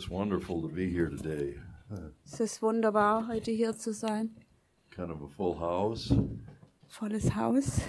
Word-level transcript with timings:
Just 0.00 0.10
wonderful 0.10 0.62
to 0.62 0.68
be 0.68 0.88
here 0.88 1.10
today. 1.10 1.58
Es 2.24 2.40
ist 2.40 2.62
wunderbar, 2.62 3.28
heute 3.28 3.50
hier 3.50 3.76
zu 3.76 3.92
sein. 3.92 4.30
Kind 4.90 5.10
of 5.10 5.20
a 5.20 5.28
full 5.28 5.54
house. 5.54 6.10
Volles 6.88 7.28
Haus. 7.36 7.82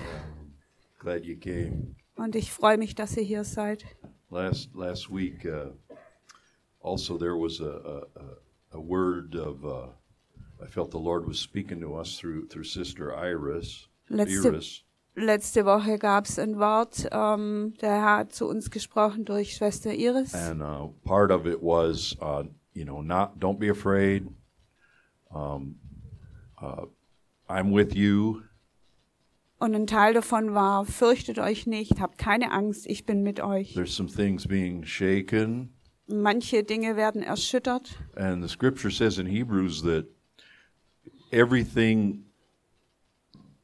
Glad 1.00 1.24
you 1.24 1.38
came. 1.38 1.96
Und 2.18 2.36
ich 2.36 2.52
freue 2.52 2.78
mich, 2.78 2.96
dass 2.96 3.16
ihr 3.16 3.24
hier 3.24 3.46
seid. 3.46 3.86
Last 4.30 4.76
last 4.76 5.10
week, 5.10 5.46
uh, 5.46 5.72
also 6.84 7.18
there 7.18 7.38
was 7.38 7.62
a, 7.62 7.80
a, 7.80 8.02
a- 8.20 8.78
a 8.78 8.82
word 8.82 9.34
of. 9.38 9.64
Uh, 9.64 9.88
I 10.62 10.68
felt 10.68 10.92
the 10.92 11.00
Lord 11.00 11.26
was 11.26 11.40
speaking 11.40 11.80
to 11.80 11.96
us 11.96 12.18
through 12.18 12.50
through 12.50 12.66
Sister 12.66 13.16
Iris. 13.16 13.88
Letzte, 14.10 14.50
Iris, 14.50 14.84
letzte 15.16 15.66
Woche 15.66 15.98
gab 15.98 16.26
es 16.26 16.40
ein 16.40 16.58
Wort, 16.60 17.08
ähm, 17.12 17.74
der 17.82 17.92
Herr 17.92 18.18
hat 18.18 18.34
zu 18.34 18.48
uns 18.48 18.72
gesprochen 18.72 19.26
durch 19.26 19.56
Schwester 19.56 19.94
Iris. 19.94 20.34
and 20.34 20.62
uh, 20.62 20.90
part 21.04 21.32
of 21.32 21.46
it 21.46 21.62
was, 21.62 22.16
uh, 22.22 22.44
you 22.74 22.86
know, 22.86 23.02
not 23.02 23.40
don't 23.40 23.60
be 23.60 23.70
afraid. 23.70 24.28
Um, 25.34 25.80
uh, 26.62 26.86
I'm 27.50 27.74
with 27.74 27.94
you. 27.96 28.42
Und 29.60 29.76
ein 29.76 29.86
Teil 29.86 30.14
davon 30.14 30.56
war, 30.56 30.86
fürchtet 30.86 31.38
euch 31.38 31.68
nicht, 31.68 32.00
habt 32.02 32.18
keine 32.18 32.52
Angst, 32.52 32.88
ich 32.88 33.06
bin 33.06 33.22
mit 33.22 33.42
euch. 33.42 33.74
There's 33.76 33.96
some 33.96 34.10
things 34.10 34.48
being 34.48 34.84
shaken. 34.84 35.74
Manche 36.08 36.64
Dinge 36.64 36.96
werden 36.96 37.22
erschüttert. 37.22 37.92
And 38.16 38.42
the 38.44 38.50
scripture 38.50 38.92
says 38.92 39.18
in 39.20 39.28
Hebrews 39.28 39.84
that 39.84 40.08
everything 41.32 42.26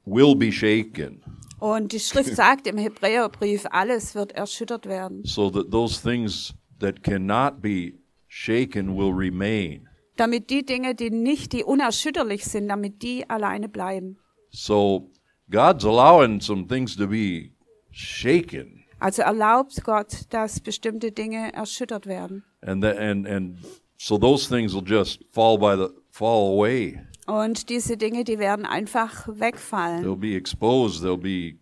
will 0.08 0.36
be 0.36 0.52
shaken, 0.52 1.22
Und 1.60 1.92
die 1.92 2.00
Schrift 2.00 2.36
sagt 2.36 2.68
im 2.68 2.78
Hebräerbrief, 2.78 3.66
alles 3.72 4.14
wird 4.16 4.32
erschüttert 4.32 4.86
werden, 4.86 5.24
so 5.26 5.50
that 5.50 5.72
those 5.72 6.02
things 6.02 6.54
that 6.80 7.04
cannot 7.04 7.62
be 7.62 7.94
shaken 8.28 8.96
will 8.96 9.12
remain. 9.12 9.88
damit 10.16 10.50
die 10.50 10.66
Dinge, 10.66 10.96
die 10.96 11.10
nicht, 11.12 11.54
die 11.54 11.64
unerschütterlich 11.64 12.46
sind, 12.46 12.68
damit 12.70 13.02
die 13.04 13.30
alleine 13.30 13.70
bleiben. 13.70 14.18
So 14.52 15.12
God's 15.52 15.86
allowing 15.86 16.42
some 16.42 16.68
things 16.68 16.96
to 16.96 17.08
be 17.08 17.52
shaken. 17.92 18.84
Also 19.00 19.22
erlaubt 19.22 19.84
Gott, 19.84 20.26
dass 20.32 20.60
bestimmte 20.60 21.12
Dinge 21.12 21.54
erschüttert 21.54 22.08
werden. 22.08 22.44
And 22.62 22.84
the, 22.84 22.90
and 22.90 23.28
and 23.28 23.58
so 23.98 24.18
those 24.18 24.48
things 24.48 24.74
will 24.74 24.84
just 24.86 25.24
fall 25.32 25.58
by 25.58 25.76
the 25.76 25.90
fall 26.12 26.54
away. 26.58 27.00
Und 27.28 27.70
diese 27.70 27.98
Dinge, 27.98 28.24
die 28.24 28.40
werden 28.40 28.66
einfach 28.66 29.28
wegfallen. 29.28 30.04
They'll 30.04 30.16
be 30.16 30.36
exposed. 30.36 31.04
They'll 31.04 31.18
be 31.18 31.58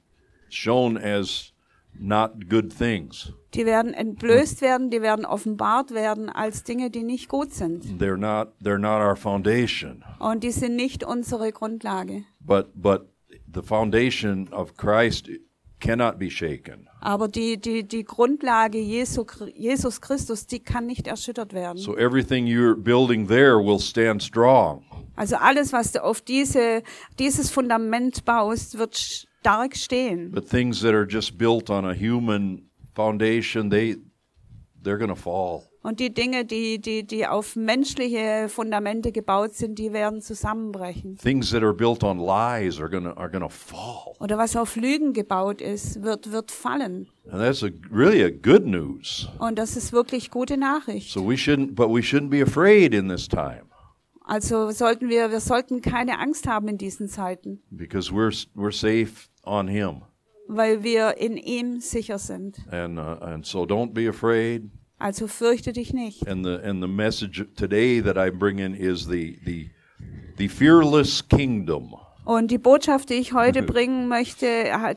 shown 0.50 0.98
as 0.98 1.52
not 2.00 2.50
good 2.50 2.76
things. 2.76 3.34
Die 3.54 3.66
werden 3.66 3.94
entblößt 3.94 4.62
werden, 4.62 4.90
die 4.90 5.02
werden 5.02 5.26
offenbart 5.26 5.92
werden 5.92 6.30
als 6.30 6.64
Dinge, 6.64 6.90
die 6.90 7.04
nicht 7.04 7.30
gut 7.30 7.54
sind. 7.54 7.86
They're 8.00 8.18
not 8.18 8.50
they're 8.62 8.78
not 8.78 9.02
our 9.02 9.16
foundation. 9.16 10.04
Und 10.20 10.44
die 10.44 10.52
sind 10.52 10.76
nicht 10.76 11.04
unsere 11.04 11.52
Grundlage. 11.52 12.24
But 12.40 12.70
but 12.76 13.08
the 13.52 13.62
foundation 13.62 14.50
of 14.52 14.76
Christ 14.76 15.30
cannot 15.80 16.18
be 16.18 16.30
shaken. 16.30 16.88
Aber 17.02 17.28
die, 17.28 17.58
die, 17.58 17.84
die 17.84 18.04
Grundlage 18.04 18.80
Jesu, 18.80 19.26
Jesus 19.54 20.02
Christus, 20.02 20.48
die 20.48 20.60
kann 20.60 20.86
nicht 20.88 21.08
erschüttert 21.08 21.54
werden. 21.54 21.78
So 21.78 21.96
everything 21.98 22.46
you're 22.46 22.76
building 22.76 23.28
there 23.28 23.58
will 23.58 23.80
stand 23.80 24.24
strong. 24.24 24.84
Also 25.16 25.38
alles, 25.38 25.72
was 25.72 25.92
du 25.92 26.04
auf 26.04 26.22
diese, 26.22 26.84
dieses 27.20 27.50
Fundament 27.50 28.26
baust, 28.26 28.78
wird 28.78 28.96
stark 28.96 29.76
stehen. 29.76 30.32
But 30.32 30.50
things 30.50 30.82
that 30.82 30.94
are 30.94 31.08
just 31.08 31.38
built 31.38 31.70
on 31.70 31.86
a 31.86 31.94
human 31.94 32.70
foundation, 32.96 33.70
they 33.70 33.98
they're 34.82 34.98
going 34.98 35.10
to 35.10 35.16
fall. 35.16 35.64
Und 35.86 36.00
die 36.00 36.12
Dinge, 36.12 36.46
die, 36.46 36.80
die, 36.82 37.06
die 37.06 37.28
auf 37.28 37.56
menschliche 37.56 38.48
Fundamente 38.50 39.12
gebaut 39.12 39.54
sind, 39.54 39.78
die 39.78 39.94
werden 39.94 40.20
zusammenbrechen. 40.20 41.16
Things 41.18 41.52
that 41.52 41.62
are 41.62 41.76
built 41.76 42.04
on 42.04 42.18
lies 42.18 42.80
are 42.82 42.90
to 42.90 43.12
are 43.16 43.32
to 43.32 43.50
fall. 43.50 44.16
Oder 44.20 44.40
was 44.40 44.56
auf 44.56 44.76
Lügen 44.78 45.14
gebaut 45.14 45.62
ist, 45.62 46.02
wird, 46.02 46.32
wird 46.32 46.50
fallen. 46.50 47.08
And 47.30 47.40
that's 47.40 47.64
a 47.64 47.70
really 47.92 48.24
a 48.24 48.32
good 48.32 48.66
news. 48.66 49.30
Und 49.38 49.60
das 49.60 49.78
ist 49.78 49.94
wirklich 49.94 50.32
gute 50.32 50.58
Nachricht. 50.58 51.12
So 51.14 51.22
we 51.22 51.36
shouldn't 51.36 51.76
but 51.76 51.90
we 51.90 52.00
shouldn't 52.02 52.30
be 52.32 52.42
afraid 52.42 52.96
in 52.96 53.08
this 53.08 53.28
time 53.28 53.66
Also 54.24 54.72
sollten 54.72 55.08
wir, 55.08 55.30
wir 55.30 55.40
sollten 55.40 55.82
keine 55.84 56.18
Angst 56.18 56.48
haben 56.48 56.68
in 56.68 56.80
diesen 56.80 57.08
Zeiten, 57.08 57.62
because 57.70 58.12
we're 58.12 58.34
we're 58.56 58.72
safe 58.72 59.30
on 59.44 59.68
him. 59.68 60.02
weil 60.48 60.82
wir 60.82 61.18
in 61.18 61.38
ihm 61.38 61.80
sicher 61.80 62.18
sind. 62.18 62.58
And 62.72 62.98
uh, 62.98 63.24
and 63.24 63.46
so 63.46 63.66
don't 63.66 63.94
be 63.94 64.10
afraid. 64.10 64.72
Also 64.98 65.28
fürchte 65.28 65.74
dich 65.74 65.94
nicht. 65.94 66.28
And 66.28 66.46
the 66.46 66.58
and 66.64 66.82
the 66.82 66.88
message 66.88 67.46
today 67.56 68.02
that 68.02 68.18
I 68.18 68.30
bring 68.32 68.60
in 68.60 68.74
is 68.74 69.08
the 69.08 69.40
the 69.46 69.70
the 70.38 70.48
fearless 70.48 71.28
kingdom. 71.28 71.96
Und 72.24 72.50
die 72.50 72.58
Botschaft, 72.58 73.10
die 73.10 73.16
ich 73.16 73.34
heute 73.34 73.62
bringen 73.64 74.08
möchte, 74.08 74.48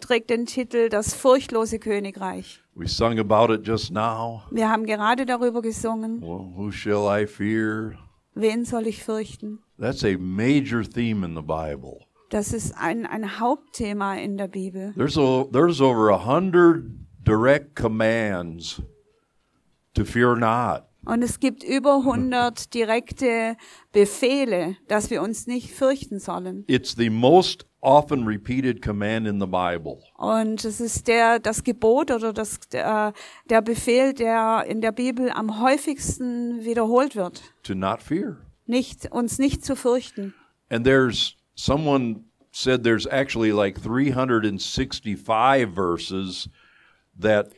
trägt 0.00 0.30
den 0.30 0.46
Titel 0.46 0.88
Das 0.88 1.12
furchtlose 1.14 1.78
Königreich. 1.78 2.60
We 2.74 2.86
sung 2.86 3.18
about 3.18 3.52
it 3.52 3.66
just 3.66 3.90
now. 3.90 4.42
Wir 4.50 4.70
haben 4.70 4.86
gerade 4.86 5.26
darüber 5.26 5.60
gesungen, 5.60 6.22
Well, 6.22 6.52
who 6.56 6.70
shall 6.70 7.06
I 7.08 7.26
fear? 7.26 7.98
wen 8.34 8.64
soll 8.64 8.86
ich 8.86 9.02
fürchten? 9.02 9.58
That's 9.78 10.04
a 10.04 10.16
major 10.16 10.82
theme 10.82 11.24
in 11.26 11.34
the 11.34 11.42
Bible. 11.42 12.06
Das 12.30 12.52
ist 12.52 12.74
ein, 12.78 13.04
ein 13.04 13.40
Hauptthema 13.40 14.14
in 14.14 14.36
der 14.38 14.48
Bibel. 14.48 14.92
There's 14.96 15.18
a, 15.18 15.44
there's 15.52 15.80
over 15.80 16.10
a 16.10 16.24
hundred 16.24 16.84
direct 17.24 17.74
commands 17.74 18.80
to 19.98 20.04
fear 20.04 20.36
not. 20.36 20.84
Und 21.04 21.22
es 21.22 21.40
gibt 21.40 21.64
über 21.64 21.98
100 21.98 22.74
direkte 22.74 23.56
Befehle, 23.92 24.76
dass 24.88 25.10
wir 25.10 25.22
uns 25.22 25.46
nicht 25.46 25.70
fürchten 25.72 26.18
sollen. 26.18 26.64
It's 26.66 26.94
the 26.96 27.08
most 27.08 27.64
often 27.80 28.24
repeated 28.26 28.82
command 28.82 29.26
in 29.26 29.40
the 29.40 29.46
Bible. 29.46 30.02
Und 30.16 30.64
es 30.64 30.80
ist 30.80 31.08
der, 31.08 31.38
das 31.38 31.64
Gebot 31.64 32.10
oder 32.10 32.32
das, 32.32 32.60
der, 32.72 33.14
der 33.48 33.62
Befehl, 33.62 34.12
der 34.12 34.64
in 34.68 34.80
der 34.80 34.92
Bibel 34.92 35.30
am 35.30 35.62
häufigsten 35.62 36.64
wiederholt 36.64 37.16
wird. 37.16 37.42
to 37.62 37.74
not 37.74 38.02
fear. 38.02 38.38
Nicht, 38.66 39.10
uns 39.10 39.38
nicht 39.38 39.64
zu 39.64 39.76
fürchten. 39.76 40.34
And 40.68 40.84
there's 40.84 41.36
someone 41.54 42.24
said 42.52 42.82
there's 42.84 43.06
actually 43.06 43.52
like 43.52 43.80
365 43.80 45.64
verses 45.74 46.50
that 47.18 47.50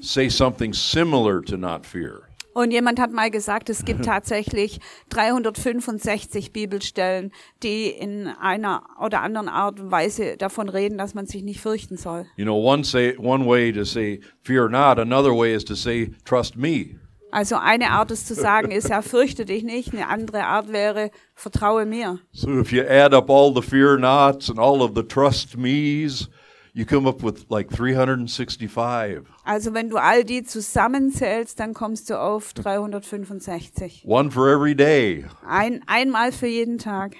say 0.00 0.28
something 0.28 0.72
similar 0.72 1.42
to 1.42 1.56
not 1.56 1.84
fear. 1.86 2.22
Und 2.54 2.72
jemand 2.72 2.98
hat 2.98 3.12
mal 3.12 3.30
gesagt, 3.30 3.70
es 3.70 3.84
gibt 3.84 4.04
tatsächlich 4.04 4.80
365 5.10 6.52
Bibelstellen, 6.52 7.30
die 7.62 7.86
in 7.86 8.26
einer 8.26 8.82
oder 9.00 9.22
anderen 9.22 9.48
Art 9.48 9.78
und 9.78 9.92
Weise 9.92 10.36
davon 10.36 10.68
reden, 10.68 10.98
dass 10.98 11.14
man 11.14 11.26
sich 11.26 11.44
nicht 11.44 11.60
fürchten 11.60 11.96
soll. 11.96 12.26
You 12.36 12.44
know, 12.44 12.56
one 12.56 12.82
say 12.82 13.16
one 13.16 13.46
way 13.46 13.72
to 13.72 13.84
say 13.84 14.20
fear 14.42 14.68
not, 14.68 14.98
another 14.98 15.30
way 15.30 15.54
is 15.54 15.64
to 15.66 15.76
say 15.76 16.10
trust 16.24 16.56
me. 16.56 16.96
Also 17.30 17.56
eine 17.56 17.90
Art 17.90 18.10
es 18.10 18.24
zu 18.24 18.34
sagen 18.34 18.70
ist 18.70 18.88
ja, 18.88 19.02
fürchte 19.02 19.44
dich 19.44 19.62
nicht. 19.62 19.92
Eine 19.92 20.08
andere 20.08 20.44
Art 20.44 20.72
wäre, 20.72 21.10
vertraue 21.34 21.84
mir. 21.84 22.18
So 22.32 22.58
if 22.58 22.72
you 22.72 22.82
add 22.82 23.14
up 23.14 23.30
all 23.30 23.54
the 23.54 23.62
fear 23.62 23.98
nots 23.98 24.50
and 24.50 24.58
all 24.58 24.80
of 24.82 24.92
the 24.96 25.02
trust 25.02 25.56
me's, 25.56 26.28
you 26.78 26.86
come 26.86 27.08
up 27.08 27.24
with 27.24 27.46
like 27.50 27.68
365. 27.70 29.26
Also 29.44 29.74
wenn 29.74 29.90
du 29.90 29.96
all 29.96 30.22
die 30.22 30.44
zusammenzählst, 30.44 31.58
dann 31.58 31.74
kommst 31.74 32.08
du 32.08 32.20
auf 32.20 32.52
365. 32.52 34.04
One 34.06 34.30
for 34.30 34.48
every 34.48 34.76
day. 34.76 35.24
Ein, 35.44 35.82
einmal 35.88 36.30
für 36.30 36.46
jeden 36.46 36.78
Tag. 36.78 37.16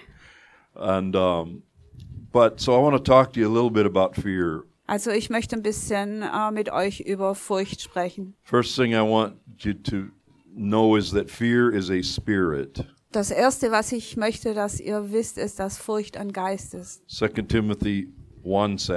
And 0.75 1.17
um, 1.17 1.65
but 2.31 2.61
so 2.61 2.73
I 2.73 2.81
want 2.81 2.97
to 2.97 3.03
talk 3.03 3.33
to 3.33 3.41
you 3.41 3.49
a 3.49 3.53
little 3.53 3.71
bit 3.71 3.85
about 3.85 4.15
fear. 4.15 4.63
Also 4.87 5.11
ich 5.11 5.29
möchte 5.29 5.57
ein 5.57 5.63
bisschen 5.63 6.23
äh, 6.23 6.53
mit 6.53 6.71
euch 6.71 7.01
über 7.01 7.35
Furcht 7.35 7.83
sprechen. 7.83 8.37
First 8.43 8.77
thing 8.77 8.93
I 8.93 9.03
want 9.03 9.35
you 9.59 9.75
to 9.75 10.07
know 10.55 10.97
is 10.97 11.11
that 11.11 11.29
fear 11.29 11.73
is 11.73 11.91
a 11.91 12.01
spirit. 12.03 12.87
Das 13.11 13.33
Erste, 13.33 13.73
was 13.73 13.91
ich 13.91 14.17
möchte, 14.17 14.55
dass 14.55 14.79
ihr 14.79 15.11
wisst, 15.11 15.37
ist, 15.37 15.59
dass 15.59 15.79
Furcht 15.79 16.17
ein 16.17 16.33
Geist 16.33 16.75
ist. 16.75 17.03
2 17.11 17.29
Timothy 17.43 18.13
1 18.45 18.89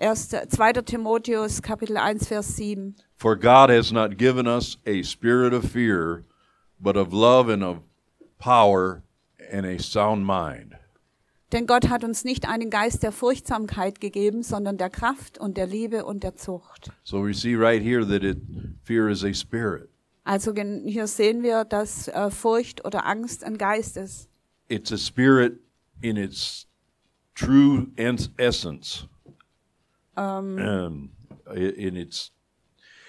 7. 0.00 0.06
1. 0.06 0.48
2. 0.48 0.82
Timotheus 0.82 1.60
Kapitel 1.60 1.96
1 1.96 2.20
Vers 2.20 2.56
7. 2.56 2.94
For 3.16 3.34
God 3.34 3.68
has 3.68 3.90
not 3.90 4.16
given 4.16 4.46
us 4.46 4.76
a 4.86 5.02
spirit 5.02 5.52
of 5.52 5.64
fear, 5.64 6.24
but 6.80 6.96
of 6.96 7.12
love 7.12 7.48
and 7.48 7.64
of 7.64 7.80
power 8.38 9.02
and 9.50 9.66
a 9.66 9.78
sound 9.78 10.24
mind. 10.24 10.76
Denn 11.50 11.66
Gott 11.66 11.88
hat 11.88 12.04
uns 12.04 12.24
nicht 12.24 12.46
einen 12.46 12.70
Geist 12.70 13.02
der 13.02 13.10
Furchtsamkeit 13.10 14.00
gegeben, 14.00 14.42
sondern 14.42 14.76
der 14.76 14.90
Kraft 14.90 15.38
und 15.38 15.56
der 15.56 15.66
Liebe 15.66 16.04
und 16.04 16.22
der 16.22 16.36
Zucht. 16.36 16.92
So 17.02 17.24
we 17.24 17.32
see 17.34 17.56
right 17.56 17.82
here 17.82 18.06
that 18.06 18.22
it 18.22 18.38
fear 18.84 19.08
is 19.08 19.24
a 19.24 19.32
spirit. 19.32 19.88
Also 20.24 20.52
hier 20.54 21.06
sehen 21.06 21.42
wir, 21.42 21.64
dass 21.64 22.06
äh, 22.08 22.30
Furcht 22.30 22.84
oder 22.84 23.06
Angst 23.06 23.42
ein 23.42 23.56
Geist 23.56 23.96
ist. 23.96 24.28
It's 24.68 24.92
a 24.92 24.98
spirit 24.98 25.58
in 26.02 26.16
its 26.18 26.66
true 27.34 27.88
essence. 28.36 29.08
Um, 30.18 31.10
in 31.54 31.96
its 31.96 32.32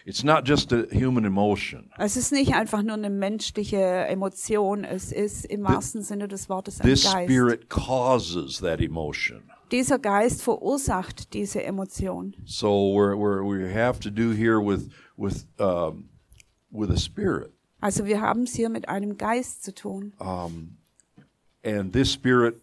it's 0.06 0.24
not 0.24 0.46
just 0.48 0.72
a 0.72 0.86
human 0.92 1.26
emotion. 1.26 1.90
Es 1.98 2.16
ist 2.18 2.32
nicht 2.32 2.54
einfach 2.54 2.82
nur 2.84 2.96
eine 2.96 3.10
menschliche 3.10 3.78
Emotion, 4.08 4.84
es 4.86 5.12
ist 5.12 5.46
im 5.46 5.64
wahrsten 5.64 6.02
Sinne 6.04 6.28
des 6.28 6.50
Wortes 6.50 6.80
ein 6.80 6.88
This 6.88 7.04
Geist. 7.04 7.26
spirit 7.30 7.70
causes 7.70 8.60
that 8.60 8.80
emotion. 8.80 9.44
Dieser 9.72 10.00
Geist 10.00 10.42
verursacht 10.42 11.34
diese 11.34 11.62
Emotion. 11.64 12.36
So 12.46 12.70
we're, 12.94 13.16
we're, 13.16 13.44
we 13.44 13.72
have 13.74 14.00
to 14.00 14.10
do 14.10 14.32
here 14.32 14.60
with 14.60 14.90
with 15.18 15.46
um, 15.60 16.10
with 16.72 16.90
a 16.90 16.98
spirit, 16.98 17.52
Also 17.82 18.06
wir 18.06 18.20
haben 18.22 18.44
es 18.44 18.54
hier 18.56 18.70
mit 18.70 18.88
einem 18.90 19.18
Geist 19.18 19.64
zu 19.64 19.74
tun. 19.74 20.14
and 21.64 21.92
this 21.94 22.12
spirit 22.12 22.62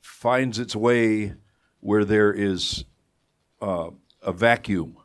finds 0.00 0.58
its 0.58 0.74
way 0.76 1.34
where 1.80 2.04
there 2.06 2.32
is 2.32 2.84
uh, 3.60 3.90
a 4.20 4.32
vacuum. 4.32 4.96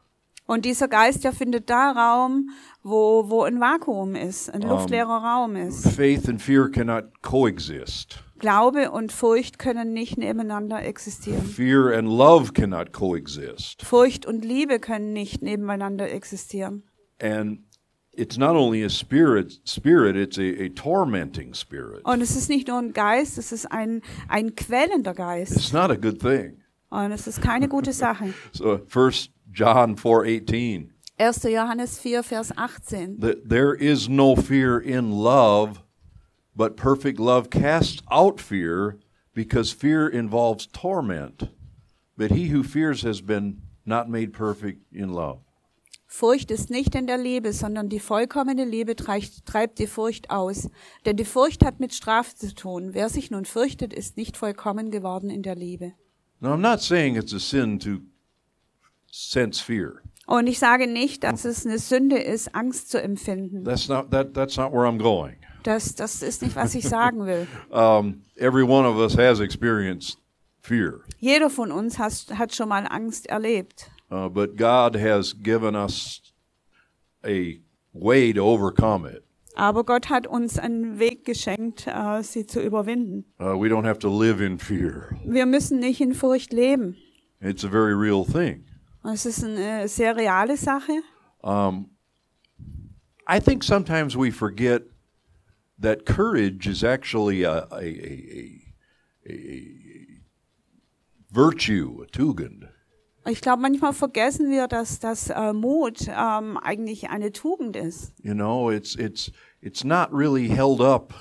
Und 0.46 0.66
dieser 0.66 0.90
Geist, 0.90 1.24
der 1.24 1.32
findet 1.32 1.70
da 1.70 1.92
Raum, 1.92 2.50
wo, 2.84 3.30
wo 3.30 3.44
ein 3.44 3.62
Vakuum 3.62 4.16
ist, 4.16 4.54
ein 4.54 4.62
luftleerer 4.62 5.24
Raum 5.24 5.56
ist. 5.56 5.88
Faith 5.88 6.28
and 6.28 6.42
fear 6.42 6.70
cannot 6.70 7.22
coexist. 7.22 8.22
Glaube 8.40 8.92
und 8.92 9.14
Furcht 9.14 9.58
können 9.58 9.94
nicht 9.94 10.18
nebeneinander 10.18 10.84
existieren. 10.84 11.46
Fear 11.46 11.98
and 11.98 12.10
love 12.10 12.52
cannot 12.52 12.92
coexist. 12.92 13.84
Furcht 13.84 14.26
und 14.26 14.44
Liebe 14.44 14.80
können 14.80 15.14
nicht 15.14 15.42
nebeneinander 15.42 16.12
existieren. 16.12 16.84
And 17.22 17.60
it's 18.12 18.38
not 18.38 18.58
only 18.58 18.84
a 18.84 18.90
spirit 18.90 19.62
spirit, 19.66 20.18
it's 20.18 20.38
a, 20.38 20.66
a 20.66 20.70
tormenting 20.76 21.54
spirit. 21.54 22.04
Und 22.04 22.22
es 22.22 22.36
ist 22.36 22.50
nicht 22.50 22.68
nur 22.68 22.80
ein 22.80 22.92
Geist, 22.92 23.38
es 23.38 23.54
ist 23.54 23.72
ein, 23.72 24.02
ein 24.28 24.56
quälender 24.56 25.14
Geist. 25.14 25.56
It's 25.56 25.72
not 25.72 25.90
a 25.90 25.96
good 25.96 26.20
thing. 26.20 26.63
Und 26.94 27.12
es 27.12 27.26
ist 27.26 27.42
keine 27.42 27.68
gute 27.68 27.92
Sache. 27.92 28.34
So 28.54 28.80
first 28.88 29.32
John 29.52 29.96
4:18 29.96 30.90
1. 31.18 31.44
Johannes 31.44 32.00
4, 32.00 32.24
Vers 32.24 32.52
18. 32.56 33.20
that 33.20 33.50
there 33.50 33.74
is 33.74 34.08
no 34.10 34.36
fear 34.36 34.80
in 34.80 35.12
love, 35.12 35.82
but 36.56 36.76
perfect 36.76 37.20
love 37.20 37.50
casts 37.50 38.02
out 38.12 38.40
fear, 38.40 39.00
because 39.34 39.72
fear 39.72 40.08
involves 40.08 40.68
torment. 40.68 41.50
But 42.18 42.32
he 42.32 42.50
who 42.50 42.64
fears 42.64 43.04
has 43.04 43.22
been 43.22 43.62
not 43.86 44.08
made 44.08 44.32
perfect 44.32 44.82
in 44.92 45.10
love. 45.10 45.40
Furcht 46.06 46.52
ist 46.52 46.70
nicht 46.70 46.94
in 46.94 47.08
der 47.08 47.18
Liebe, 47.18 47.54
sondern 47.54 47.90
die 47.90 48.00
vollkommene 48.00 48.66
Liebe 48.66 48.96
treibt, 48.96 49.48
treibt 49.48 49.80
die 49.80 49.88
Furcht 49.88 50.30
aus. 50.30 50.70
Denn 51.08 51.16
die 51.16 51.26
Furcht 51.26 51.66
hat 51.66 51.80
mit 51.80 51.92
Strafe 51.92 52.36
zu 52.36 52.54
tun. 52.54 52.94
Wer 52.94 53.10
sich 53.10 53.32
nun 53.32 53.46
fürchtet, 53.46 53.94
ist 53.94 54.16
nicht 54.16 54.38
vollkommen 54.38 54.92
geworden 54.92 55.32
in 55.32 55.42
der 55.42 55.56
Liebe. 55.56 55.94
Now 56.44 56.52
I'm 56.52 56.62
not 56.62 56.82
saying 56.82 57.16
it's 57.16 57.32
a 57.34 57.40
sin 57.40 57.80
to 57.80 58.02
sense 59.10 59.62
fear. 59.62 60.02
Und 60.28 60.48
ich 60.48 60.60
sage 60.60 60.88
nicht, 60.88 61.24
dass 61.24 61.46
es 61.46 61.66
eine 61.66 61.80
Sünde 61.80 62.18
ist, 62.18 62.54
Angst 62.54 62.92
zu 62.92 63.02
empfinden. 63.02 63.64
That's 63.64 63.88
not 63.88 64.12
that 64.12 64.34
that's 64.34 64.58
not 64.58 64.74
where 64.74 64.86
I'm 64.86 64.98
going. 64.98 65.38
Das, 65.64 65.96
das 65.96 66.22
ist 66.22 66.42
nicht, 66.42 66.56
was 66.58 66.76
ich 66.76 66.84
sagen 66.88 67.26
will. 67.26 67.48
Um, 67.72 68.24
every 68.38 68.64
one 68.64 68.86
of 68.86 68.98
us 68.98 69.16
has 69.16 69.40
experienced 69.40 70.18
fear, 70.62 71.06
Jeder 71.20 71.50
von 71.50 71.72
uns 71.72 71.98
hat, 71.98 72.14
hat 72.38 72.54
schon 72.54 72.68
mal 72.68 72.86
Angst 72.90 73.28
erlebt. 73.28 73.90
uh, 74.12 74.28
but 74.28 74.58
God 74.58 74.96
has 74.96 75.34
given 75.34 75.76
us 75.76 76.22
a 77.26 77.60
way 77.94 78.34
to 78.34 78.42
overcome 78.42 79.06
it. 79.06 79.23
Aber 79.56 79.84
Gott 79.84 80.10
hat 80.10 80.26
uns 80.26 80.58
einen 80.58 81.00
Weg 81.00 81.26
geschenkt, 81.26 81.88
äh, 81.88 82.24
sie 82.24 82.46
zu 82.46 82.62
überwinden. 82.62 83.26
Uh, 83.40 83.54
we 83.60 83.68
don't 83.68 83.86
have 83.86 84.00
to 84.00 84.10
live 84.10 84.42
in 84.42 84.58
fear. 84.58 85.10
Wir 85.26 85.46
müssen 85.46 85.80
nicht 85.80 86.02
in 86.02 86.14
Furcht 86.14 86.52
leben. 86.52 86.98
It's 87.40 87.64
a 87.64 87.70
very 87.70 87.94
real 87.94 88.26
thing. 88.26 88.66
Es 89.04 89.26
ist 89.26 89.44
eine 89.44 89.88
sehr 89.88 90.16
reale 90.16 90.58
Sache. 90.58 91.04
I 93.26 93.40
think 93.40 93.64
sometimes 93.64 94.18
we 94.18 94.32
forget 94.32 94.84
that 95.80 96.06
courage 96.06 96.68
is 96.68 96.84
actually 96.84 97.44
a, 97.44 97.68
a, 97.72 97.84
a, 97.84 98.76
a 99.30 100.22
virtue, 101.32 102.04
a 102.04 102.08
Tugend. 102.08 102.70
Ich 103.26 103.42
glaube, 103.42 103.62
manchmal 103.62 103.94
vergessen 103.94 104.52
wir, 104.52 104.68
dass 104.68 105.00
das 105.00 105.30
äh, 105.30 105.54
Mut 105.54 106.08
ähm, 106.08 106.58
eigentlich 106.58 107.10
eine 107.10 107.32
Tugend 107.32 107.76
ist. 107.76 108.14
You 108.22 108.34
know, 108.34 108.70
it's 108.70 108.96
it's 108.96 109.32
it's 109.62 109.84
not 109.84 110.10
really 110.12 110.50
held 110.50 110.82
up 110.82 111.14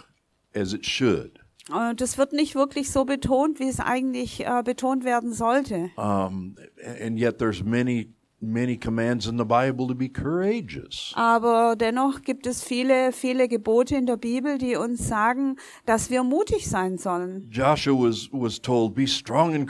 as 0.54 0.72
it 0.72 0.84
should. 0.84 1.38
Und 1.70 2.00
das 2.00 2.18
wird 2.18 2.32
nicht 2.32 2.56
wirklich 2.56 2.90
so 2.90 3.04
betont, 3.04 3.60
wie 3.60 3.68
es 3.68 3.78
eigentlich 3.78 4.44
äh, 4.44 4.62
betont 4.64 5.04
werden 5.04 5.32
sollte. 5.32 5.90
Um, 5.96 6.56
and 7.00 7.18
yet, 7.18 7.38
there's 7.38 7.62
many 7.62 8.12
many 8.42 8.76
commands 8.76 9.26
in 9.26 9.38
the 9.38 9.44
Bible 9.44 9.86
to 9.86 9.94
be 9.94 10.08
courageous. 10.08 11.12
Aber 11.14 11.76
dennoch 11.76 12.22
gibt 12.22 12.46
es 12.46 12.62
viele, 12.62 13.12
viele 13.12 13.48
Gebote 13.48 13.96
in 13.96 14.06
der 14.06 14.16
Bibel, 14.16 14.58
die 14.58 14.76
uns 14.76 15.06
sagen, 15.06 15.56
dass 15.86 16.10
wir 16.10 16.22
mutig 16.22 16.68
sein 16.68 16.98
sollen. 16.98 17.48
Joshua 17.50 17.94
was 17.94 18.28
was 18.32 18.60
told, 18.60 18.94
"Be 18.94 19.06
strong 19.06 19.54
and 19.54 19.66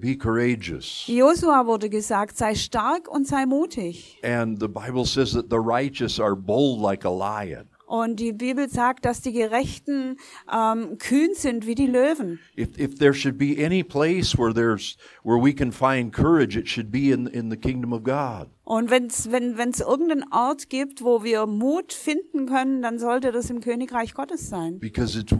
be 0.00 0.16
courageous." 0.16 1.04
Josua 1.06 1.66
wurde 1.66 1.88
gesagt, 1.88 2.36
sei 2.36 2.54
stark 2.54 3.08
und 3.08 3.26
sei 3.26 3.46
mutig. 3.46 4.18
And 4.22 4.60
the 4.60 4.68
Bible 4.68 5.04
says 5.04 5.32
that 5.32 5.46
the 5.50 5.58
righteous 5.58 6.20
are 6.20 6.36
bold 6.36 6.80
like 6.80 7.04
a 7.04 7.10
lion. 7.10 7.68
Und 7.90 8.20
die 8.20 8.32
Bibel 8.32 8.68
sagt, 8.68 9.04
dass 9.04 9.20
die 9.20 9.32
Gerechten 9.32 10.16
ähm, 10.48 10.96
kühn 10.98 11.34
sind 11.34 11.66
wie 11.66 11.74
die 11.74 11.88
Löwen. 11.88 12.38
If, 12.56 12.78
if 12.78 12.94
there 12.94 13.12
should 13.12 13.36
be 13.36 13.56
any 13.58 13.82
place 13.82 14.38
where 14.38 14.54
there's 14.54 14.96
where 15.24 15.42
we 15.42 15.52
can 15.52 15.72
find 15.72 16.12
courage, 16.12 16.56
it 16.56 16.68
should 16.68 16.92
be 16.92 17.10
in 17.10 17.26
in 17.26 17.50
the 17.50 17.56
kingdom 17.56 17.92
of 17.92 18.04
God. 18.04 18.46
Und 18.62 18.90
wenn's, 18.90 19.32
wenn 19.32 19.58
es 19.70 19.80
irgendeinen 19.80 20.24
Ort 20.32 20.70
gibt, 20.70 21.02
wo 21.02 21.24
wir 21.24 21.46
Mut 21.46 21.92
finden 21.92 22.46
können, 22.46 22.80
dann 22.80 23.00
sollte 23.00 23.32
das 23.32 23.50
im 23.50 23.60
Königreich 23.60 24.14
Gottes 24.14 24.48
sein, 24.48 24.78
Because 24.78 25.18
it's 25.18 25.34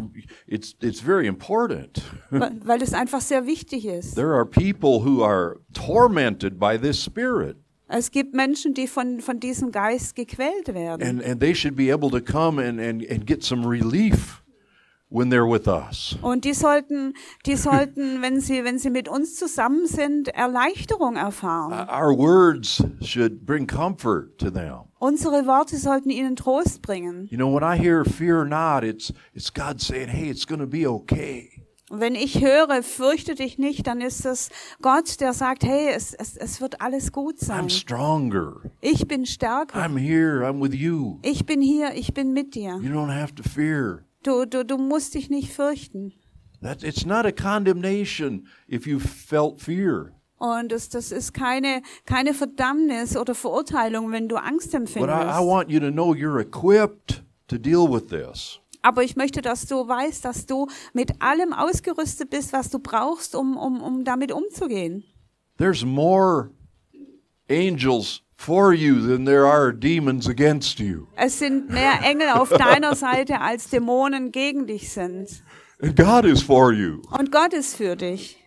it's 0.49 0.75
it's 0.82 1.00
very 1.00 1.29
important. 1.29 2.02
weil, 2.31 2.61
weil 2.64 2.82
es 2.82 2.94
einfach 2.94 3.20
sehr 3.20 3.47
wichtig 3.47 3.87
ist. 3.87 4.17
There 4.17 4.35
are 4.35 4.44
people 4.44 5.05
who 5.05 5.23
are 5.23 5.61
tormented 5.73 6.58
by 6.58 6.76
this 6.76 7.00
spirit, 7.00 7.58
Es 7.92 8.10
gibt 8.10 8.34
Menschen, 8.34 8.72
die 8.75 8.87
von, 8.87 9.20
von 9.20 9.40
diesem 9.40 9.72
Geist 9.72 10.14
gequält 10.14 10.72
werden. 10.75 11.02
and 11.06 11.25
and 11.25 11.40
they 11.40 11.54
should 11.54 11.76
be 11.76 11.90
able 11.90 12.10
to 12.10 12.20
come 12.20 12.58
and 12.58 12.81
and, 12.81 13.04
and 13.10 13.26
get 13.26 13.42
some 13.42 13.66
relief 13.69 14.42
when 15.10 15.28
they're 15.28 15.46
with 15.46 15.66
us. 15.66 16.16
Und 16.22 16.44
die 16.44 16.54
sollten, 16.54 17.14
die 17.44 17.56
sollten, 17.56 18.22
wenn 18.22 18.40
sie, 18.40 18.64
wenn 18.64 18.78
sie 18.78 18.90
mit 18.90 19.08
uns 19.08 19.34
zusammen 19.37 19.87
sind, 19.87 20.28
Erleichterung 20.28 21.16
erfahren. 21.16 21.72
Our 21.72 22.16
words 22.16 22.82
should 23.02 23.44
bring 23.44 23.66
comfort 23.66 24.38
to 24.38 24.50
them. 24.50 24.85
Unsere 25.00 25.47
Worte 25.47 25.76
sollten 25.78 26.11
ihnen 26.11 26.37
Trost 26.37 26.82
bringen. 26.82 27.26
You 27.30 27.37
know, 27.37 27.52
when 27.52 27.64
I 27.64 27.76
hear 27.76 28.04
"fear 28.04 28.44
not," 28.44 28.85
it's 28.85 29.12
it's 29.35 29.52
God 29.52 29.80
saying, 29.80 30.09
"Hey, 30.09 30.30
it's 30.30 30.47
going 30.47 30.61
to 30.61 30.66
be 30.66 30.87
okay." 30.87 31.60
Und 31.90 31.99
wenn 31.99 32.14
ich 32.14 32.40
höre, 32.40 32.85
fürchte 32.85 33.35
dich 33.35 33.59
nicht, 33.59 33.85
dann 33.88 34.00
ist 34.00 34.25
es 34.25 34.49
Gott, 34.80 35.20
der 35.20 35.32
sagt, 35.32 35.64
hey, 35.64 35.88
es, 35.92 36.14
es, 36.14 36.37
es 36.37 36.61
wird 36.61 36.80
alles 36.80 37.11
gut 37.11 37.40
sein. 37.40 37.66
I'm 37.66 37.68
stronger. 37.68 38.61
Ich 38.80 39.09
bin 39.09 39.26
stärker. 39.26 39.76
I'm 39.76 39.99
here. 39.99 40.47
I'm 40.49 40.62
with 40.62 40.73
you. 40.73 41.18
Ich 41.23 41.44
bin 41.47 41.61
hier, 41.61 41.94
ich 41.97 42.14
bin 42.14 42.32
mit 42.32 42.54
dir. 42.54 42.78
You 42.80 42.92
don't 42.92 43.12
have 43.12 43.35
to 43.35 43.42
fear. 43.42 44.04
Du, 44.23 44.44
du, 44.44 44.64
du 44.64 44.78
musst 44.78 45.14
dich 45.14 45.30
nicht 45.30 45.52
fürchten. 45.52 46.12
That 46.62 46.85
it's 46.85 47.04
not 47.04 47.26
a 47.26 47.32
condemnation 47.32 48.47
if 48.68 48.87
you 48.87 49.00
felt 49.00 49.61
fear. 49.61 50.12
Und 50.38 50.70
das, 50.70 50.90
das 50.90 51.11
ist 51.11 51.35
keine, 51.35 51.82
keine 52.06 52.35
Verdammnis 52.35 53.16
oder 53.16 53.35
Verurteilung, 53.35 54.12
wenn 54.12 54.28
du 54.28 54.37
Angst 54.37 54.70
But 54.70 54.75
I, 54.75 54.76
I 54.76 54.80
empfindest. 54.80 55.40
want 55.40 55.70
you 55.70 55.80
to 55.80 55.90
know 55.90 56.14
you're 56.14 56.38
equipped 56.40 57.25
to 57.49 57.59
deal 57.59 57.88
with 57.88 58.11
this. 58.11 58.60
Aber 58.82 59.02
ich 59.02 59.16
möchte, 59.16 59.42
dass 59.42 59.66
du 59.66 59.87
weißt, 59.87 60.25
dass 60.25 60.46
du 60.46 60.66
mit 60.92 61.20
allem 61.20 61.52
ausgerüstet 61.52 62.30
bist, 62.30 62.52
was 62.52 62.70
du 62.70 62.78
brauchst, 62.78 63.34
um, 63.34 63.56
um, 63.56 63.82
um 63.82 64.04
damit 64.04 64.32
umzugehen. 64.32 65.04
There's 65.58 65.84
more 65.84 66.50
angels 67.50 68.22
for 68.37 68.72
you 68.72 69.06
than 69.06 69.26
there 69.26 69.46
are 69.46 69.72
demons 69.72 70.26
against 70.26 70.78
you. 70.78 71.06
Es 71.16 71.38
sind 71.38 71.68
mehr 71.68 72.00
Engel 72.02 72.30
auf 72.30 72.49
deiner 72.56 72.94
Seite, 72.94 73.40
als 73.40 73.68
Dämonen 73.68 74.32
gegen 74.32 74.66
dich 74.66 74.90
sind. 74.90 75.42
And 75.82 75.96
God 75.96 76.25
is 76.25 76.42
for 76.42 76.72
you. 76.72 77.02
Und 77.18 77.30
Gott 77.30 77.52
ist 77.52 77.76
für 77.76 77.96
dich. 77.96 78.39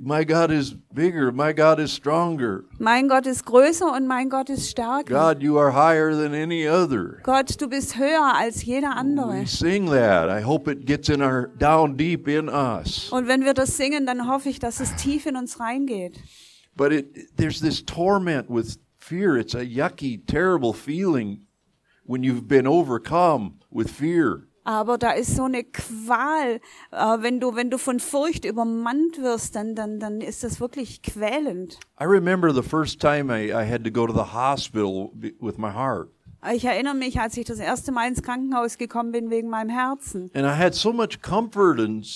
My 0.00 0.24
God 0.24 0.50
is 0.50 0.74
bigger. 0.92 1.30
My 1.30 1.52
God 1.52 1.78
is 1.78 1.92
stronger. 1.92 2.64
Mein 2.78 3.08
Gott 3.08 3.26
ist 3.26 3.44
größer 3.44 3.92
und 3.92 4.08
mein 4.08 4.28
Gott 4.28 4.50
ist 4.50 4.68
stärker. 4.70 5.04
God, 5.04 5.42
you 5.42 5.56
are 5.56 5.72
higher 5.72 6.12
than 6.12 6.34
any 6.34 6.66
other. 6.66 7.20
Gott, 7.22 7.60
du 7.60 7.68
bist 7.68 7.96
höher 7.96 8.34
als 8.34 8.64
jeder 8.64 8.96
andere. 8.96 9.40
We 9.42 9.46
sing 9.46 9.86
that. 9.86 10.28
I 10.28 10.42
hope 10.42 10.68
it 10.68 10.84
gets 10.84 11.08
in 11.08 11.22
our 11.22 11.46
down 11.58 11.96
deep 11.96 12.26
in 12.26 12.48
us. 12.48 13.10
Und 13.12 13.28
wenn 13.28 13.44
wir 13.44 13.54
das 13.54 13.76
singen, 13.76 14.04
dann 14.04 14.28
hoffe 14.28 14.48
ich, 14.48 14.58
dass 14.58 14.80
es 14.80 14.94
tief 14.96 15.26
in 15.26 15.36
uns 15.36 15.60
reingeht. 15.60 16.18
But 16.74 16.92
it 16.92 17.36
there's 17.36 17.60
this 17.60 17.84
torment 17.84 18.48
with 18.50 18.78
fear. 18.98 19.36
It's 19.36 19.54
a 19.54 19.64
yucky, 19.64 20.18
terrible 20.26 20.72
feeling 20.72 21.46
when 22.04 22.24
you've 22.24 22.48
been 22.48 22.66
overcome 22.66 23.60
with 23.70 23.90
fear. 23.90 24.47
Aber 24.68 24.98
da 24.98 25.12
ist 25.12 25.34
so 25.34 25.44
eine 25.44 25.64
Qual, 25.64 26.60
äh, 26.90 27.22
wenn 27.22 27.40
du 27.40 27.54
wenn 27.54 27.70
du 27.70 27.78
von 27.78 28.00
Furcht 28.00 28.44
übermannt 28.44 29.16
wirst, 29.16 29.56
dann 29.56 29.74
dann 29.74 29.98
dann 29.98 30.20
ist 30.20 30.44
das 30.44 30.60
wirklich 30.60 31.00
quälend. 31.00 31.80
I 31.98 32.04
remember 32.04 32.52
the 32.52 32.60
first 32.60 33.00
time 33.00 33.32
I, 33.32 33.46
I 33.46 33.66
had 33.66 33.82
to 33.84 33.90
go 33.90 34.06
to 34.06 34.12
the 34.12 34.34
hospital 34.34 35.10
with 35.40 35.56
my 35.56 35.72
heart. 35.72 36.10
Ich 36.54 36.66
erinnere 36.66 36.94
mich, 36.94 37.18
als 37.18 37.38
ich 37.38 37.46
das 37.46 37.60
erste 37.60 37.92
Mal 37.92 38.08
ins 38.08 38.20
Krankenhaus 38.20 38.76
gekommen 38.76 39.10
bin 39.10 39.30
wegen 39.30 39.48
meinem 39.48 39.70
Herzen. 39.70 40.30
And 40.34 40.44
I 40.44 40.54
had 40.54 40.74
so 40.74 40.92
much 40.92 41.22
comfort 41.22 41.80
and 41.80 42.06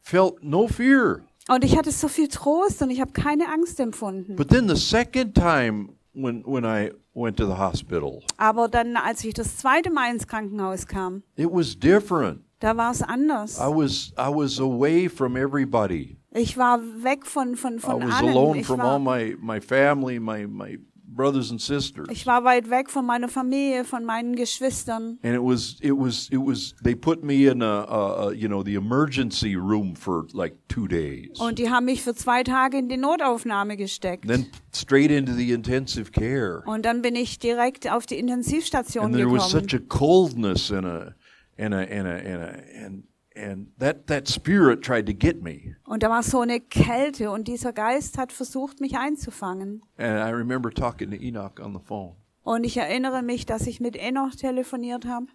felt 0.00 0.42
no 0.42 0.66
fear. 0.66 1.20
Und 1.48 1.62
ich 1.62 1.78
hatte 1.78 1.92
so 1.92 2.08
viel 2.08 2.26
Trost 2.26 2.82
und 2.82 2.90
ich 2.90 3.00
habe 3.00 3.12
keine 3.12 3.52
Angst 3.52 3.78
empfunden. 3.78 4.34
But 4.34 4.48
then 4.48 4.68
the 4.68 4.74
second 4.74 5.36
time 5.36 5.90
when, 6.20 6.42
when 6.44 6.64
I 6.64 6.90
went 7.14 7.36
to 7.38 7.46
the 7.46 7.56
hospital, 7.56 8.22
Aber 8.36 8.68
dann, 8.68 8.96
als 8.96 9.24
ich 9.24 9.34
das 9.34 9.56
zweite 9.56 9.90
Mal 9.90 10.10
ins 10.12 10.26
Krankenhaus 10.26 10.86
kam, 10.86 11.22
it 11.36 11.50
was 11.50 11.76
different. 11.78 12.40
da 12.60 12.76
war 12.76 12.90
es 12.90 13.02
anders. 13.02 13.58
I 13.58 13.68
was 13.68 14.12
I 14.18 14.28
was 14.28 14.58
away 14.60 15.08
from 15.08 15.36
everybody. 15.36 16.16
Ich 16.32 16.56
war 16.58 16.80
weg 17.02 17.24
von, 17.24 17.56
von, 17.56 17.76
I 17.76 17.80
von 17.80 18.02
was 18.02 18.14
allen. 18.14 18.28
alone 18.30 18.58
Ich 18.60 18.66
from 18.66 18.80
all 18.80 18.86
war, 18.92 18.98
my, 18.98 19.34
my 19.40 19.60
family, 19.60 20.18
my, 20.20 20.46
my 20.46 20.78
brothers 21.18 21.50
and 21.50 21.60
sisters. 21.60 22.06
ich 22.10 22.26
war 22.26 22.44
weit 22.44 22.70
weg 22.70 22.88
von 22.88 23.04
meiner 23.04 23.28
Familie, 23.28 23.84
von 23.84 24.04
meinen 24.04 24.36
Geschwistern. 24.36 25.18
And 25.22 25.34
it 25.34 25.42
was 25.42 25.76
it 25.82 25.92
was 25.92 26.28
it 26.30 26.38
was 26.38 26.74
they 26.82 26.94
put 26.94 27.22
me 27.22 27.50
in 27.50 27.60
a, 27.60 27.84
a, 27.84 28.28
a 28.28 28.32
you 28.32 28.48
know 28.48 28.62
the 28.62 28.76
emergency 28.76 29.56
room 29.56 29.94
for 29.94 30.26
like 30.32 30.54
two 30.68 30.86
days. 30.88 31.38
Und 31.38 31.58
die 31.58 31.68
haben 31.68 31.84
mich 31.84 32.02
für 32.02 32.14
zwei 32.14 32.42
Tage 32.42 32.78
in 32.78 32.88
die 32.88 32.96
Notaufnahme 32.96 33.76
gesteckt. 33.76 34.26
Then 34.26 34.46
straight 34.72 35.10
into 35.10 35.32
the 35.34 35.52
intensive 35.52 36.12
care. 36.12 36.62
Und 36.64 36.86
dann 36.86 37.02
bin 37.02 37.16
ich 37.16 37.38
direkt 37.38 37.90
auf 37.90 38.06
die 38.06 38.18
Intensivstation 38.18 39.04
And 39.06 39.14
there 39.14 39.30
was 39.30 39.52
gekommen. 39.52 39.68
such 39.68 39.78
a 39.78 39.84
coldness 39.88 40.70
and 40.70 40.86
a 40.86 41.14
and 41.58 41.74
a 41.74 41.78
and 41.78 42.06
a 42.06 42.14
and 42.14 42.42
a 42.42 42.84
and 42.86 43.07
and 43.38 43.68
that 43.78 44.06
that 44.08 44.28
spirit 44.28 44.82
tried 44.82 45.06
to 45.06 45.12
get 45.14 45.42
me. 45.42 45.76
Und 45.84 46.02
da 46.02 46.10
war 46.10 46.22
so 46.22 46.40
eine 46.40 46.60
Kälte 46.60 47.30
und 47.30 47.48
dieser 47.48 47.72
Geist 47.72 48.18
hat 48.18 48.32
versucht, 48.32 48.80
mich 48.80 48.96
einzufangen. 48.98 49.82
And 49.96 50.18
I 50.18 50.30
remember 50.32 50.70
talking 50.70 51.10
to 51.10 51.16
Enoch 51.16 51.60
on 51.60 51.72
the 51.72 51.80
phone. 51.84 52.16
Und 52.42 52.64
ich 52.64 52.76
erinnere 52.76 53.22
mich, 53.22 53.46
dass 53.46 53.66
ich 53.66 53.80
mit 53.80 53.96
Enoch 53.96 54.34
telefoniert 54.34 55.06
habe. 55.06 55.26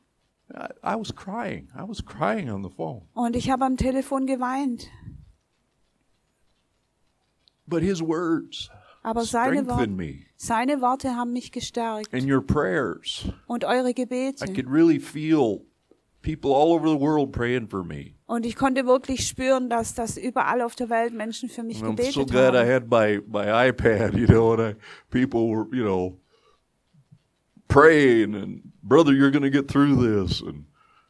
I, 0.51 0.67
I 0.83 0.95
was 0.99 1.15
crying. 1.15 1.69
I 1.75 1.87
was 1.87 2.03
crying 2.03 2.49
on 2.49 2.63
the 2.63 2.69
phone. 2.69 3.03
Und 3.13 3.35
ich 3.35 3.49
habe 3.49 3.65
am 3.65 3.77
Telefon 3.77 4.25
geweint. 4.25 4.89
But 7.65 7.81
his 7.81 8.01
words 8.01 8.69
Aber 9.03 9.23
seine, 9.23 9.65
Wor 9.67 9.75
strengthened 9.75 9.97
me. 9.97 10.25
seine 10.35 10.81
Worte 10.81 11.15
haben 11.15 11.33
mich 11.33 11.51
gestärkt. 11.51 12.13
And 12.13 12.29
your 12.29 12.41
prayers. 12.41 13.25
Und 13.47 13.63
eure 13.63 13.89
I 13.89 13.93
Gebete. 13.93 14.45
could 14.53 14.69
really 14.69 14.99
feel 14.99 15.65
people 16.23 16.51
all 16.53 16.73
over 16.73 16.89
the 16.89 16.97
world 16.97 17.31
praying 17.31 17.67
for 17.67 17.83
me. 17.83 18.15
Und 18.25 18.45
ich 18.47 18.55
konnte 18.55 18.87
wirklich 18.87 19.27
spüren, 19.27 19.69
dass 19.69 19.93
das 19.93 20.17
überall 20.17 20.61
auf 20.61 20.75
der 20.75 20.89
Welt 20.89 21.13
Menschen 21.13 21.49
für 21.49 21.61
mich 21.61 21.83
I'm 21.83 22.11
so 22.11 22.25
glad 22.25 22.55
I 22.55 22.59
haben. 22.59 22.67
had 22.67 22.89
my, 22.89 23.21
my 23.27 23.69
iPad, 23.69 24.13
you 24.17 24.25
know, 24.25 24.53
and 24.53 24.61
I, 24.61 24.75
people 25.11 25.49
were, 25.49 25.67
you 25.71 25.83
know, 25.83 26.17
praying 27.67 28.33
and 28.33 28.61
brother, 28.81 29.13
you're 29.13 29.31
going 29.31 29.43
to 29.43 29.51
get 29.51 29.67
through 29.67 29.95
this. 29.97 30.41
And, 30.41 30.65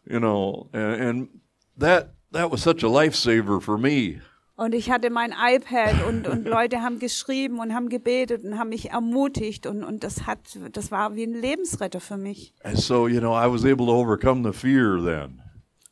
you 0.05 0.19
know, 0.19 0.69
and, 0.73 1.01
and 1.01 1.29
that, 1.77 2.15
that 2.31 2.51
was 2.51 2.61
such 2.61 2.83
a 2.83 2.87
lifesaver 2.87 3.61
for 3.61 3.77
me. 3.77 4.19
Und 4.55 4.75
ich 4.75 4.91
hatte 4.91 5.09
mein 5.09 5.31
iPad 5.31 6.07
und, 6.07 6.27
und 6.27 6.45
Leute 6.47 6.81
haben 6.81 6.99
geschrieben 6.99 7.59
und 7.59 7.73
haben 7.73 7.89
gebetet 7.89 8.43
und 8.43 8.59
haben 8.59 8.69
mich 8.69 8.91
ermutigt 8.91 9.65
und, 9.65 9.83
und 9.83 10.03
das 10.03 10.27
hat, 10.27 10.39
das 10.71 10.91
war 10.91 11.15
wie 11.15 11.23
ein 11.23 11.33
Lebensretter 11.33 11.99
für 11.99 12.17
mich. 12.17 12.53
And 12.63 12.77
so, 12.77 13.07
you 13.07 13.19
know, 13.19 13.33
I 13.33 13.51
was 13.51 13.65
able 13.65 13.87
to 13.87 13.93
overcome 13.93 14.43
the 14.43 14.57
fear 14.57 15.01
then. 15.03 15.41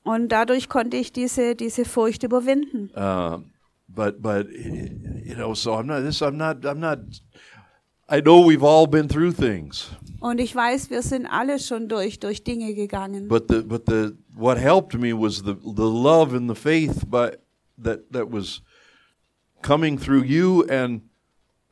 Und 0.04 0.32
dadurch 0.32 0.70
konnte 0.70 0.98
ich 0.98 1.12
diese, 1.12 1.56
diese 1.56 1.86
Furcht 1.86 2.24
überwinden. 2.24 2.92
Um, 2.96 3.52
but, 3.88 4.22
but, 4.22 4.48
you 4.50 5.36
know, 5.36 5.54
so 5.54 5.74
I'm 5.74 5.84
not, 5.84 6.04
this, 6.04 6.22
I'm 6.22 6.38
not, 6.38 6.66
I'm 6.66 6.80
not, 6.80 7.00
I 8.10 8.22
know 8.22 8.42
we've 8.46 8.64
all 8.64 8.88
been 8.88 9.08
through 9.08 9.36
things. 9.36 9.90
Und 10.20 10.40
ich 10.40 10.56
weiß, 10.56 10.92
wir 10.92 11.02
sind 11.02 11.26
alle 11.26 11.58
schon 11.60 11.88
durch, 11.88 12.20
durch 12.20 12.44
Dinge 12.44 12.76
gegangen. 12.76 13.28
But 13.28 13.46
the 13.50 13.62
but 13.64 13.84
the 13.88 14.12
what 14.36 14.58
helped 14.58 14.94
me 14.94 15.14
was 15.14 15.38
the 15.38 15.56
the 15.56 15.82
love 15.82 16.36
and 16.36 16.48
the 16.48 16.56
faith 16.56 17.10
by 17.10 17.32
that 17.78 18.12
that 18.12 18.32
was 18.32 18.62
coming 19.62 19.98
through 19.98 20.24
you 20.24 20.66
and 20.70 21.02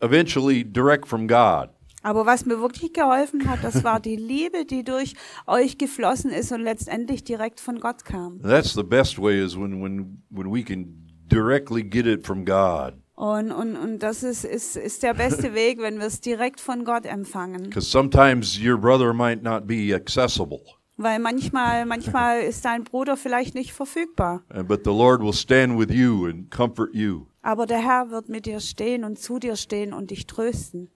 eventually 0.02 0.64
direct 0.64 1.08
from 1.08 1.28
God. 1.28 1.70
Aber 2.02 2.26
was 2.26 2.46
mir 2.46 2.62
wirklich 2.62 2.94
geholfen 2.94 3.50
hat, 3.50 3.62
das 3.62 3.84
war 3.84 4.00
die 4.00 4.16
Liebe, 4.16 4.66
die 4.66 4.84
durch 4.84 5.16
euch 5.48 5.78
geflossen 5.78 6.32
ist 6.32 6.52
und 6.54 6.62
letztendlich 6.62 7.26
direkt 7.26 7.60
von 7.60 7.80
Gott 7.80 8.06
kam. 8.06 8.42
That's 8.42 8.74
the 8.74 8.84
best 8.84 9.20
way 9.20 9.44
is 9.44 9.58
when 9.58 9.82
when 9.82 10.22
when 10.30 10.50
we 10.50 10.64
can 10.64 11.10
directly 11.28 11.84
get 11.84 12.06
it 12.06 12.26
from 12.26 12.46
God. 12.46 12.94
Und, 13.16 13.52
und, 13.52 13.76
und 13.76 14.00
das 14.00 14.24
ist, 14.24 14.46
ist, 14.46 14.78
ist 14.78 15.04
der 15.04 15.14
beste 15.14 15.54
Weg, 15.54 15.82
wenn 15.82 16.00
wir 16.00 16.08
es 16.08 16.22
direkt 16.22 16.62
von 16.62 16.86
Gott 16.86 17.06
empfangen. 17.06 17.64
Because 17.64 17.90
sometimes 17.90 18.58
your 18.58 18.78
brother 18.78 19.14
might 19.14 19.44
not 19.44 19.68
be 19.68 19.94
accessible, 19.94 20.62
Weil 21.02 21.20
manchmal, 21.20 21.86
manchmal 21.86 22.42
ist 22.42 22.66
dein 22.66 22.84
Bruder 22.84 23.16
vielleicht 23.16 23.56
nicht 23.56 23.72
verfügbar. 23.72 24.44
but 24.68 24.82
the 24.84 24.92
Lord 24.92 25.22
will 25.22 25.34
stand 25.34 25.80
with 25.80 25.90
you 25.90 26.26
and 26.26 26.52
comfort 26.52 26.94
you. 26.94 27.26
Aber 27.42 27.66
der 27.66 27.82
Herr 27.82 28.12
wird 28.12 28.28
mit 28.28 28.46
dir 28.46 28.60
stehen 28.60 29.06
und 29.06 29.18
zu 29.18 29.40
dir 29.40 29.56
stehen 29.56 29.94
und 29.94 30.12
dich 30.12 30.28
trösten. 30.28 30.90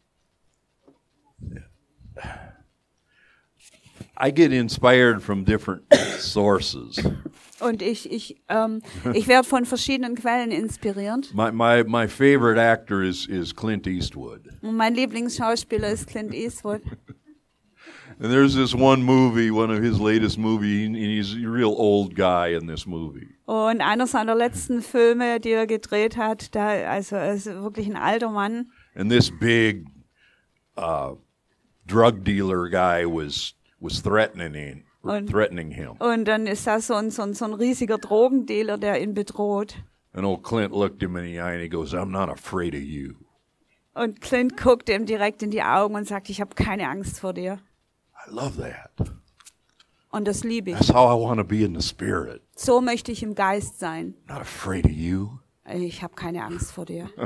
I 4.20 4.30
get 4.30 4.52
inspired 4.52 5.24
from 5.24 5.46
different 5.46 5.84
sources. 6.20 7.02
Und 7.62 7.82
ich, 7.82 8.12
ich, 8.12 8.42
ähm, 8.50 8.82
ich 9.14 9.28
werde 9.30 9.48
von 9.48 9.66
verschiedenen 9.66 10.16
Quellen 10.16 10.52
inspiriert. 10.52 11.34
My 11.34 11.50
my 11.50 11.84
my 11.86 12.10
favorite 12.10 12.60
actor 12.60 13.02
is 13.02 13.26
is 13.26 13.56
Clint 13.56 13.88
Eastwood. 13.88 14.42
Und 14.62 14.76
mein 14.76 14.96
Lieblingsschauspieler 14.96 15.90
ist 15.90 16.08
Clint 16.08 16.34
Eastwood. 16.34 16.82
And 18.20 18.32
there's 18.32 18.54
this 18.56 18.74
one 18.74 19.04
movie, 19.04 19.52
one 19.52 19.72
of 19.72 19.82
his 19.84 20.00
latest 20.00 20.38
movie, 20.38 20.86
and 20.86 20.96
he's 20.96 21.34
a 21.34 21.48
real 21.50 21.74
old 21.78 22.16
guy 22.16 22.50
in 22.56 22.68
this 22.68 22.86
movie. 22.86 23.28
Und 23.46 23.82
einer 23.82 24.08
seiner 24.08 24.36
letzten 24.36 24.82
Filme, 24.82 25.40
die 25.40 25.52
er 25.52 25.68
gedreht 25.68 26.16
hat, 26.18 26.54
da, 26.56 26.68
also 26.90 27.18
ist 27.18 27.46
wirklich 27.48 27.88
ein 27.88 27.96
alter 27.98 28.30
Mann. 28.30 28.72
And 28.96 29.10
this 29.12 29.32
big 29.32 29.86
uh, 30.78 31.16
drug 31.86 32.24
dealer 32.24 32.70
guy 32.70 33.06
was 33.06 33.56
was 33.80 34.02
threatening 34.02 34.54
him, 34.54 34.84
Und- 35.02 35.30
threatening 35.30 35.72
him. 35.72 35.94
Und 36.00 36.26
dann 36.26 36.48
ist 36.48 36.66
da 36.68 36.80
so 36.80 36.94
ein, 36.94 37.12
so 37.12 37.24
ein, 37.24 37.34
so 37.34 37.46
ein 37.46 37.54
riesiger 37.54 37.98
Drogendealer, 37.98 38.78
der 38.78 39.02
ihn 39.02 39.14
bedroht. 39.14 39.76
And 40.14 40.26
old 40.26 40.44
Clint 40.44 40.72
looked 40.74 41.02
him 41.02 41.18
in 41.18 41.26
the 41.26 41.40
eye 41.40 41.54
and 41.54 41.62
he 41.62 41.68
goes, 41.70 41.94
"I'm 41.94 42.12
not 42.12 42.30
afraid 42.30 42.74
of 42.76 42.82
you." 42.82 43.16
Und 43.96 44.22
Clint 44.22 44.56
guckt 44.58 44.90
ihm 44.90 45.06
direkt 45.06 45.44
in 45.44 45.52
die 45.52 45.62
Augen 45.64 45.96
und 45.96 46.08
sagt, 46.08 46.30
ich 46.30 46.40
habe 46.42 46.56
keine 46.56 46.88
Angst 46.90 47.20
vor 47.20 47.34
dir. 47.34 47.60
I 48.26 48.32
love 48.32 48.58
that. 48.62 48.92
Und 50.10 50.28
das 50.28 50.44
liebe 50.44 50.72
ich. 50.72 50.78
That's 50.78 50.94
how 50.94 51.10
I 51.10 51.16
want 51.20 51.40
to 51.40 51.44
be 51.44 51.64
in 51.64 51.74
the 51.74 51.82
spirit. 51.82 52.42
So 52.56 52.82
möchte 52.82 53.12
ich 53.12 53.24
im 53.24 53.36
Geist 53.36 53.80
sein. 53.80 54.14
Not 54.28 54.42
afraid 54.42 54.86
of 54.86 54.92
you. 54.92 55.40
Ich 55.66 56.04
habe 56.04 56.14
keine 56.16 56.44
Angst 56.44 56.72
vor 56.72 56.86
dir. 56.86 57.10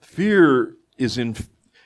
Fear 0.00 0.76
is 0.96 1.16
in 1.16 1.34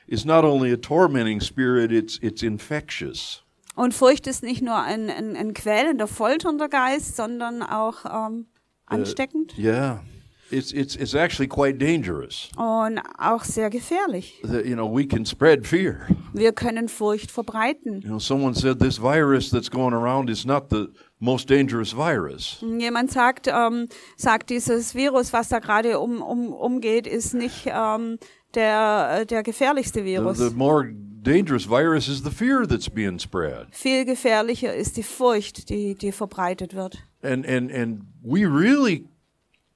is 0.07 0.25
not 0.25 0.43
only 0.43 0.71
a 0.71 0.77
tormenting 0.77 1.39
spirit; 1.41 1.91
it's 1.91 2.19
it's 2.21 2.43
infectious. 2.43 3.43
Und 3.75 3.93
Furcht 3.93 4.27
ist 4.27 4.43
nicht 4.43 4.61
nur 4.61 4.75
ein, 4.75 5.09
ein, 5.09 5.37
ein 5.37 5.53
quälender, 5.53 6.05
folternder 6.07 6.67
Geist, 6.67 7.15
sondern 7.15 7.63
auch 7.63 8.03
ähm, 8.05 8.47
ansteckend 8.85 9.57
Yeah, 9.57 10.03
it's 10.51 10.71
it's 10.71 10.95
it's 10.95 11.13
actually 11.13 11.47
quite 11.47 11.77
dangerous. 11.77 12.49
und 12.57 12.99
auch 13.17 13.43
sehr 13.43 13.69
gefährlich. 13.69 14.41
That 14.43 14.65
you 14.65 14.75
know 14.75 14.87
we 14.87 15.05
can 15.05 15.25
spread 15.25 15.65
fear. 15.65 16.07
Wir 16.33 16.51
können 16.53 16.87
Furcht 16.89 17.31
verbreiten. 17.31 18.01
You 18.01 18.09
know, 18.09 18.19
someone 18.19 18.53
said 18.53 18.79
this 18.79 18.97
virus 19.01 19.49
that's 19.49 19.69
going 19.69 19.93
around 19.93 20.29
is 20.29 20.45
not 20.45 20.69
the 20.69 20.87
most 21.19 21.49
dangerous 21.49 21.91
virus. 21.95 22.57
Jemand 22.61 23.11
sagt, 23.11 23.47
ähm, 23.47 23.87
sagt, 24.15 24.49
dieses 24.49 24.95
Virus, 24.95 25.33
was 25.33 25.49
da 25.49 25.59
gerade 25.59 25.99
um, 25.99 26.21
um, 26.21 26.53
umgeht, 26.53 27.07
ist 27.07 27.33
nicht 27.33 27.65
ähm, 27.67 28.17
der, 28.55 29.19
äh, 29.21 29.25
der 29.25 29.43
gefährlichste 29.43 29.99
The, 29.99 30.05
Virus. 30.05 30.37
the 30.37 30.51
more 30.55 30.89
dangerous 31.21 31.69
virus 31.69 32.07
is 32.07 32.23
the 32.23 32.31
fear 32.31 32.65
that's 32.65 32.89
being 32.89 33.19
spread. 33.19 33.67
Viel 33.71 34.05
gefährlicher 34.05 34.73
ist 34.73 34.95
die 34.97 35.03
Furcht, 35.03 35.69
die, 35.69 35.95
die 35.95 36.11
verbreitet 36.11 36.73
wird. 36.73 36.97
And 37.21 37.45
and 37.45 37.69
and 37.71 38.01
we 38.23 38.45
really 38.45 39.05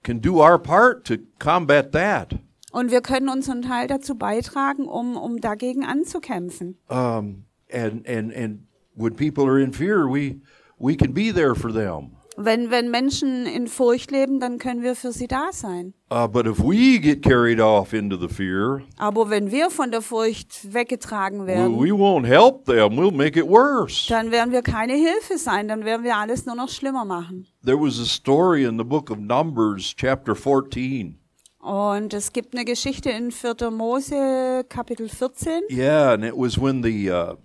can 0.04 0.20
do 0.20 0.40
our 0.40 0.60
part 0.60 1.06
to 1.06 1.18
combat 1.40 1.92
that. 1.94 2.36
Und 2.72 2.92
wir 2.92 3.02
können 3.02 3.30
unseren 3.30 3.62
Teil 3.62 3.88
dazu 3.88 4.16
beitragen, 4.16 4.88
um, 4.88 5.16
um 5.16 5.40
dagegen 5.40 5.86
anzukämpfen. 5.86 6.78
Um, 6.90 7.46
and 7.72 8.08
and 8.08 8.32
and 8.34 8.68
when 8.96 9.16
people 9.16 9.46
are 9.46 9.60
in 9.60 9.74
fear, 9.74 10.08
we 10.08 10.42
we 10.80 10.96
can 10.96 11.14
be 11.14 11.32
there 11.32 11.56
for 11.56 11.72
them. 11.72 12.18
Wenn, 12.36 12.72
wenn 12.72 12.90
Menschen 12.90 13.46
in 13.46 13.68
Furcht 13.68 14.10
leben, 14.12 14.40
dann 14.40 14.58
können 14.58 14.82
wir 14.82 14.96
für 14.96 15.12
sie 15.12 15.28
da 15.28 15.52
sein. 15.52 15.94
Uh, 16.12 16.28
but 16.28 16.46
if 16.48 16.60
we 16.60 17.00
get 17.00 17.22
carried 17.24 17.60
off 17.60 17.94
into 17.94 18.18
the 18.18 18.28
fear, 18.28 18.82
Aber 18.98 19.30
wenn 19.30 19.52
wir 19.52 19.70
von 19.70 19.92
der 19.92 20.02
Furcht 20.02 20.74
weggetragen 20.74 21.44
we, 21.44 21.48
werden, 21.48 21.80
we 21.80 21.92
won't 21.92 22.26
help 22.26 22.66
them. 22.66 22.98
We'll 22.98 23.12
make 23.12 23.40
it 23.40 23.48
worse. 23.48 24.08
dann 24.10 24.32
werden 24.32 24.52
wir 24.52 24.62
keine 24.62 24.94
Hilfe 24.94 25.38
sein, 25.38 25.68
dann 25.68 25.86
werden 25.86 26.04
wir 26.04 26.18
alles 26.18 26.46
nur 26.46 26.56
noch 26.56 26.70
schlimmer 26.70 27.06
machen. 27.06 27.48
There 27.64 27.80
was 27.80 28.00
a 28.00 28.06
story 28.06 28.64
in 28.64 28.78
the 28.78 28.84
book 28.84 29.12
of 29.12 29.18
Numbers, 29.18 29.96
chapter 29.96 30.36
14. 30.36 31.20
Und 31.60 32.14
es 32.14 32.34
gibt 32.34 32.54
eine 32.54 32.66
Geschichte 32.66 33.10
in 33.10 33.32
4. 33.32 33.72
Mose, 33.72 34.66
Kapitel 34.68 35.08
14. 35.08 35.62
Yeah, 35.70 36.14
and 36.14 36.24
it 36.26 36.36
was 36.36 36.60
when 36.60 36.84
the 36.84 37.10
uh, 37.10 37.36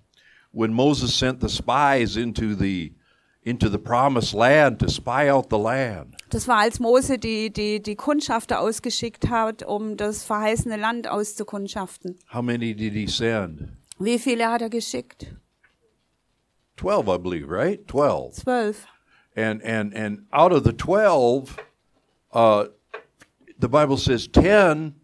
when 0.51 0.73
Moses 0.73 1.17
sent 1.17 1.41
the 1.41 1.49
spies 1.49 2.17
into 2.17 2.57
the 2.57 2.98
into 3.49 3.71
the 3.71 3.79
promised 3.79 4.35
land 4.35 4.79
to 4.81 4.89
spy 4.89 5.29
out 5.31 5.47
the 5.51 5.59
land. 5.59 6.15
Das 6.31 6.47
war, 6.47 6.59
als 6.59 6.79
Mose 6.79 7.19
die, 7.19 7.51
die, 7.51 7.81
die 7.81 7.97
Kundschafter 7.97 8.61
ausgeschickt 8.61 9.31
hat, 9.31 9.63
um 9.63 9.97
das 9.97 10.25
verheißene 10.25 10.77
Land 10.77 11.09
auszukundschaften. 11.09 12.19
How 12.33 12.43
many 12.43 12.75
did 12.75 12.93
he 12.93 13.07
send? 13.07 13.71
Wie 13.99 14.19
viele 14.19 14.49
hat 14.51 14.63
er 14.63 14.71
geschickt? 14.71 15.35
Twelve, 16.77 17.09
I 17.09 17.19
believe, 17.19 17.49
right? 17.49 17.87
Twelve. 17.89 18.35
Zwölf. 18.35 18.87
And 19.35 19.63
and 19.65 19.95
and 19.95 20.27
out 20.33 20.53
of 20.53 20.65
the 20.65 20.73
twelve, 20.73 21.57
uh, 22.33 22.67
the 23.59 23.69
Bible 23.69 23.97
says 23.97 24.29
ten. 24.29 24.95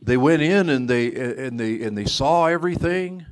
They 0.00 0.16
went 0.16 0.42
in 0.42 0.68
and 0.68 0.88
they 0.88 1.12
and 1.14 1.58
they 1.58 1.82
and 1.84 1.96
they 1.96 2.06
saw 2.06 2.46
everything. 2.46 3.26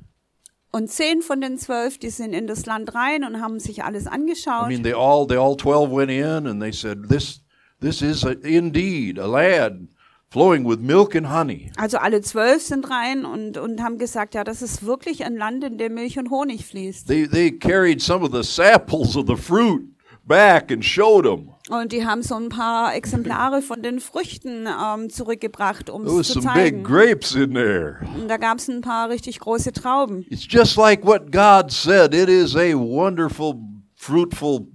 Und 0.74 0.90
zehn 0.90 1.20
von 1.20 1.40
den 1.42 1.58
zwölf, 1.58 1.98
die 1.98 2.08
sind 2.08 2.32
in 2.32 2.46
das 2.46 2.64
Land 2.64 2.94
rein 2.94 3.24
und 3.24 3.40
haben 3.42 3.60
sich 3.60 3.84
alles 3.84 4.06
I 4.06 4.08
angeschaut. 4.08 4.68
mean, 4.68 4.82
they 4.82 4.94
all 4.94 5.26
they 5.26 5.36
all 5.36 5.54
twelve 5.54 5.90
went 5.94 6.10
in 6.10 6.46
and 6.46 6.62
they 6.62 6.72
said, 6.72 7.08
"This 7.10 7.42
this 7.80 8.00
is 8.00 8.24
a, 8.24 8.30
indeed 8.42 9.18
a 9.18 9.26
land 9.26 9.88
flowing 10.30 10.66
with 10.66 10.78
milk 10.80 11.14
and 11.14 11.30
honey." 11.30 11.70
Also 11.76 11.98
alle 11.98 12.22
zwölf 12.22 12.62
sind 12.62 12.88
rein 12.88 13.26
und, 13.26 13.58
und 13.58 13.82
haben 13.82 13.98
gesagt, 13.98 14.34
ja, 14.34 14.44
das 14.44 14.62
ist 14.62 14.86
wirklich 14.86 15.26
ein 15.26 15.36
Land, 15.36 15.62
in 15.62 15.76
dem 15.76 15.92
Milch 15.92 16.18
und 16.18 16.30
Honig 16.30 16.64
fließt. 16.64 17.06
They 17.06 17.28
they 17.28 17.52
carried 17.52 18.00
some 18.00 18.24
of 18.24 18.32
the 18.32 18.42
samples 18.42 19.14
of 19.14 19.26
the 19.26 19.36
fruit 19.36 19.82
back 20.24 20.70
and 20.70 20.84
showed 20.84 21.24
them. 21.24 21.48
Und 21.70 21.92
die 21.92 22.04
haben 22.04 22.22
so 22.22 22.34
ein 22.34 22.48
paar 22.48 22.94
Exemplare 22.94 23.62
von 23.62 23.82
den 23.82 24.00
Früchten 24.00 24.66
ähm, 24.66 25.10
zurückgebracht, 25.10 25.88
um 25.88 26.04
es 26.06 26.28
zu 26.28 26.40
big 26.40 26.42
zeigen. 26.42 26.82
grapes 26.82 27.34
in 27.34 27.54
there. 27.54 28.00
Und 28.14 28.28
da 28.28 28.36
gab 28.36 28.58
es 28.58 28.68
ein 28.68 28.80
paar 28.80 29.08
richtig 29.08 29.38
große 29.40 29.72
Trauben. 29.72 30.26
It's 30.28 30.46
just 30.48 30.76
like 30.76 31.04
what 31.04 31.30
God 31.32 31.70
said. 31.70 32.14
It 32.14 32.28
is 32.28 32.56
a 32.56 32.74
wonderful, 32.74 33.54
fruitful, 33.94 34.66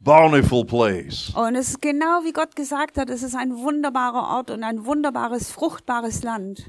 bountiful 0.00 0.64
place. 0.64 1.30
Und 1.34 1.56
es 1.56 1.70
ist 1.70 1.82
genau 1.82 2.22
wie 2.24 2.32
Gott 2.32 2.54
gesagt 2.56 2.98
hat, 2.98 3.10
es 3.10 3.22
ist 3.22 3.34
ein 3.34 3.56
wunderbarer 3.58 4.36
Ort 4.36 4.50
und 4.50 4.62
ein 4.62 4.86
wunderbares, 4.86 5.50
fruchtbares 5.50 6.22
Land. 6.22 6.66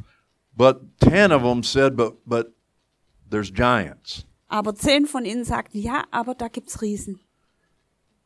But 0.55 0.81
ten 0.99 1.31
of 1.31 1.41
them 1.43 1.63
said, 1.63 1.95
"But 1.95 2.15
but 2.25 2.53
there's 3.29 3.51
giants. 3.51 4.25
Aber 4.47 4.75
zehn 4.75 5.07
von 5.07 5.25
ihnen 5.25 5.45
sagten, 5.45 5.79
ja, 5.79 6.03
aber 6.11 6.35
da 6.35 6.47
gibt's 6.47 6.81
Riesen. 6.83 7.19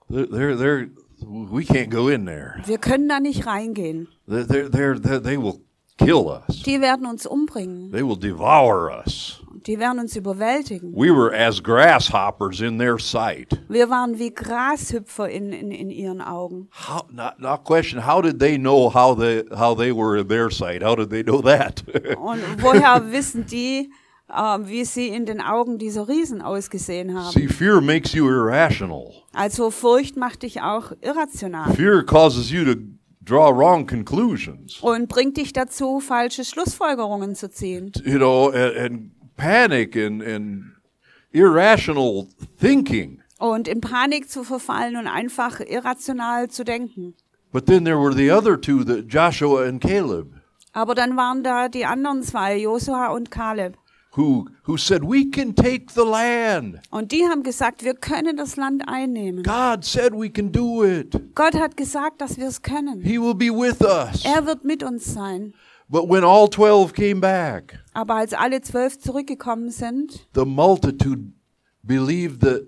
They're 0.10 0.56
they're, 0.56 0.90
we 1.26 1.66
can't 1.66 1.90
go 1.90 2.08
in 2.08 2.26
there. 2.26 2.62
Wir 2.66 2.78
können 2.78 3.08
da 3.10 3.20
nicht 3.20 3.46
reingehen. 3.46 4.08
They're, 4.28 4.70
they're, 4.70 5.00
they're, 5.00 5.20
they 5.20 5.38
will 5.38 5.62
kill 5.98 6.30
us. 6.30 6.64
Die 6.64 6.80
werden 6.80 7.06
uns 7.06 7.26
umbringen. 7.26 7.92
They 7.92 8.04
will 8.04 8.16
devour 8.16 8.90
us. 8.90 9.42
Die 9.66 9.78
werden 9.78 10.00
uns 10.00 10.16
überwältigen. 10.16 10.94
We 10.96 11.12
were 11.12 11.34
as 11.34 11.60
grasshoppers 11.62 12.62
in 12.62 12.78
their 12.78 12.98
sight. 13.00 13.58
Wir 13.68 13.90
waren 13.90 14.18
wie 14.18 14.30
Grashüpfer 14.30 15.28
in, 15.30 15.52
in, 15.52 15.72
in 15.72 15.90
ihren 15.90 16.22
Augen. 16.22 16.70
How, 16.72 17.06
not, 17.12 17.42
not 17.42 17.66
question. 17.66 18.00
How 18.00 18.22
did 18.22 18.40
they 18.40 18.58
know 18.58 18.90
how 18.90 19.14
they 19.14 19.44
how 19.58 19.76
they 19.76 19.92
were 19.92 20.16
in 20.18 20.30
their 20.30 20.50
sight? 20.50 20.82
How 20.82 20.96
did 20.96 21.10
they 21.10 21.24
know 21.24 21.42
that? 21.42 21.84
Und 22.18 22.42
woher 22.62 23.12
wissen 23.12 23.46
die, 23.46 23.90
äh, 24.30 24.60
wie 24.64 24.86
sie 24.86 25.08
in 25.08 25.26
den 25.26 25.42
Augen 25.42 25.78
dieser 25.78 26.08
Riesen 26.08 26.42
ausgesehen 26.42 27.14
haben? 27.18 27.32
See, 27.32 27.48
fear 27.48 27.82
makes 27.82 28.14
you 28.14 28.28
irrational. 28.30 29.12
Also 29.34 29.72
Furcht 29.72 30.18
macht 30.18 30.44
dich 30.44 30.62
auch 30.62 30.92
irrational 31.02 31.74
Fear 31.74 32.04
causes 32.04 32.50
you 32.52 32.64
to 32.66 32.80
draw 33.22 33.52
wrong 33.56 33.86
conclusions. 33.88 34.80
und 34.82 35.08
bringt 35.10 35.38
dich 35.38 35.54
dazu, 35.54 36.00
falsche 36.00 36.44
Schlussfolgerungen 36.44 37.36
zu 37.36 37.50
ziehen. 37.50 37.92
You 38.04 38.18
know, 38.18 38.50
and, 38.50 38.78
and 38.78 39.12
panic 39.38 39.96
and 39.96 40.24
and 40.24 40.64
irrational 41.32 42.28
thinking. 42.60 43.22
Und 43.40 43.68
in 43.68 43.82
Panik 43.82 44.30
zu 44.30 44.44
verfallen 44.44 44.96
und 44.96 45.08
einfach 45.08 45.60
irrational 45.60 46.50
zu 46.50 46.64
denken. 46.64 47.14
But 47.52 47.66
then 47.68 47.86
there 47.86 47.98
were 48.00 48.14
the 48.14 48.32
other 48.32 48.60
two, 48.60 48.84
the 48.84 49.02
Joshua 49.08 49.66
and 49.68 49.80
Caleb, 49.82 50.28
Aber 50.74 50.96
dann 50.96 51.16
waren 51.18 51.44
da 51.44 51.70
die 51.70 51.86
anderen 51.86 52.24
zwei, 52.24 52.58
Josua 52.58 53.08
und 53.08 53.32
Kaleb. 53.32 53.78
Who 54.18 54.48
who 54.64 54.78
said, 54.78 55.04
"We 55.04 55.30
can 55.30 55.56
take 55.56 55.86
the 55.94 56.02
land." 56.02 56.80
Und 56.90 57.12
die 57.12 57.24
haben 57.24 57.44
gesagt, 57.44 57.84
wir 57.84 57.94
können 57.94 58.36
das 58.36 58.56
Land 58.58 58.84
einnehmen. 58.88 59.44
God 59.44 59.86
said 59.86 60.14
we 60.14 60.30
can 60.30 60.52
do 60.52 60.84
it. 60.84 61.16
Gott 61.36 61.54
hat 61.56 61.78
gesagt, 61.78 62.20
dass 62.20 62.38
wir 62.38 62.48
es 62.48 62.62
können. 62.62 63.02
He 63.02 63.20
will 63.20 63.36
be 63.36 63.46
with 63.52 63.80
us. 63.82 64.26
Er 64.26 64.46
wird 64.46 64.64
mit 64.66 64.84
uns 64.84 65.14
sein. 65.14 65.54
But 65.90 66.10
when 66.10 66.26
all 66.26 66.50
12 66.50 66.92
came 66.94 67.22
back, 67.22 67.80
Aber 67.94 68.16
als 68.16 68.34
alle 68.34 68.60
zwölf 68.62 69.00
zurückgekommen 69.00 69.70
sind, 69.70 70.28
the 70.36 70.44
multitude 70.44 71.32
believed 71.84 72.42
that 72.42 72.64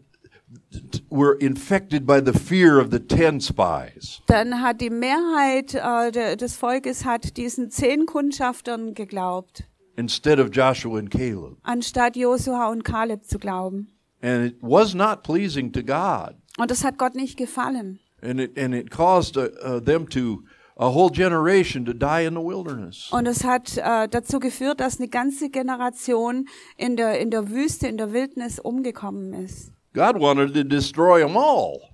were 1.09 1.35
infected 1.39 2.05
by 2.05 2.21
the 2.23 2.31
fear 2.31 2.79
of 2.79 2.91
the 2.91 2.99
10 2.99 3.41
spies. 3.41 4.21
dann 4.27 4.61
hat 4.61 4.79
die 4.81 4.89
Mehrheit 4.89 5.73
äh, 5.75 6.11
de, 6.11 6.35
des 6.37 6.55
Volkes 6.55 7.03
hat 7.05 7.35
diesen 7.37 7.69
zehn 7.71 8.05
Kundschaftern 8.05 8.93
geglaubt, 8.93 9.63
Instead 9.99 10.39
of 10.39 10.51
Joshua 10.51 10.97
and 10.97 11.11
Caleb. 11.11 11.57
anstatt 11.63 12.15
Josua 12.15 12.71
und 12.71 12.83
Kaleb 12.83 13.25
zu 13.25 13.37
glauben. 13.37 13.89
And 14.21 14.45
it 14.45 14.57
was 14.61 14.93
not 14.93 15.23
pleasing 15.23 15.73
to 15.73 15.83
God. 15.83 16.35
Und 16.57 16.71
das 16.71 16.83
hat 16.83 16.97
Gott 16.97 17.15
nicht 17.15 17.37
gefallen. 17.37 17.99
And 18.21 18.39
it, 18.39 18.57
and 18.57 18.73
it 18.73 18.89
caused 18.89 19.37
uh, 19.37 19.49
uh, 19.63 19.79
them 19.79 20.07
to, 20.09 20.43
a 20.77 20.89
whole 20.93 21.09
generation 21.09 21.83
to 21.85 21.93
die 21.93 22.25
in 22.25 22.35
the 22.35 22.41
wilderness. 22.41 23.09
Und 23.11 23.27
es 23.27 23.43
hat 23.43 23.77
äh, 23.77 24.07
dazu 24.07 24.39
geführt, 24.39 24.79
dass 24.79 24.99
eine 24.99 25.09
ganze 25.09 25.49
Generation 25.49 26.47
in 26.77 26.95
der, 26.95 27.19
in 27.19 27.31
der 27.31 27.49
Wüste, 27.49 27.87
in 27.87 27.97
der 27.97 28.13
Wildnis 28.13 28.59
umgekommen 28.59 29.33
ist. 29.33 29.73
God 29.93 30.19
wanted 30.19 30.53
to 30.53 30.63
destroy 30.63 31.21
them 31.21 31.35
all. 31.35 31.88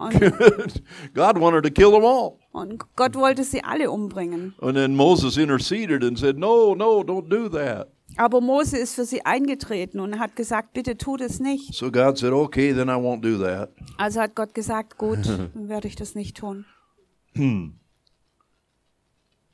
Und, 0.00 0.82
God 1.14 1.38
wanted 1.38 1.62
to 1.64 1.70
kill 1.70 1.90
them 1.92 2.04
all. 2.04 2.38
und 2.52 2.82
Gott 2.96 3.14
wollte 3.14 3.44
sie 3.44 3.62
alle 3.62 3.90
umbringen. 3.90 4.54
And 4.62 4.74
then 4.74 4.96
Moses 4.96 5.36
interceded 5.36 6.02
and 6.02 6.18
said, 6.18 6.38
No, 6.38 6.74
no, 6.74 7.02
don't 7.02 7.28
do 7.28 7.48
that. 7.50 7.88
Aber 8.16 8.40
Mose 8.40 8.76
ist 8.76 8.94
für 8.94 9.04
sie 9.04 9.24
eingetreten 9.24 10.00
und 10.00 10.18
hat 10.18 10.34
gesagt, 10.34 10.72
bitte 10.72 10.96
tut 10.98 11.20
es 11.20 11.38
nicht. 11.38 11.74
So 11.74 11.90
God 11.92 12.18
said, 12.18 12.32
Okay, 12.32 12.72
then 12.72 12.88
I 12.88 12.94
won't 12.96 13.20
do 13.22 13.38
that. 13.44 13.70
Also 13.98 14.20
hat 14.20 14.34
Gott 14.34 14.52
gesagt, 14.54 14.98
gut, 14.98 15.18
dann 15.54 15.68
werde 15.68 15.86
ich 15.86 15.94
das 15.96 16.14
nicht 16.16 16.36
tun. 16.36 16.64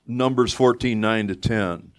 Numbers 0.06 0.54
14, 0.54 0.98
9 0.98 1.28
to 1.28 1.34
10. 1.34 1.92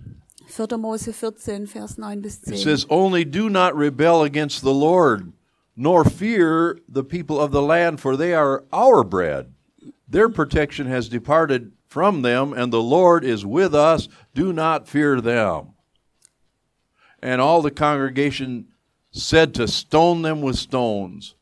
4. 0.48 0.78
Mose 0.78 1.12
14, 1.14 1.68
Vers 1.68 1.98
9 1.98 2.22
bis 2.22 2.38
It 2.40 2.56
10. 2.56 2.58
says, 2.58 2.86
Only 2.90 3.26
do 3.26 3.50
not 3.50 3.76
rebel 3.76 4.24
against 4.24 4.62
the 4.62 4.74
Lord, 4.74 5.34
nor 5.78 6.04
fear 6.04 6.80
the 6.90 7.04
people 7.04 7.40
of 7.40 7.52
the 7.52 7.62
land, 7.62 8.02
for 8.02 8.18
they 8.18 8.34
are 8.34 8.66
our 8.74 9.04
bread. 9.04 9.54
Their 10.10 10.28
protection 10.28 10.88
has 10.88 11.08
departed 11.08 11.72
from 11.86 12.24
them, 12.24 12.52
and 12.52 12.74
the 12.74 12.82
Lord 12.82 13.24
is 13.24 13.46
with 13.46 13.76
us. 13.76 14.10
Do 14.34 14.52
not 14.52 14.88
fear 14.88 15.22
them. 15.22 15.74
And 17.22 17.40
all 17.40 17.62
the 17.62 17.72
congregation 17.72 18.70
said 19.12 19.54
to 19.54 19.68
stone 19.68 20.24
them 20.24 20.42
with 20.42 20.58
stones. 20.58 21.36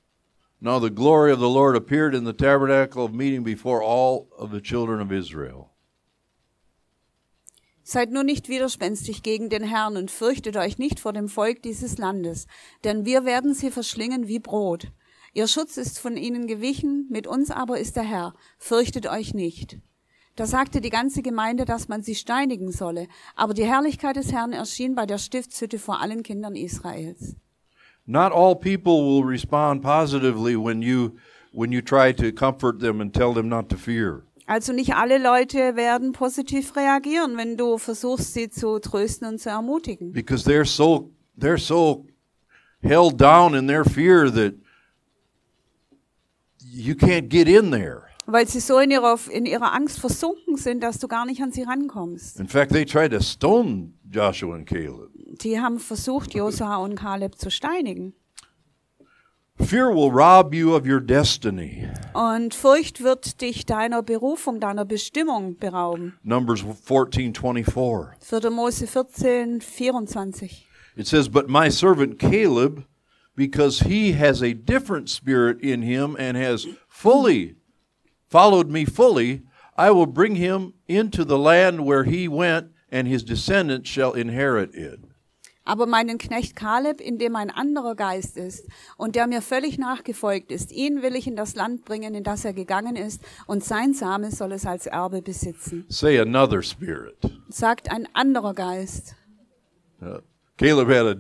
Now 0.60 0.80
the 0.80 0.90
glory 0.90 1.32
of 1.32 1.40
the 1.40 1.50
Lord 1.50 1.76
appeared 1.76 2.16
in 2.16 2.24
the 2.24 2.34
tabernacle 2.34 3.06
of 3.06 3.14
meeting 3.14 3.44
before 3.44 3.82
all 3.82 4.28
of 4.38 4.52
the 4.52 4.62
children 4.62 5.00
of 5.00 5.12
Israel. 5.12 5.72
Seid 7.88 8.12
nur 8.12 8.24
nicht 8.24 8.50
widerspenstig 8.50 9.22
gegen 9.22 9.50
den 9.50 9.62
Herrn 9.62 9.96
und 9.96 10.10
fürchtet 10.10 10.58
euch 10.58 10.80
nicht 10.80 11.00
vor 11.00 11.14
dem 11.14 11.30
Volk 11.30 11.62
dieses 11.62 12.00
Landes, 12.00 12.48
denn 12.84 13.06
wir 13.06 13.26
werden 13.26 13.54
sie 13.54 13.70
verschlingen 13.70 14.28
wie 14.28 14.40
Brot. 14.40 14.88
Ihr 15.34 15.48
Schutz 15.48 15.78
ist 15.78 16.00
von 16.00 16.18
ihnen 16.18 16.48
gewichen, 16.48 17.06
mit 17.12 17.28
uns 17.28 17.52
aber 17.52 17.78
ist 17.80 17.96
der 17.96 18.04
Herr. 18.04 18.34
Fürchtet 18.58 19.06
euch 19.06 19.36
nicht. 19.36 19.78
Da 20.36 20.48
sagte 20.48 20.82
die 20.82 20.90
ganze 20.90 21.22
Gemeinde, 21.22 21.66
dass 21.66 21.88
man 21.88 22.02
sie 22.02 22.16
steinigen 22.16 22.72
solle, 22.72 23.08
aber 23.36 23.54
die 23.54 23.66
Herrlichkeit 23.66 24.16
des 24.16 24.32
Herrn 24.32 24.52
erschien 24.52 24.96
bei 24.96 25.06
der 25.06 25.20
Stiftshütte 25.20 25.78
vor 25.78 26.02
allen 26.02 26.24
Kindern 26.24 26.56
Israels. 26.56 27.36
Not 28.08 28.32
all 28.34 28.56
people 28.56 29.04
will 29.04 29.24
respond 29.24 29.84
positively 29.84 30.56
when 30.56 30.82
you 30.82 31.12
when 31.54 31.72
you 31.72 31.82
try 31.82 32.12
to 32.12 32.32
comfort 32.32 32.80
them 32.80 33.00
and 33.00 33.14
tell 33.14 33.34
them 33.36 33.48
not 33.48 33.70
to 33.70 33.78
fear. 33.78 34.24
Also 34.48 34.74
nicht 34.74 34.94
alle 34.96 35.18
Leute 35.18 35.76
werden 35.76 36.12
positiv 36.12 36.76
reagieren, 36.76 37.36
wenn 37.38 37.58
du 37.58 37.78
versuchst, 37.80 38.34
sie 38.34 38.50
zu 38.50 38.80
trösten 38.80 39.28
und 39.28 39.40
zu 39.40 39.50
ermutigen. 39.50 40.12
because 40.12 40.48
they're 40.48 40.66
so 40.66 41.10
they're 41.40 41.58
so 41.58 42.06
held 42.84 43.20
down 43.20 43.56
in 43.56 43.68
their 43.68 43.84
fear 43.84 44.32
that 44.32 44.54
you 46.60 46.94
can't 46.94 47.30
get 47.30 47.48
in 47.48 47.72
there. 47.72 48.04
weil 48.28 48.48
sie 48.48 48.60
so 48.60 48.80
in 48.80 48.90
ihrer, 48.92 49.20
in 49.30 49.46
ihrer 49.46 49.74
Angst 49.74 50.00
versunken 50.00 50.58
sind, 50.58 50.82
dass 50.82 51.00
du 51.00 51.08
gar 51.08 51.26
nicht 51.26 51.42
an 51.42 51.52
sie 51.52 51.64
rankommst. 51.64 52.40
In 52.40 52.48
fact, 52.48 52.72
they 52.72 52.86
tried 52.86 53.12
to 53.12 53.20
stone 53.22 53.94
Joshua 54.12 54.56
and 54.56 54.68
Caleb. 54.68 55.10
Die 55.42 55.60
haben 55.60 55.80
versucht, 55.80 56.34
Josua 56.34 56.78
und 56.78 56.96
Kaleb 56.96 57.38
zu 57.38 57.52
steinigen. 57.52 58.14
Fear 59.58 59.92
will 59.92 60.12
rob 60.12 60.54
you 60.54 60.76
of 60.76 60.86
your 60.86 61.00
destiny. 61.00 61.88
Und 62.14 62.54
Furcht 62.54 63.02
wird 63.02 63.42
dich 63.42 63.66
deiner 63.66 64.04
Berufung, 64.04 64.60
deiner 64.60 64.86
Bestimmung 64.86 65.58
berauben. 65.58 66.14
Numbers 66.24 66.62
14:24. 66.62 68.14
4. 68.20 68.52
Mose 68.52 68.86
14, 68.86 69.62
24. 69.62 70.68
It 70.96 71.08
says, 71.08 71.30
"But 71.30 71.50
my 71.50 71.70
servant 71.70 72.20
Caleb, 72.20 72.86
because 73.36 73.80
he 73.80 74.14
has 74.14 74.44
a 74.44 74.54
different 74.54 75.10
spirit 75.10 75.60
in 75.62 75.82
him 75.82 76.16
and 76.20 76.38
has 76.38 76.68
fully 76.88 77.56
followed 78.30 78.70
me 78.70 78.86
fully, 78.86 79.42
I 79.78 79.90
will 79.92 80.06
bring 80.08 80.36
him 80.36 80.74
into 80.88 81.26
the 81.26 81.38
land 81.40 81.86
where 81.86 82.04
he 82.04 82.28
went, 82.28 82.68
and 82.92 83.08
his 83.08 83.24
descendants 83.24 83.90
shall 83.90 84.14
inherit 84.14 84.76
it." 84.76 85.00
Aber 85.66 85.88
meinen 85.88 86.18
Knecht 86.18 86.56
Kaleb, 86.56 87.02
in 87.02 87.18
dem 87.18 87.36
ein 87.36 87.50
anderer 87.50 87.96
Geist 87.96 88.38
ist 88.38 88.68
und 88.98 89.16
der 89.16 89.28
mir 89.28 89.42
völlig 89.42 89.78
nachgefolgt 89.78 90.52
ist, 90.52 90.72
ihn 90.72 91.02
will 91.02 91.16
ich 91.16 91.28
in 91.28 91.36
das 91.36 91.56
Land 91.56 91.84
bringen, 91.86 92.16
in 92.16 92.24
das 92.24 92.46
er 92.46 92.54
gegangen 92.54 92.96
ist, 92.96 93.22
und 93.48 93.64
sein 93.64 93.94
Same 93.94 94.32
soll 94.32 94.52
es 94.54 94.66
als 94.66 94.86
Erbe 94.86 95.22
besitzen. 95.22 95.86
Say 95.90 96.20
another 96.20 96.62
spirit. 96.62 97.18
Sagt 97.50 97.92
ein 97.92 98.08
anderer 98.14 98.54
Geist. 98.54 99.16
Uh, 100.02 100.20
Caleb 100.58 100.88
had 100.90 101.06
a, 101.06 101.16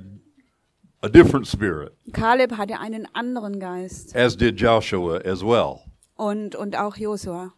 a 1.01 1.09
different 1.09 1.47
spirit, 1.47 1.93
Kaleb 2.13 2.57
hatte 2.57 2.79
einen 2.79 3.07
anderen 3.13 3.59
Geist 3.59 4.15
as 4.15 4.37
did 4.37 4.59
Joshua 4.59 5.17
as 5.25 5.41
well. 5.41 5.79
und, 6.15 6.55
und 6.55 6.75
auch 6.77 6.97
Josua. 6.97 7.53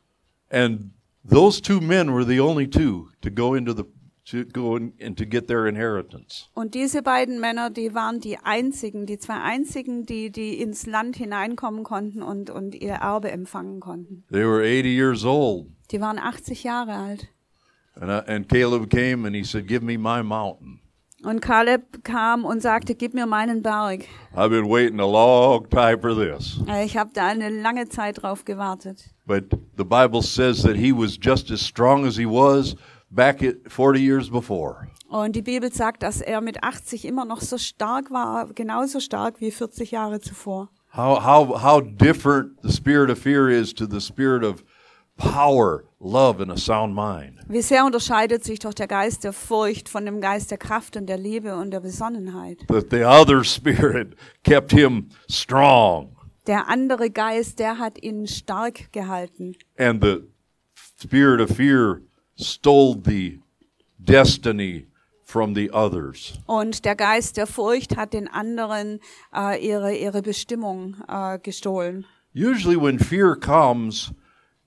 And 0.49 0.91
those 1.27 1.61
two 1.61 1.81
men 1.81 2.13
were 2.13 2.23
the 2.23 2.39
only 2.39 2.67
two 2.67 3.09
to 3.21 3.29
go 3.29 3.55
into 3.55 3.73
the 3.73 3.83
to 4.31 4.43
go 4.45 4.75
and 4.75 5.17
to 5.17 5.25
get 5.25 5.47
their 5.47 5.67
inheritance. 5.67 6.49
Und 6.53 6.73
diese 6.75 7.01
beiden 7.01 7.39
Männer, 7.39 7.69
die 7.69 7.93
waren 7.93 8.19
die 8.19 8.37
einzigen, 8.37 9.05
die 9.05 9.17
zwei 9.17 9.39
einzigen, 9.41 10.05
die, 10.05 10.31
die 10.31 10.61
ins 10.61 10.85
Land 10.85 11.15
hineinkommen 11.15 11.83
konnten 11.83 12.21
und, 12.21 12.49
und 12.49 12.75
ihr 12.75 12.93
Erbe 12.93 13.31
empfangen 13.31 13.79
konnten. 13.79 14.23
They 14.31 14.45
were 14.45 14.63
80 14.63 14.85
years 14.85 15.25
old. 15.25 15.67
Die 15.91 16.01
waren 16.01 16.19
80 16.19 16.63
Jahre 16.63 16.93
alt. 16.93 17.27
And, 17.95 18.11
I, 18.11 18.31
and 18.31 18.47
Caleb 18.49 18.89
came 18.89 19.25
and 19.25 19.35
he 19.35 19.43
said, 19.43 19.67
Give 19.67 19.83
me 19.83 19.97
my 19.97 20.21
mountain. 20.21 20.81
Und 21.23 21.41
Kaleb 21.41 22.03
kam 22.03 22.45
und 22.45 22.61
sagte, 22.61 22.93
gib 22.93 23.15
mir 23.15 23.25
meinen 23.25 23.63
Berg. 23.63 24.05
I've 24.35 24.49
been 24.49 24.69
waiting 24.69 24.99
a 24.99 25.05
long 25.05 25.67
time 25.67 25.97
for 25.99 26.13
this. 26.13 26.59
Äh, 26.67 26.85
Ich 26.85 26.95
habe 26.95 27.09
da 27.13 27.25
eine 27.27 27.49
lange 27.49 27.89
Zeit 27.89 28.21
drauf 28.21 28.45
gewartet. 28.45 29.09
But 29.25 29.45
the 29.77 29.83
Bible 29.83 30.21
says 30.21 30.61
that 30.61 30.75
he 30.75 30.93
was 30.93 31.17
just 31.19 31.49
as 31.49 31.59
strong 31.59 32.05
as 32.05 32.17
he 32.17 32.25
was 32.27 32.75
back 33.09 33.41
at 33.43 33.71
40 33.71 33.99
years 33.99 34.29
before. 34.29 34.87
Und 35.09 35.35
die 35.35 35.41
Bibel 35.41 35.71
sagt, 35.71 36.03
dass 36.03 36.21
er 36.21 36.41
mit 36.41 36.63
80 36.63 37.05
immer 37.05 37.25
noch 37.25 37.41
so 37.41 37.57
stark 37.57 38.11
war, 38.11 38.47
genauso 38.53 38.99
stark 38.99 39.39
wie 39.39 39.51
40 39.51 39.91
Jahre 39.91 40.19
zuvor. 40.19 40.69
How, 40.95 41.23
how, 41.23 41.63
how 41.63 41.81
different 41.81 42.61
the 42.61 42.71
spirit 42.71 43.09
of 43.09 43.17
fear 43.17 43.49
is 43.49 43.73
to 43.73 43.85
the 43.85 44.01
spirit 44.01 44.43
of 44.43 44.63
power, 45.17 45.85
love, 45.99 46.41
and 46.41 46.51
a 46.51 46.57
sound 46.57 46.93
mind. 46.93 47.39
Wie 47.47 47.61
sehr 47.61 47.85
unterscheidet 47.85 48.43
sich 48.43 48.59
doch 48.59 48.73
der 48.73 48.87
Geist 48.87 49.23
der 49.23 49.33
Furcht 49.33 49.89
von 49.89 50.05
dem 50.05 50.21
Geist 50.21 50.51
der 50.51 50.57
Kraft 50.57 50.95
und 50.95 51.07
der 51.07 51.17
Liebe 51.17 51.55
und 51.55 51.71
der 51.71 51.79
Besonnenheit. 51.79 52.65
But 52.67 52.89
the 52.91 53.03
other 53.03 53.43
spirit 53.43 54.15
kept 54.43 54.71
him 54.71 55.09
strong. 55.29 56.15
Der 56.47 56.69
andere 56.69 57.09
Geist, 57.09 57.59
der 57.59 57.77
hat 57.77 58.01
ihn 58.01 58.27
stark 58.27 58.91
gehalten. 58.91 59.55
And 59.77 60.03
the 60.03 60.23
spirit 61.01 61.41
of 61.41 61.55
fear 61.55 62.01
stole 62.37 62.95
the 63.03 63.39
destiny 63.99 64.87
from 65.23 65.53
the 65.53 65.69
others. 65.71 66.33
Und 66.45 66.85
der 66.85 66.95
Geist 66.95 67.37
der 67.37 67.47
Furcht 67.47 67.97
hat 67.97 68.13
den 68.13 68.27
anderen 68.27 68.99
äh, 69.35 69.63
ihre, 69.65 69.93
ihre 69.95 70.21
Bestimmung 70.21 70.95
äh, 71.07 71.37
gestohlen. 71.39 72.05
Usually, 72.33 72.79
when 72.79 72.99
fear 72.99 73.35
comes, 73.35 74.13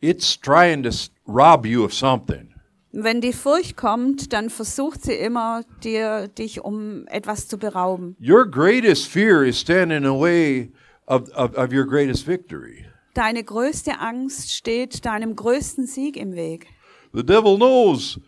it's 0.00 0.38
trying 0.38 0.82
to 0.82 0.90
rob 1.26 1.64
you 1.64 1.84
of 1.84 1.94
something. 1.94 2.48
Wenn 2.92 3.20
die 3.20 3.32
Furcht 3.32 3.76
kommt, 3.76 4.32
dann 4.32 4.50
versucht 4.50 5.04
sie 5.04 5.14
immer, 5.14 5.62
dir, 5.84 6.26
dich 6.26 6.64
um 6.64 7.06
etwas 7.06 7.46
zu 7.46 7.56
berauben. 7.56 8.16
Your 8.20 8.44
greatest 8.44 9.06
fear 9.06 9.44
is 9.44 9.60
standing 9.60 9.98
in 9.98 10.04
the 10.04 10.20
way 10.20 10.72
of, 11.06 11.30
of, 11.36 11.56
of 11.56 11.72
your 11.72 11.86
greatest 11.86 12.26
victory. 12.26 12.84
Deine 13.14 13.44
größte 13.44 14.00
Angst 14.00 14.52
steht 14.52 15.04
deinem 15.04 15.36
größten 15.36 15.86
Sieg 15.86 16.16
im 16.16 16.34
Weg. 16.34 16.66
The 17.12 17.22
devil 17.24 17.56
knows 17.56 18.18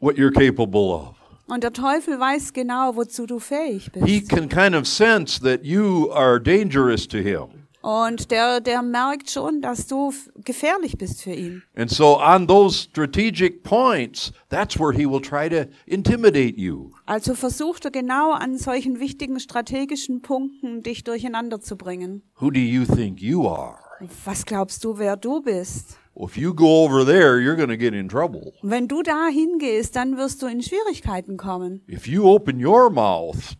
what 0.00 0.16
you're 0.16 0.32
capable 0.32 0.92
of. 0.92 1.14
Und 1.48 1.64
der 1.64 1.72
Teufel 1.72 2.20
weiß 2.20 2.52
genau, 2.52 2.94
wozu 2.96 3.26
du 3.26 3.38
fähig 3.38 3.90
He 4.04 4.20
bist. 4.20 4.28
can 4.30 4.48
kind 4.48 4.74
of 4.74 4.86
sense 4.86 5.40
that 5.40 5.64
you 5.64 6.10
are 6.12 6.38
dangerous 6.40 7.08
to 7.08 7.18
him. 7.18 7.46
Und 7.80 8.30
der, 8.32 8.60
der 8.60 8.82
merkt 8.82 9.30
schon, 9.30 9.62
dass 9.62 9.86
du 9.86 10.12
gefährlich 10.44 10.98
bist 10.98 11.22
für 11.22 11.32
ihn. 11.32 11.62
And 11.76 11.90
so, 11.90 12.20
on 12.20 12.46
those 12.46 12.76
strategic 12.90 13.62
points, 13.62 14.32
that's 14.50 14.78
where 14.78 14.92
he 14.92 15.06
will 15.06 15.20
try 15.22 15.48
to 15.48 15.70
intimidate 15.86 16.58
you. 16.58 16.90
Also 17.06 17.34
versucht 17.34 17.84
er 17.86 17.90
genau 17.92 18.32
an 18.32 18.58
solchen 18.58 19.00
wichtigen 19.00 19.40
strategischen 19.40 20.20
Punkten, 20.20 20.82
dich 20.82 21.04
durcheinander 21.04 21.60
zu 21.60 21.76
bringen. 21.76 22.22
Who 22.40 22.50
do 22.50 22.60
you 22.60 22.84
think 22.84 23.22
you 23.22 23.48
are? 23.48 23.78
Was 24.24 24.44
glaubst 24.44 24.84
du, 24.84 24.98
wer 24.98 25.16
du 25.16 25.40
bist? 25.40 25.96
Well, 26.18 26.26
if 26.26 26.36
you 26.36 26.52
go 26.52 26.82
over 26.82 27.04
there, 27.04 27.38
you're 27.38 27.54
going 27.54 27.68
to 27.68 27.76
get 27.76 27.94
in 27.94 28.08
trouble. 28.08 28.52
Wenn 28.62 28.88
du 28.88 29.04
da 29.04 29.28
hingehst, 29.28 29.94
dann 29.94 30.16
wirst 30.16 30.42
du 30.42 30.46
in 30.48 30.60
Schwierigkeiten 30.60 31.36
kommen. 31.36 31.82
If 31.86 32.08
you 32.08 32.24
open 32.28 32.58
your 32.58 32.90
mouth, 32.90 33.54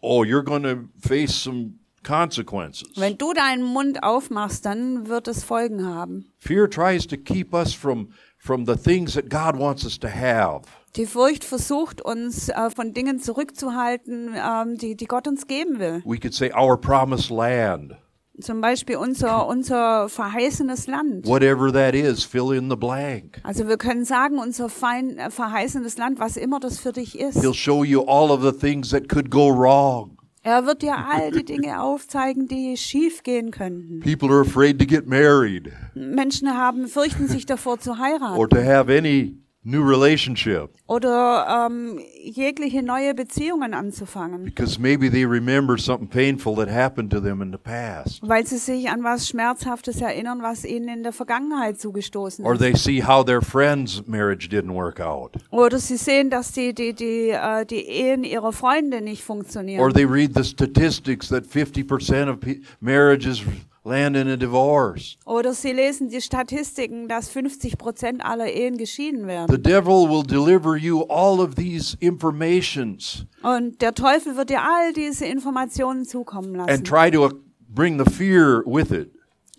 oh, 0.00 0.22
you're 0.22 0.44
going 0.44 0.62
to 0.62 0.88
face 1.00 1.34
some 1.34 1.80
consequences. 2.04 2.92
Wenn 2.94 3.18
du 3.18 3.32
deinen 3.32 3.64
Mund 3.64 4.04
aufmachst, 4.04 4.64
dann 4.64 5.08
wird 5.08 5.26
es 5.26 5.42
Folgen 5.42 5.84
haben. 5.84 6.30
Fear 6.38 6.70
tries 6.70 7.08
to 7.08 7.16
keep 7.16 7.52
us 7.52 7.74
from, 7.74 8.10
from 8.38 8.66
the 8.66 8.76
things 8.76 9.14
that 9.14 9.28
God 9.28 9.58
wants 9.58 9.84
us 9.84 9.98
to 9.98 10.08
have. 10.08 10.62
Die 10.94 11.06
Furcht 11.06 11.42
versucht 11.42 12.00
uns 12.00 12.50
äh, 12.50 12.70
von 12.70 12.94
Dingen 12.94 13.18
zurückzuhalten, 13.18 14.32
ähm, 14.36 14.78
die, 14.78 14.94
die 14.94 15.06
Gott 15.06 15.26
uns 15.26 15.48
geben 15.48 15.80
will. 15.80 16.02
We 16.04 16.20
could 16.20 16.34
say 16.34 16.52
our 16.52 16.76
promised 16.76 17.30
land. 17.30 17.96
Zum 18.40 18.60
Beispiel 18.60 18.96
unser, 18.96 19.46
unser 19.46 20.08
verheißenes 20.08 20.86
Land. 20.86 21.26
Whatever 21.26 21.72
that 21.72 21.94
is, 21.94 22.24
fill 22.24 22.52
in 22.52 22.68
the 22.68 22.76
blank. 22.76 23.40
Also 23.42 23.66
wir 23.66 23.78
können 23.78 24.04
sagen, 24.04 24.38
unser 24.38 24.68
fein, 24.68 25.16
äh, 25.16 25.30
verheißenes 25.30 25.96
Land, 25.96 26.18
was 26.18 26.36
immer 26.36 26.60
das 26.60 26.78
für 26.78 26.92
dich 26.92 27.18
ist. 27.18 27.38
He'll 27.38 27.54
show 27.54 27.82
you 27.82 28.02
all 28.02 28.30
of 28.30 28.42
the 28.42 28.52
things 28.52 28.90
that 28.90 29.08
could 29.08 29.30
go 29.30 29.48
wrong. 29.48 30.16
Er 30.46 30.64
wird 30.64 30.82
dir 30.82 30.96
all 30.96 31.32
die 31.32 31.44
Dinge 31.44 31.82
aufzeigen, 31.82 32.46
die 32.46 32.76
schief 32.76 33.24
gehen 33.24 33.50
könnten. 33.50 33.98
People 33.98 34.30
are 34.30 34.42
afraid 34.42 34.78
to 34.78 34.86
get 34.86 35.08
married 35.08 35.72
Menschen 35.94 36.56
haben, 36.56 36.86
fürchten 36.86 37.26
sich 37.26 37.46
davor 37.46 37.80
zu 37.80 37.90
or 37.90 37.98
heiraten 37.98 38.48
to 38.50 38.62
have 38.62 38.88
any 38.88 39.38
new 39.66 39.82
relationship 39.82 40.70
oder 40.86 41.66
ähm, 41.68 41.98
jegliche 42.22 42.82
neue 42.82 43.14
Beziehungen 43.14 43.74
anzufangen, 43.74 44.44
because 44.44 44.80
maybe 44.80 45.10
they 45.10 45.24
remember 45.24 45.76
something 45.76 46.08
painful 46.08 46.54
that 46.54 46.70
happened 46.70 47.10
to 47.10 47.20
them 47.20 47.42
in 47.42 47.50
the 47.50 47.58
past. 47.58 48.20
weil 48.22 48.46
sie 48.46 48.58
sich 48.58 48.88
an 48.88 49.02
was 49.02 49.28
Schmerzhaftes 49.28 50.00
erinnern, 50.00 50.40
was 50.42 50.64
ihnen 50.64 50.88
in 50.88 51.02
der 51.02 51.12
Vergangenheit 51.12 51.80
zugestoßen 51.80 52.44
Or 52.44 52.52
ist. 52.54 52.60
they 52.60 52.74
see 52.74 53.02
how 53.02 53.24
their 53.24 53.42
friend's 53.42 54.02
marriage 54.06 54.48
didn't 54.48 54.72
work 54.72 55.00
out. 55.00 55.32
Oder 55.50 55.78
sie 55.80 55.96
sehen, 55.96 56.30
dass 56.30 56.52
die, 56.52 56.72
die, 56.72 56.94
die, 56.94 57.30
äh, 57.30 57.66
die 57.66 57.84
Ehen 57.88 58.22
ihrer 58.22 58.52
Freunde 58.52 59.00
nicht 59.00 59.22
Or 59.22 59.26
funktionieren. 59.36 59.92
they 59.92 60.04
read 60.04 60.32
the 60.36 60.44
statistics 60.44 61.28
that 61.28 61.44
50% 61.44 62.30
of 62.30 62.38
marriages 62.80 63.42
land 63.86 64.16
in 64.16 64.28
a 64.28 64.36
divorce. 64.36 65.16
Oder 65.24 65.54
sie 65.54 65.72
lesen 65.72 66.08
die 66.08 66.20
Statistiken, 66.20 67.08
dass 67.08 67.28
50 67.28 67.78
Prozent 67.78 68.24
aller 68.24 68.52
Ehen 68.52 68.76
geschieden 68.76 69.22
The 69.22 69.26
werden. 69.26 69.62
devil 69.62 70.08
will 70.08 70.22
deliver 70.24 70.76
you 70.76 71.02
all 71.08 71.40
of 71.40 71.54
these 71.54 71.96
informations 72.00 73.24
Und 73.42 73.80
der 73.80 73.94
Teufel 73.94 74.36
wird 74.36 74.50
dir 74.50 74.62
all 74.62 74.92
diese 74.92 75.26
Informationen 75.26 76.04
zukommen 76.04 76.56
and 76.60 76.68
lassen 76.68 76.84
try 76.84 77.10
to 77.10 77.26
uh, 77.26 77.30
bring 77.68 77.98
the 78.04 78.10
fear 78.10 78.62
with 78.66 78.90
it 78.90 79.12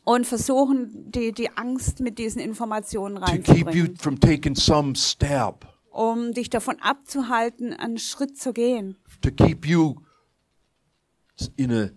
und 0.04 0.26
versuchen, 0.26 1.12
die, 1.12 1.34
die 1.34 1.50
Angst 1.58 2.00
mit 2.00 2.18
diesen 2.18 2.40
Informationen 2.42 3.18
to 3.18 3.26
keep 3.26 3.48
you 3.48 3.54
reinzubringen, 3.66 3.98
from 3.98 4.20
taking 4.20 4.56
some 4.56 4.96
step, 4.96 5.66
um 5.90 6.34
dich 6.34 6.50
davon 6.50 6.78
abzuhalten, 6.80 7.74
einen 7.74 7.98
Schritt 7.98 8.38
zu 8.38 8.54
gehen. 8.54 8.96
to 9.22 9.32
keep 9.32 9.66
you 9.66 9.96
in 11.58 11.72
a, 11.74 11.90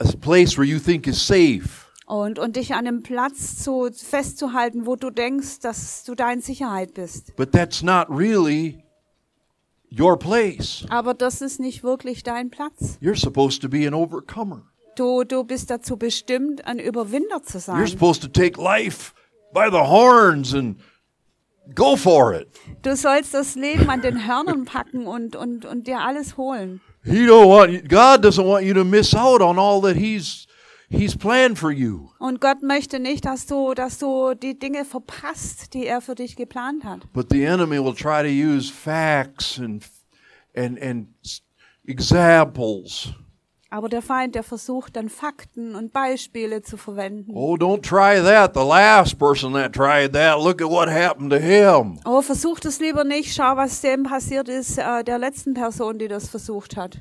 a 0.00 0.16
place 0.16 0.56
where 0.56 0.66
you 0.66 0.78
think 0.78 1.06
is 1.06 1.24
safe. 1.24 1.86
Und, 2.06 2.38
und 2.40 2.56
dich 2.56 2.72
an 2.74 2.88
einem 2.88 3.02
Platz 3.02 3.62
zu, 3.62 3.88
festzuhalten, 3.92 4.84
wo 4.84 4.96
du 4.96 5.10
denkst, 5.10 5.60
dass 5.60 6.02
du 6.02 6.14
da 6.16 6.32
in 6.32 6.40
Sicherheit 6.40 6.94
bist. 6.94 7.36
But 7.36 7.52
that's 7.52 7.82
not 7.82 8.08
really 8.10 8.82
your 9.96 10.18
place. 10.18 10.84
Aber 10.88 11.14
das 11.14 11.40
ist 11.40 11.60
nicht 11.60 11.84
wirklich 11.84 12.22
dein 12.22 12.50
Platz. 12.50 12.98
You're 13.00 13.18
supposed 13.18 13.62
to 13.62 13.68
be 13.68 13.86
an 13.86 13.94
overcomer. 13.94 14.62
Du, 14.96 15.22
du 15.22 15.44
bist 15.44 15.70
dazu 15.70 15.96
bestimmt, 15.96 16.66
ein 16.66 16.78
Überwinder 16.80 17.42
zu 17.44 17.58
You're 17.58 17.60
sein. 17.60 17.86
supposed 17.86 18.22
to 18.22 18.28
take 18.28 18.60
life 18.60 19.12
by 19.54 19.68
the 19.70 19.78
horns 19.78 20.52
and 20.52 20.78
go 21.76 21.94
for 21.94 22.34
it. 22.34 22.48
Du 22.82 22.96
sollst 22.96 23.34
das 23.34 23.54
Leben 23.54 23.88
an 23.88 24.00
den 24.00 24.26
Hörnern 24.26 24.64
packen 24.64 25.06
und, 25.06 25.36
und, 25.36 25.64
und 25.64 25.86
dir 25.86 26.00
alles 26.00 26.36
holen. 26.36 26.80
He 27.04 27.26
don't 27.26 27.48
want 27.48 27.88
God 27.88 28.22
doesn't 28.22 28.44
want 28.44 28.64
you 28.64 28.74
to 28.74 28.84
miss 28.84 29.14
out 29.14 29.40
on 29.40 29.58
all 29.58 29.80
that 29.82 29.96
He's 29.96 30.46
He's 30.88 31.14
planned 31.16 31.58
for 31.58 31.70
you. 31.70 32.10
Und 32.18 32.40
Gott 32.40 32.62
möchte 32.62 32.98
nicht, 32.98 33.24
dass 33.24 33.46
du, 33.46 33.74
dass 33.74 33.98
du 33.98 34.34
die 34.34 34.58
Dinge 34.58 34.84
verpasst, 34.84 35.72
die 35.72 35.86
er 35.86 36.00
für 36.00 36.16
dich 36.16 36.34
geplant 36.34 36.84
hat. 36.84 37.12
But 37.12 37.30
the 37.30 37.44
enemy 37.44 37.78
will 37.78 37.94
try 37.94 38.22
to 38.22 38.28
use 38.28 38.70
facts 38.70 39.58
and 39.58 39.84
and 40.54 40.78
and 40.82 41.06
examples. 41.86 43.12
Aber 43.72 43.88
der 43.88 44.02
Feind, 44.02 44.34
der 44.34 44.42
versucht 44.42 44.96
dann 44.96 45.08
Fakten 45.08 45.76
und 45.76 45.92
Beispiele 45.92 46.60
zu 46.60 46.76
verwenden. 46.76 47.30
Oh, 47.32 47.54
don't 47.54 47.82
try 47.82 48.20
that. 48.20 48.52
The 48.54 48.66
last 48.66 49.16
person 49.16 49.52
that 49.52 49.72
tried 49.72 50.12
that, 50.12 50.40
look 50.40 50.60
at 50.60 50.68
what 50.68 50.88
happened 50.88 51.30
to 51.30 51.38
him. 51.38 52.00
Oh, 52.04 52.20
versuch 52.20 52.58
das 52.58 52.80
lieber 52.80 53.04
nicht. 53.04 53.32
Schau, 53.32 53.56
was 53.56 53.80
dem 53.80 54.02
passiert 54.02 54.48
ist, 54.48 54.76
äh, 54.76 55.04
der 55.04 55.18
letzten 55.18 55.54
Person, 55.54 56.00
die 56.00 56.08
das 56.08 56.28
versucht 56.28 56.76
hat. 56.76 56.98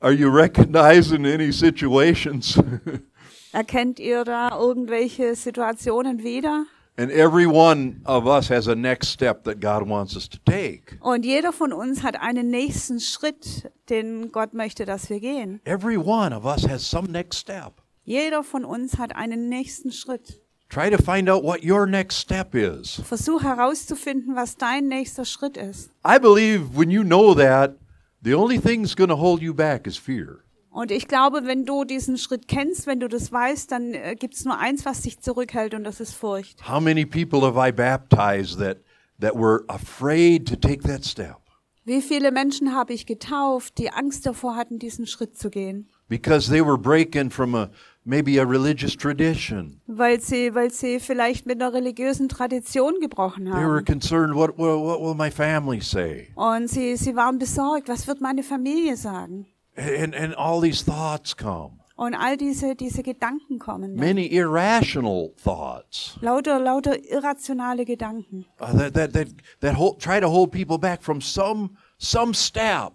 Are 0.00 0.12
you 0.12 0.30
recognizing 0.30 1.26
any 1.26 1.52
situations? 1.52 2.58
Erkennt 3.52 4.00
ihr 4.00 4.24
da 4.24 4.58
irgendwelche 4.58 5.34
Situationen 5.34 6.22
wieder? 6.24 6.64
And 6.96 7.10
every 7.10 7.46
one 7.46 8.00
of 8.04 8.26
us 8.26 8.48
has 8.48 8.68
a 8.68 8.74
next 8.74 9.08
step 9.08 9.44
that 9.44 9.60
God 9.60 9.88
wants 9.88 10.16
us 10.16 10.28
to 10.28 10.38
take. 10.44 10.98
Und 11.00 11.24
jeder 11.24 11.52
von 11.52 11.72
uns 11.72 12.02
hat 12.02 12.20
einen 12.20 12.50
nächsten 12.50 13.00
Schritt, 13.00 13.70
den 13.88 14.30
Gott 14.32 14.54
möchte, 14.54 14.84
dass 14.84 15.08
wir 15.10 15.20
gehen. 15.20 15.60
Every 15.64 15.96
one 15.96 16.34
of 16.34 16.44
us 16.44 16.68
has 16.68 16.82
some 16.88 17.08
next 17.10 17.38
step. 17.38 17.80
Jeder 18.04 18.42
von 18.42 18.64
uns 18.64 18.98
hat 18.98 19.14
einen 19.14 19.48
nächsten 19.48 19.92
Schritt. 19.92 20.40
Try 20.68 20.88
to 20.88 20.96
find 20.96 21.28
out 21.28 21.44
what 21.44 21.62
your 21.62 21.86
next 21.86 22.18
step 22.18 22.54
is. 22.54 23.02
Versuch 23.06 23.42
herauszufinden, 23.42 24.34
was 24.34 24.56
dein 24.56 24.88
nächster 24.88 25.24
Schritt 25.26 25.56
ist. 25.56 25.90
I 26.02 26.18
believe 26.18 26.76
when 26.76 26.90
you 26.90 27.02
know 27.02 27.34
that, 27.34 27.76
the 28.22 28.34
only 28.34 28.58
thing 28.58 28.82
that's 28.82 28.96
going 28.96 29.10
to 29.10 29.18
hold 29.18 29.42
you 29.42 29.52
back 29.52 29.86
is 29.86 29.98
fear. 29.98 30.44
Und 30.72 30.90
ich 30.90 31.06
glaube, 31.06 31.42
wenn 31.44 31.66
du 31.66 31.84
diesen 31.84 32.16
Schritt 32.16 32.48
kennst, 32.48 32.86
wenn 32.86 32.98
du 32.98 33.06
das 33.08 33.30
weißt, 33.30 33.70
dann 33.70 33.92
äh, 33.92 34.16
gibt 34.18 34.34
es 34.34 34.44
nur 34.46 34.58
eins, 34.58 34.84
was 34.86 35.02
dich 35.02 35.20
zurückhält, 35.20 35.74
und 35.74 35.84
das 35.84 36.00
ist 36.00 36.14
Furcht. 36.14 36.66
How 36.68 36.80
many 36.80 37.04
people 37.04 37.42
have 37.42 37.58
I 37.58 37.70
baptized 37.70 38.58
that 38.58 38.78
that 39.20 39.34
were 39.34 39.64
afraid 39.68 40.48
to 40.48 40.56
take 40.56 40.82
that 40.88 41.04
step 41.04 41.36
Wie 41.84 42.00
viele 42.00 42.32
Menschen 42.32 42.74
habe 42.74 42.92
ich 42.94 43.06
getauft, 43.06 43.76
die 43.78 43.90
Angst 43.92 44.24
davor 44.24 44.56
hatten, 44.56 44.78
diesen 44.78 45.06
Schritt 45.06 45.36
zu 45.38 45.50
gehen? 45.50 45.88
because 46.08 46.50
they 46.50 46.60
were 46.64 46.76
breaking 46.78 47.30
from 47.30 47.54
a 47.54 47.70
maybe 48.04 48.38
a 48.40 48.44
religious 48.44 48.94
tradition. 48.96 49.80
Weil 49.86 50.20
sie, 50.20 50.54
weil 50.54 50.70
sie 50.70 51.00
vielleicht 51.00 51.46
mit 51.46 51.60
einer 51.62 51.72
religiösen 51.72 52.28
Tradition 52.28 52.94
gebrochen 53.00 53.44
They 53.44 53.52
were 53.54 53.76
haben. 53.78 53.84
concerned 53.84 54.34
what 54.34 54.56
will, 54.58 54.76
what 54.78 55.00
will 55.00 55.14
my 55.14 55.30
family 55.30 55.80
say? 55.80 56.28
Und 56.34 56.68
sie, 56.68 56.96
sie 56.96 57.14
waren 57.16 57.38
besorgt, 57.38 57.88
was 57.88 58.06
wird 58.06 58.20
meine 58.20 58.42
Familie 58.42 58.96
sagen? 58.96 59.46
And 59.76 60.14
and 60.14 60.34
all 60.34 60.60
these 60.60 60.84
thoughts 60.84 61.36
come. 61.36 61.80
Und 61.96 62.14
all 62.14 62.36
diese, 62.36 62.74
diese 62.74 63.02
Gedanken 63.02 63.58
kommen. 63.58 63.96
dann. 63.96 64.06
Many 64.06 64.26
irrational 64.26 65.34
thoughts 65.42 66.18
Lauter, 66.20 66.58
lauter 66.58 66.96
irrationale 67.10 67.84
Gedanken, 67.84 68.46
uh, 68.60 68.72
that 68.76 68.94
that 68.94 69.12
that 69.12 69.28
that 69.60 69.76
hold, 69.76 70.00
try 70.00 70.20
to 70.20 70.28
hold 70.28 70.50
people 70.52 70.78
back 70.78 71.02
from 71.02 71.20
some 71.20 71.76
some 71.98 72.34
step. 72.34 72.92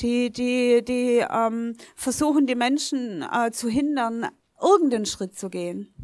die, 0.00 0.30
die, 0.30 0.82
die 0.84 1.24
ähm, 1.30 1.76
versuchen, 1.94 2.46
die 2.46 2.54
Menschen 2.54 3.22
äh, 3.22 3.50
zu 3.52 3.68
hindern, 3.68 4.26
irgendeinen 4.60 5.06
Schritt 5.06 5.38
zu 5.38 5.48
gehen. 5.48 5.94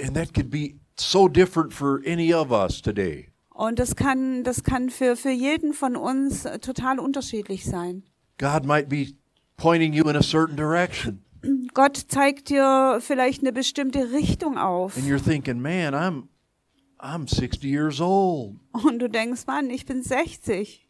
And 0.00 0.14
that 0.14 0.32
could 0.34 0.50
be 0.50 0.76
so 0.98 1.28
different 1.28 1.72
for 1.72 2.00
any 2.06 2.32
of 2.32 2.50
us 2.50 2.80
today. 2.80 3.28
Und 3.50 3.78
das 3.78 3.94
kann, 3.94 4.42
das 4.44 4.62
kann 4.62 4.88
für, 4.88 5.16
für 5.16 5.30
jeden 5.30 5.74
von 5.74 5.96
uns 5.96 6.44
äh, 6.44 6.58
total 6.58 6.98
unterschiedlich 6.98 7.64
sein. 7.64 8.04
God 8.38 8.64
might 8.64 8.88
be 8.88 9.14
pointing 9.60 9.92
you 9.92 10.08
in 10.08 10.16
a 10.16 10.22
certain 10.22 10.56
direction, 10.56 11.22
Gott 11.74 11.96
zeigt 12.08 12.48
dir 12.48 12.98
vielleicht 13.00 13.42
eine 13.42 13.52
bestimmte 13.52 14.12
Richtung 14.12 14.58
auf. 14.58 14.96
and 14.96 15.06
you're 15.06 15.22
thinking, 15.22 15.60
"Man, 15.60 15.94
I'm 15.94 16.28
I'm 16.98 17.26
60 17.28 17.64
years 17.68 18.00
old. 18.00 18.56
Und 18.72 18.98
du 18.98 19.08
denkst, 19.08 19.46
Mann, 19.46 19.70
ich 19.70 19.86
bin 19.86 20.02
60. 20.02 20.86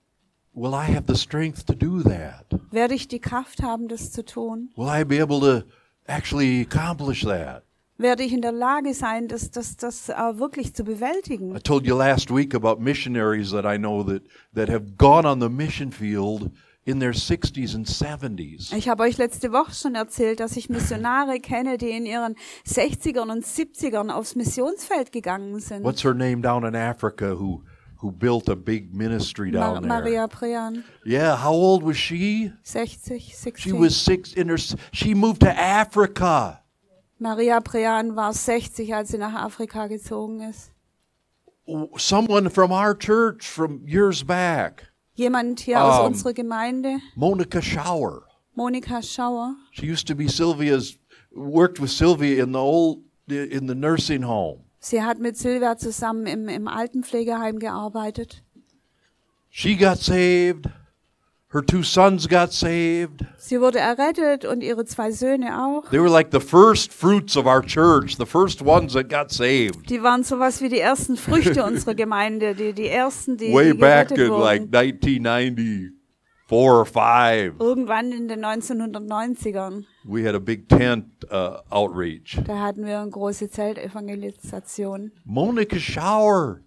Will 0.52 0.72
I 0.74 0.92
have 0.92 1.04
the 1.06 1.14
strength 1.14 1.66
to 1.66 1.74
do 1.74 2.02
that? 2.02 2.46
Werde 2.72 2.94
ich 2.94 3.06
die 3.06 3.20
Kraft 3.20 3.62
haben, 3.62 3.86
das 3.88 4.10
zu 4.10 4.24
tun? 4.24 4.70
Will 4.76 4.88
I 4.88 5.04
be 5.04 5.20
able 5.20 5.40
to 5.40 5.66
actually 6.06 6.62
accomplish 6.68 7.22
that?" 7.24 7.62
Werde 7.98 8.22
ich 8.22 8.32
in 8.32 8.40
der 8.40 8.52
Lage 8.52 8.94
sein, 8.94 9.28
das, 9.28 9.50
das, 9.50 9.76
das 9.76 10.08
äh, 10.08 10.14
wirklich 10.38 10.74
zu 10.74 10.84
bewältigen? 10.84 11.54
I 11.54 11.60
told 11.60 11.86
you 11.86 11.94
last 11.94 12.34
week 12.34 12.54
about 12.54 12.80
missionaries 12.80 13.50
that 13.50 13.66
I 13.66 13.76
know 13.76 14.02
that 14.04 14.22
that 14.54 14.70
have 14.70 14.96
gone 14.96 15.28
on 15.28 15.38
the 15.40 15.50
mission 15.50 15.92
field 15.92 16.50
in 16.90 17.00
their 17.00 17.12
60s 17.12 17.74
and 17.74 17.86
70s. 17.86 18.72
Ich 18.72 18.88
habe 18.88 19.04
euch 19.04 19.16
letzte 19.16 19.52
Woche 19.52 19.74
schon 19.74 19.94
erzählt, 19.94 20.40
dass 20.40 20.56
ich 20.56 20.68
Missionare 20.68 21.40
kenne, 21.40 21.78
die 21.78 21.90
in 21.90 22.04
ihren 22.04 22.36
60ern 22.66 23.30
und 23.30 23.44
70ern 23.44 24.10
aufs 24.10 24.34
Missionsfeld 24.34 25.12
gegangen 25.12 25.60
sind. 25.60 25.84
What's 25.84 26.02
her 26.04 26.14
name 26.14 26.42
down 26.42 26.64
in 26.64 26.74
Africa 26.74 27.38
who 27.38 27.62
who 28.02 28.10
built 28.10 28.48
a 28.48 28.54
big 28.54 28.94
ministry 28.94 29.50
down 29.50 29.82
there? 29.82 29.88
Maria 29.88 30.26
Prean, 30.26 30.84
Yeah, 31.04 31.36
how 31.36 31.52
old 31.52 31.82
was 31.82 31.96
she? 31.96 32.50
60, 32.62 33.18
60. 33.34 33.60
She 33.60 33.72
was 33.72 33.94
six 33.96 34.32
in 34.32 34.48
her. 34.48 34.58
She 34.92 35.14
moved 35.14 35.40
to 35.40 35.50
Africa. 35.50 36.62
Maria 37.18 37.60
Prean 37.60 38.16
war 38.16 38.32
60, 38.32 38.94
als 38.94 39.10
sie 39.10 39.18
nach 39.18 39.34
Afrika 39.34 39.86
gezogen 39.86 40.40
ist. 40.40 40.72
Someone 41.98 42.48
from 42.50 42.72
our 42.72 42.94
church 42.94 43.46
from 43.46 43.86
years 43.86 44.24
back, 44.24 44.89
Jemand 45.14 45.60
hier 45.60 45.82
aus 45.82 46.00
Ähm. 46.00 46.06
unserer 46.06 46.32
Gemeinde, 46.32 46.98
Monica 47.14 47.60
Schauer. 47.60 48.22
Monika 48.54 49.02
Schauer, 49.02 49.56
She 49.72 49.86
used 49.90 50.06
to 50.08 50.14
be 50.14 50.28
Sylvia's. 50.28 50.96
Worked 51.32 51.80
with 51.80 51.90
Sylvia 51.92 52.42
in 52.42 52.52
the 52.52 52.58
old 52.58 53.04
in 53.28 53.68
the 53.68 53.74
nursing 53.74 54.24
home. 54.24 54.64
sie 54.80 55.00
hat 55.00 55.18
mit 55.20 55.36
Silvia 55.36 55.76
zusammen 55.76 56.26
im, 56.26 56.48
im 56.48 56.66
Altenpflegeheim 56.66 57.60
gearbeitet. 57.60 58.42
She 59.48 59.76
got 59.76 59.98
saved. 59.98 60.66
Her 61.52 61.62
two 61.66 61.82
sons 61.82 62.28
got 62.28 62.52
saved. 62.52 63.24
Sie 63.36 63.60
wurde 63.60 63.80
errettet 63.80 64.44
und 64.44 64.62
ihre 64.62 64.84
zwei 64.84 65.10
Söhne 65.10 65.60
auch. 65.60 65.90
They 65.90 65.98
were 66.00 66.08
like 66.08 66.28
the 66.30 66.38
first 66.38 66.92
fruits 66.92 67.36
of 67.36 67.44
our 67.46 67.60
church, 67.60 68.16
the 68.18 68.26
first 68.26 68.62
ones 68.64 68.92
that 68.92 69.08
got 69.08 69.32
saved. 69.32 69.90
Die 69.90 70.00
waren 70.00 70.22
sowas 70.22 70.60
wie 70.62 70.68
die 70.68 70.78
ersten 70.78 71.16
Früchte 71.16 71.64
unserer 71.64 71.96
Gemeinde, 71.96 72.54
die, 72.54 72.72
die 72.72 72.86
ersten, 72.86 73.36
die, 73.36 73.52
Way 73.52 73.72
die 73.72 73.78
back 73.78 74.12
in 74.12 74.30
wurden. 74.30 74.40
like 74.40 74.62
1994 74.72 75.90
or 76.52 76.84
5. 76.86 77.54
Irgendwann 77.60 78.12
in 78.12 78.28
den 78.28 78.44
1990ern, 78.44 79.84
We 80.04 80.24
had 80.24 80.36
a 80.36 80.40
big 80.40 80.68
tent 80.68 81.06
uh, 81.32 81.58
outreach. 81.70 82.38
da 82.46 82.60
hatten 82.60 82.84
wir 82.86 83.00
eine 83.00 83.10
große 83.10 83.50
Zeltevangelisation. 83.50 85.12
Monica 85.24 85.78
Schauer 85.78 86.60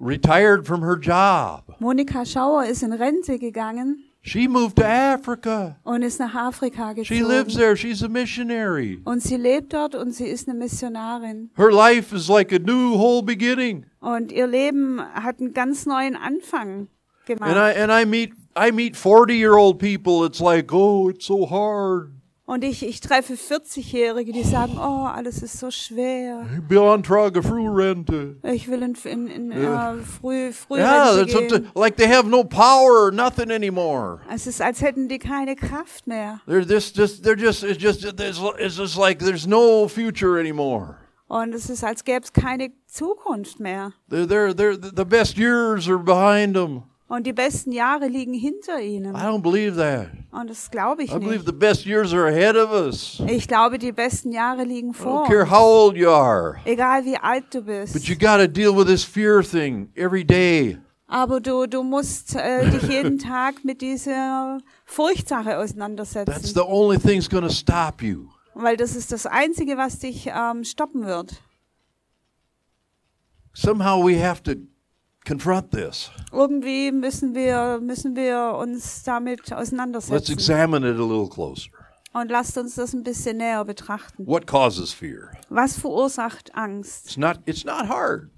retired 0.00 0.66
from 0.66 0.82
her 0.82 0.96
job. 0.96 1.74
Monika 1.80 2.24
Schauer 2.24 2.64
ist 2.66 2.82
in 2.82 2.92
Rente 2.92 3.38
gegangen 3.38 4.04
She 4.20 4.46
moved 4.48 4.76
to 4.76 4.84
Africa. 4.84 5.76
und 5.84 6.02
ist 6.02 6.18
nach 6.18 6.34
Afrika 6.34 6.92
gezogen. 6.92 7.04
She 7.04 7.22
lives 7.22 7.54
there. 7.54 7.76
She's 7.76 8.02
a 8.02 8.08
missionary. 8.08 9.00
Und 9.04 9.22
sie 9.22 9.36
lebt 9.36 9.72
dort 9.72 9.94
und 9.94 10.12
sie 10.12 10.26
ist 10.26 10.48
eine 10.48 10.58
Missionarin. 10.58 11.50
Her 11.56 11.70
life 11.70 12.14
is 12.14 12.28
like 12.28 12.52
a 12.52 12.58
new 12.58 12.94
whole 12.98 13.22
beginning. 13.22 13.86
Und 14.00 14.32
ihr 14.32 14.46
Leben 14.46 15.00
hat 15.00 15.40
einen 15.40 15.54
ganz 15.54 15.86
neuen 15.86 16.14
Anfang 16.16 16.88
gemacht. 17.26 17.56
And. 17.56 17.56
I 17.56 17.80
and 17.80 17.90
I 17.92 18.04
meet 18.04 18.32
I 18.56 18.72
meet 18.72 18.96
40-year-old 18.96 19.78
people. 19.78 20.26
It's 20.26 20.40
like, 20.40 20.72
"Oh, 20.72 21.08
it's 21.08 21.24
so 21.24 21.46
hard. 21.48 22.10
Und 22.48 22.64
ich, 22.64 22.82
ich 22.82 23.00
treffe 23.00 23.34
40-Jährige, 23.34 24.32
die 24.32 24.42
sagen, 24.42 24.78
oh, 24.78 25.04
alles 25.04 25.42
ist 25.42 25.58
so 25.58 25.70
schwer. 25.70 26.46
Beantraga 26.66 27.42
Frührente." 27.42 28.36
Ich 28.42 28.68
will 28.68 28.82
in, 28.82 28.94
in, 29.04 29.26
in 29.28 29.52
äh, 29.52 29.96
früh, 29.98 30.50
früh 30.52 30.78
Yeah, 30.78 31.10
Rente 31.10 31.22
it's 31.24 31.34
up 31.34 31.48
to, 31.48 31.60
gehen. 31.60 31.70
like 31.74 31.96
they 31.98 32.08
have 32.08 32.26
no 32.26 32.42
power 32.42 33.10
nothing 33.12 33.50
anymore. 33.50 34.20
Es 34.32 34.46
ist, 34.46 34.62
als 34.62 34.80
hätten 34.80 35.08
die 35.08 35.18
keine 35.18 35.56
Kraft 35.56 36.06
mehr. 36.06 36.40
They're 36.46 36.64
just, 36.66 36.96
just 36.96 37.22
they're 37.22 37.36
just 37.38 37.62
it's 37.62 37.82
just 37.82 38.02
it's 38.02 38.76
just 38.78 38.96
like 38.96 39.18
there's 39.18 39.46
no 39.46 39.86
future 39.86 40.40
anymore. 40.40 40.96
Und 41.28 41.54
es 41.54 41.68
ist, 41.68 41.84
als 41.84 42.02
gäbe 42.02 42.24
es 42.24 42.32
keine 42.32 42.70
Zukunft 42.86 43.60
mehr. 43.60 43.92
They're, 44.10 44.26
they're, 44.26 44.54
they're, 44.54 44.78
the 44.78 45.04
best 45.04 45.36
years 45.36 45.86
are 45.86 45.98
behind 45.98 46.54
them. 46.56 46.84
Und 47.08 47.26
die 47.26 47.32
besten 47.32 47.72
Jahre 47.72 48.06
liegen 48.06 48.34
hinter 48.34 48.80
ihnen. 48.82 49.14
I 49.14 49.18
don't 49.20 49.40
believe 49.40 49.76
that. 49.78 50.08
Und 50.30 50.50
das 50.50 50.70
glaube 50.70 51.02
ich 51.04 51.10
I 51.10 51.14
believe 51.14 51.36
nicht. 51.36 51.46
the 51.46 51.52
best 51.52 51.86
years 51.86 52.12
are 52.12 52.26
ahead 52.28 52.54
of 52.54 52.70
us. 52.70 53.22
Ich 53.26 53.48
glaube, 53.48 53.78
die 53.78 53.92
besten 53.92 54.30
Jahre 54.30 54.64
liegen 54.64 54.90
I 54.90 54.94
vor 54.94 55.24
don't 55.24 55.26
care 55.28 55.42
uns. 55.44 55.50
how 55.50 55.62
old 55.86 55.96
you 55.96 56.10
are. 56.10 56.56
Egal 56.66 57.06
wie 57.06 57.16
alt 57.16 57.44
du 57.54 57.60
But 57.62 57.66
bist. 57.92 58.08
you 58.08 58.14
got 58.14 58.36
to 58.38 58.46
deal 58.46 58.76
with 58.76 58.86
this 58.86 59.02
fear 59.04 59.42
thing 59.42 59.88
every 59.96 60.22
day. 60.22 60.76
Aber 61.06 61.40
du, 61.40 61.66
du 61.66 61.82
musst 61.82 62.36
äh, 62.36 62.68
dich 62.70 62.82
jeden 62.82 63.18
Tag 63.18 63.64
mit 63.64 63.80
dieser 63.80 64.58
Furchtsache 64.84 65.56
auseinandersetzen. 65.56 66.30
That's 66.30 66.52
the 66.52 66.60
only 66.60 66.98
thing 66.98 67.20
that's 67.20 67.30
going 67.30 67.44
to 67.44 67.48
stop 67.50 68.02
you. 68.02 68.26
Weil 68.52 68.76
das 68.76 68.94
ist 68.94 69.12
das 69.12 69.24
Einzige, 69.24 69.78
was 69.78 70.00
dich 70.00 70.26
ähm, 70.30 70.62
stoppen 70.64 71.06
wird. 71.06 71.40
Somehow 73.54 73.98
we 74.04 74.14
have 74.22 74.42
to 74.42 74.52
confront 75.28 75.70
this. 75.70 76.10
Irgendwie 76.32 76.90
müssen 76.90 77.34
wir, 77.34 77.78
müssen 77.82 78.16
wir 78.16 78.56
uns 78.58 79.02
damit 79.04 79.40
Let's 79.40 79.52
auseinandersetzen. 79.52 80.32
examine 80.32 80.88
it 80.88 80.96
a 80.98 81.02
little 81.02 81.28
closer. 81.28 81.70
Und 82.14 82.30
lasst 82.30 82.56
uns 82.56 82.74
das 82.76 82.94
ein 82.94 83.02
bisschen 83.04 83.36
näher 83.36 83.64
betrachten. 83.64 84.26
What 84.26 84.46
causes 84.46 84.92
fear? 84.92 85.30
Was 85.50 85.78
verursacht 85.78 86.54
Angst? 86.54 87.06
It's 87.06 87.16
not 87.18 87.40
it's 87.44 87.64
not 87.64 87.86
hard. 87.88 88.30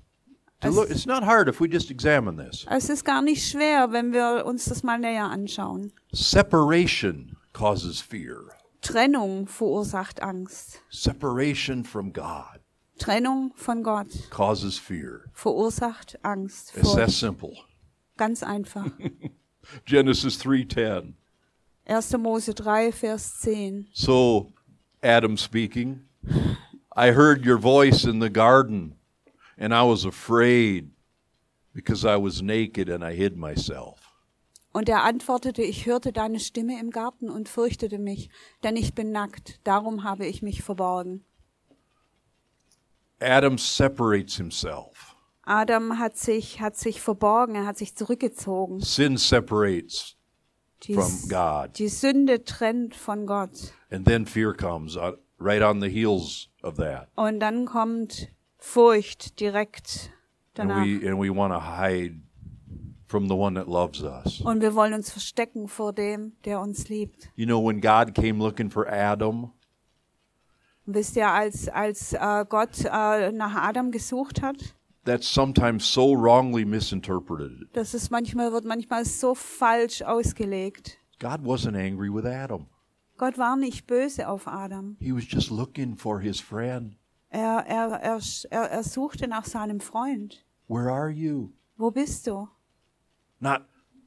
To 0.60 0.68
Es- 0.68 0.74
look, 0.74 0.90
it's 0.90 1.06
not 1.06 1.24
hard 1.24 1.48
if 1.48 1.60
we 1.60 1.68
just 1.68 1.90
examine 1.90 2.36
this. 2.36 2.66
Es 2.68 2.90
ist 2.90 3.04
gar 3.04 3.22
nicht 3.22 3.48
schwer, 3.48 3.92
wenn 3.92 4.12
wir 4.12 4.44
uns 4.44 4.64
das 4.66 4.82
mal 4.82 4.98
näher 4.98 5.24
anschauen. 5.30 5.92
Separation 6.12 7.36
causes 7.52 8.00
fear. 8.00 8.48
Trennung 8.82 9.46
verursacht 9.46 10.22
Angst. 10.22 10.82
Separation 10.90 11.84
from 11.84 12.12
God 12.12 12.59
Trennung 13.00 13.52
von 13.56 13.82
Gott 13.82 14.08
causes 14.30 14.78
fear. 14.78 15.22
verursacht 15.32 16.18
Angst. 16.22 16.76
It's 16.76 16.92
that 16.94 17.06
Furcht. 17.10 17.18
simple. 17.18 17.56
Ganz 18.16 18.42
einfach. 18.42 18.86
Genesis 19.86 20.38
3:10. 20.40 21.14
1. 21.86 22.18
Mose 22.18 22.54
3, 22.54 22.92
Vers 22.92 23.40
10. 23.40 23.88
So 23.92 24.52
Adam 25.02 25.36
speaking, 25.36 26.02
I 26.94 27.12
heard 27.12 27.46
your 27.46 27.58
voice 27.58 28.04
in 28.04 28.20
the 28.20 28.30
garden 28.30 28.94
and 29.58 29.72
I 29.72 29.82
was 29.82 30.04
afraid 30.04 30.90
because 31.74 32.04
I 32.04 32.16
was 32.16 32.42
naked 32.42 32.88
and 32.90 33.02
I 33.02 33.14
hid 33.14 33.36
myself. 33.36 33.96
Und 34.72 34.88
er 34.88 35.02
antwortete, 35.02 35.62
ich 35.62 35.86
hörte 35.86 36.12
deine 36.12 36.38
Stimme 36.38 36.78
im 36.78 36.90
Garten 36.90 37.28
und 37.28 37.48
fürchtete 37.48 37.98
mich, 37.98 38.30
denn 38.62 38.76
ich 38.76 38.94
bin 38.94 39.10
nackt, 39.10 39.58
darum 39.64 40.04
habe 40.04 40.26
ich 40.26 40.42
mich 40.42 40.62
verborgen. 40.62 41.24
Adam 43.20 43.58
separates 43.58 44.36
himself. 44.36 45.16
Adam 45.44 45.98
hat 45.98 46.16
sich, 46.16 46.60
hat 46.60 46.76
sich 46.76 47.00
verborgen, 47.00 47.54
er 47.54 47.66
hat 47.66 47.76
sich 47.76 47.94
zurückgezogen. 47.96 48.80
Sin 48.80 49.16
separates 49.16 50.16
Die, 50.84 50.94
from 50.94 51.28
God. 51.28 51.78
die 51.78 51.88
Sünde 51.88 52.44
trennt 52.44 52.94
von 52.94 53.26
Gott. 53.26 53.72
And 53.90 54.06
then 54.06 54.24
fear 54.26 54.54
comes 54.54 54.96
uh, 54.96 55.12
right 55.38 55.62
on 55.62 55.80
the 55.80 55.88
heels 55.88 56.48
of 56.62 56.76
that. 56.76 57.08
Und 57.16 57.40
dann 57.40 57.66
kommt 57.66 58.28
Furcht 58.58 59.40
direkt 59.40 60.10
danach. 60.54 60.76
And 60.78 61.02
we 61.02 61.08
and 61.08 61.18
we 61.20 61.34
want 61.34 61.52
to 61.52 61.60
hide 61.60 62.20
from 63.08 63.28
the 63.28 63.34
one 63.34 63.54
that 63.54 63.66
loves 63.66 64.02
us. 64.02 64.40
Und 64.40 64.60
wir 64.62 64.74
wollen 64.74 64.94
uns 64.94 65.10
verstecken 65.10 65.66
vor 65.68 65.92
dem, 65.92 66.32
der 66.44 66.60
uns 66.60 66.88
liebt. 66.88 67.28
You 67.34 67.44
know 67.46 67.60
when 67.62 67.80
God 67.80 68.14
came 68.14 68.38
looking 68.38 68.70
for 68.70 68.86
Adam, 68.88 69.52
wisst 70.86 71.16
ihr, 71.16 71.28
als, 71.28 71.68
als 71.68 72.12
äh, 72.12 72.44
Gott 72.48 72.84
äh, 72.84 73.32
nach 73.32 73.54
Adam 73.54 73.90
gesucht 73.90 74.42
hat, 74.42 74.74
that's 75.04 75.32
sometimes 75.32 75.84
so 75.90 76.14
wrongly 76.14 76.64
misinterpreted. 76.64 77.68
das 77.72 77.94
ist 77.94 78.10
manchmal, 78.10 78.52
wird 78.52 78.64
manchmal 78.64 79.04
so 79.04 79.34
falsch 79.34 80.02
ausgelegt. 80.02 80.98
God 81.18 81.44
wasn't 81.44 81.76
angry 81.76 82.12
with 82.12 82.24
Adam. 82.24 82.66
Gott 83.18 83.36
war 83.36 83.56
nicht 83.56 83.86
böse 83.86 84.28
auf 84.28 84.48
Adam. 84.48 84.96
He 84.98 85.12
was 85.12 85.24
just 85.28 85.50
looking 85.50 85.96
for 85.96 86.20
his 86.20 86.40
friend. 86.40 86.96
Er, 87.28 87.64
er, 87.66 88.00
er, 88.00 88.20
er, 88.50 88.70
er 88.70 88.82
suchte 88.82 89.28
nach 89.28 89.44
seinem 89.44 89.80
Freund. 89.80 90.44
Where 90.68 90.90
are 90.90 91.10
you? 91.10 91.52
Wo 91.76 91.90
bist 91.90 92.26
du? 92.26 92.48
Not 93.38 93.62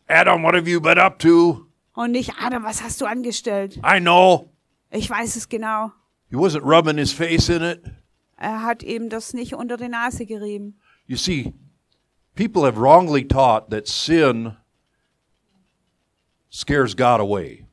Adam, 0.07 0.43
what 0.43 0.55
have 0.55 0.67
you 0.67 0.81
been 0.81 0.97
up 0.97 1.19
to? 1.19 1.65
Und 1.93 2.11
nicht, 2.11 2.33
Adam, 2.41 2.63
was 2.63 2.83
hast 2.83 2.99
du 3.01 3.05
angestellt? 3.05 3.77
I 3.77 3.99
know. 3.99 4.49
Ich 4.89 5.09
weiß 5.09 5.35
es 5.35 5.47
genau. 5.47 5.91
He 6.33 6.39
wasn't 6.39 6.63
rubbing 6.63 6.97
his 6.97 7.13
face 7.13 7.47
in 7.47 7.61
it. 7.61 7.85
Er 8.37 8.63
hat 8.63 8.81
ihm 8.81 9.07
das 9.09 9.35
nicht 9.35 9.53
unter 9.53 9.77
die 9.77 9.87
Nase 9.87 10.25
gerieben. 10.25 10.79
You 11.05 11.15
see, 11.15 11.53
people 12.33 12.63
have 12.63 12.75
wrongly 12.75 13.23
taught 13.23 13.69
that 13.69 13.87
sin 13.87 14.57
scares 16.49 16.95
God 16.95 17.19
away. 17.19 17.67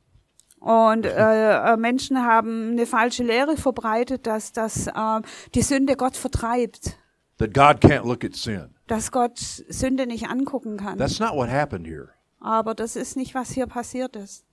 Und 0.59 1.07
äh, 1.07 1.73
äh, 1.73 1.75
Menschen 1.75 2.23
haben 2.23 2.73
eine 2.73 2.85
falsche 2.85 3.23
Lehre 3.23 3.57
verbreitet, 3.57 4.27
dass, 4.27 4.51
dass 4.51 4.85
äh, 4.85 5.21
die 5.55 5.63
Sünde 5.63 5.95
Gott 5.95 6.15
vertreibt. 6.15 6.99
That 7.39 7.55
God 7.55 7.81
can't 7.81 8.05
look 8.05 8.23
at 8.23 8.35
sin. 8.35 8.75
Dass 8.85 9.11
Gott 9.11 9.39
Sünde 9.39 10.05
nicht 10.05 10.29
angucken 10.29 10.77
kann. 10.77 10.99
That's 10.99 11.19
not 11.19 11.33
what 11.33 11.49
happened 11.49 11.87
here. 11.87 12.09
Aber 12.39 12.75
das 12.75 12.95
ist 12.95 13.17
nicht, 13.17 13.33
was 13.33 13.49
hier 13.49 13.65
passiert 13.65 14.15
ist. 14.15 14.45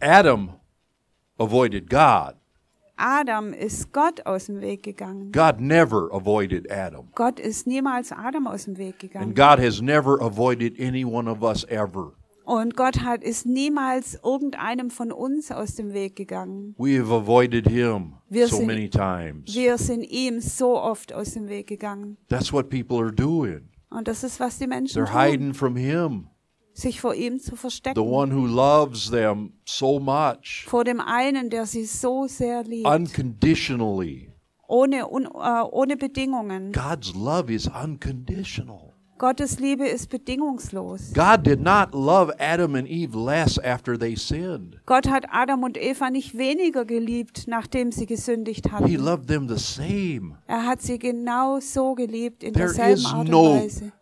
Adam 0.00 0.59
avoided 1.40 1.88
God. 1.88 2.34
Adam 2.96 3.54
ist 3.54 3.92
Gott 3.92 4.26
aus 4.26 4.46
dem 4.46 4.60
Weg 4.60 4.82
gegangen. 4.82 5.32
God 5.32 5.58
never 5.58 6.10
avoided 6.12 6.70
Adam. 6.70 7.08
Gott 7.14 7.40
ist 7.40 7.66
niemals 7.66 8.12
Adam 8.12 8.46
aus 8.46 8.64
dem 8.66 8.76
Weg 8.76 8.96
And. 9.14 9.34
God 9.34 9.58
has 9.58 9.80
never 9.80 10.20
avoided 10.20 10.78
any 10.78 11.04
one 11.04 11.26
of 11.30 11.42
us 11.42 11.64
ever. 11.64 12.12
Und 12.44 12.76
Gott 12.76 13.02
hat 13.02 13.22
ist 13.22 13.46
niemals 13.46 14.18
irgendeinem 14.22 14.90
von 14.90 15.12
uns 15.12 15.50
aus 15.50 15.76
dem 15.76 15.94
Weg 15.94 16.16
gegangen. 16.16 16.74
We 16.78 16.98
have 17.00 17.10
avoided 17.14 17.66
him 17.68 18.14
Wir 18.28 18.48
so 18.48 18.56
sind- 18.56 18.66
many 18.66 18.90
times. 18.90 19.54
Wir 19.54 19.78
sind 19.78 20.02
ihm 20.02 20.40
so 20.40 20.76
oft 20.78 21.12
aus 21.14 21.32
dem 21.34 21.48
Weg 21.48 21.68
gegangen. 21.68 22.18
That's 22.28 22.52
what 22.52 22.68
people 22.68 22.98
are 22.98 23.12
doing. 23.12 23.68
Und 23.88 24.08
das 24.08 24.24
ist, 24.24 24.40
was 24.40 24.58
die 24.58 24.66
Menschen 24.66 25.00
They're 25.02 25.10
tun, 25.10 25.20
hiding 25.20 25.54
from 25.54 25.76
him, 25.76 26.26
sich 26.72 27.00
vor 27.00 27.14
ihm 27.14 27.38
zu 27.38 27.50
the 27.52 27.56
verstecken. 27.56 28.00
one 28.00 28.34
who 28.34 28.46
loves 28.46 29.10
them 29.10 29.52
so 29.64 29.98
much, 29.98 30.64
Vor 30.68 30.84
dem 30.84 31.00
einen, 31.00 31.50
der 31.50 31.66
sie 31.66 31.84
so 31.84 32.26
sehr 32.26 32.62
liebt. 32.64 32.86
unconditionally. 32.88 34.32
ohne, 34.68 35.08
un, 35.08 35.24
äh, 35.26 35.62
ohne 35.72 35.96
Bedingungen. 35.96 36.72
God's 36.72 37.12
love 37.14 37.52
is 37.52 37.66
unconditional. 37.68 38.94
Gottes 39.18 39.58
Liebe 39.60 39.86
ist 39.86 40.08
bedingungslos. 40.08 41.12
God 41.12 41.44
did 41.44 41.60
not 41.60 41.92
love 41.92 42.32
Adam 42.40 42.74
and 42.74 42.88
Eve 42.88 43.14
less 43.14 43.58
after 43.58 43.98
they 43.98 44.16
sinned. 44.16 44.80
Gott 44.86 45.06
hat 45.10 45.26
Adam 45.30 45.62
und 45.62 45.76
Eva 45.76 46.08
nicht 46.08 46.38
weniger 46.38 46.86
geliebt, 46.86 47.44
nachdem 47.46 47.92
sie 47.92 48.06
gesündigt 48.06 48.66
He 48.68 48.72
hatten. 48.72 48.94
loved 48.94 49.26
them 49.26 49.46
the 49.46 49.58
same. 49.58 50.38
Er 50.46 50.64
hat 50.64 50.80
sie 50.80 50.98
genau 50.98 51.60
so 51.60 51.94
geliebt, 51.94 52.42
in 52.42 52.54
There 52.54 52.66
derselben 52.68 52.94
is 52.94 53.04
Art 53.06 53.18
und 53.20 53.28
no- 53.30 53.54
Weise. 53.56 53.92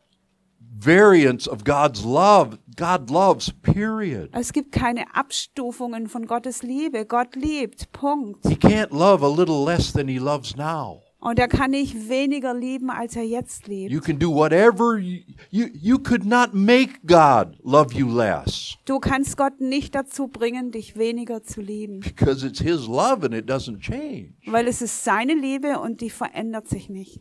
Variance 0.80 1.48
of 1.50 1.64
God's 1.64 2.04
love. 2.04 2.58
God 2.76 3.10
loves, 3.10 3.52
period. 3.62 4.30
Es 4.32 4.52
gibt 4.52 4.70
keine 4.72 5.12
Abstufungen 5.14 6.06
von 6.08 6.26
Gottes 6.26 6.62
Liebe. 6.62 7.04
Gott 7.06 7.34
liebt, 7.34 7.90
Punkt. 7.92 8.46
He 8.46 8.54
can't 8.54 8.90
love 8.92 9.24
a 9.24 9.28
little 9.28 9.64
less 9.64 9.92
than 9.92 10.06
he 10.06 10.18
loves 10.18 10.54
now. 10.56 11.02
Und 11.20 11.40
er 11.40 11.48
kann 11.48 11.72
nicht 11.72 12.08
weniger 12.08 12.54
lieben, 12.54 12.90
als 12.90 13.16
er 13.16 13.24
jetzt 13.24 13.66
liebt. 13.66 13.90
You 13.90 14.00
can 14.00 14.20
do 14.20 14.32
whatever 14.32 14.98
you, 14.98 15.22
you 15.50 15.66
you 15.74 15.98
could 15.98 16.24
not 16.24 16.54
make 16.54 16.90
God 17.04 17.56
love 17.64 17.92
you 17.92 18.06
less 18.08 18.76
Du 18.84 19.00
kannst 19.00 19.36
Gott 19.36 19.60
nicht 19.60 19.96
dazu 19.96 20.28
bringen, 20.28 20.70
dich 20.70 20.96
weniger 20.96 21.42
zu 21.42 21.60
lieben, 21.60 21.98
because 21.98 22.46
it's 22.46 22.60
his 22.60 22.86
love 22.86 23.24
and 23.24 23.34
it 23.34 23.50
doesn't 23.50 23.80
change. 23.80 24.34
weil 24.46 24.68
es 24.68 24.80
ist 24.80 25.02
seine 25.02 25.34
Liebe 25.34 25.80
und 25.80 26.00
die 26.02 26.10
verändert 26.10 26.68
sich 26.68 26.88
nicht. 26.88 27.20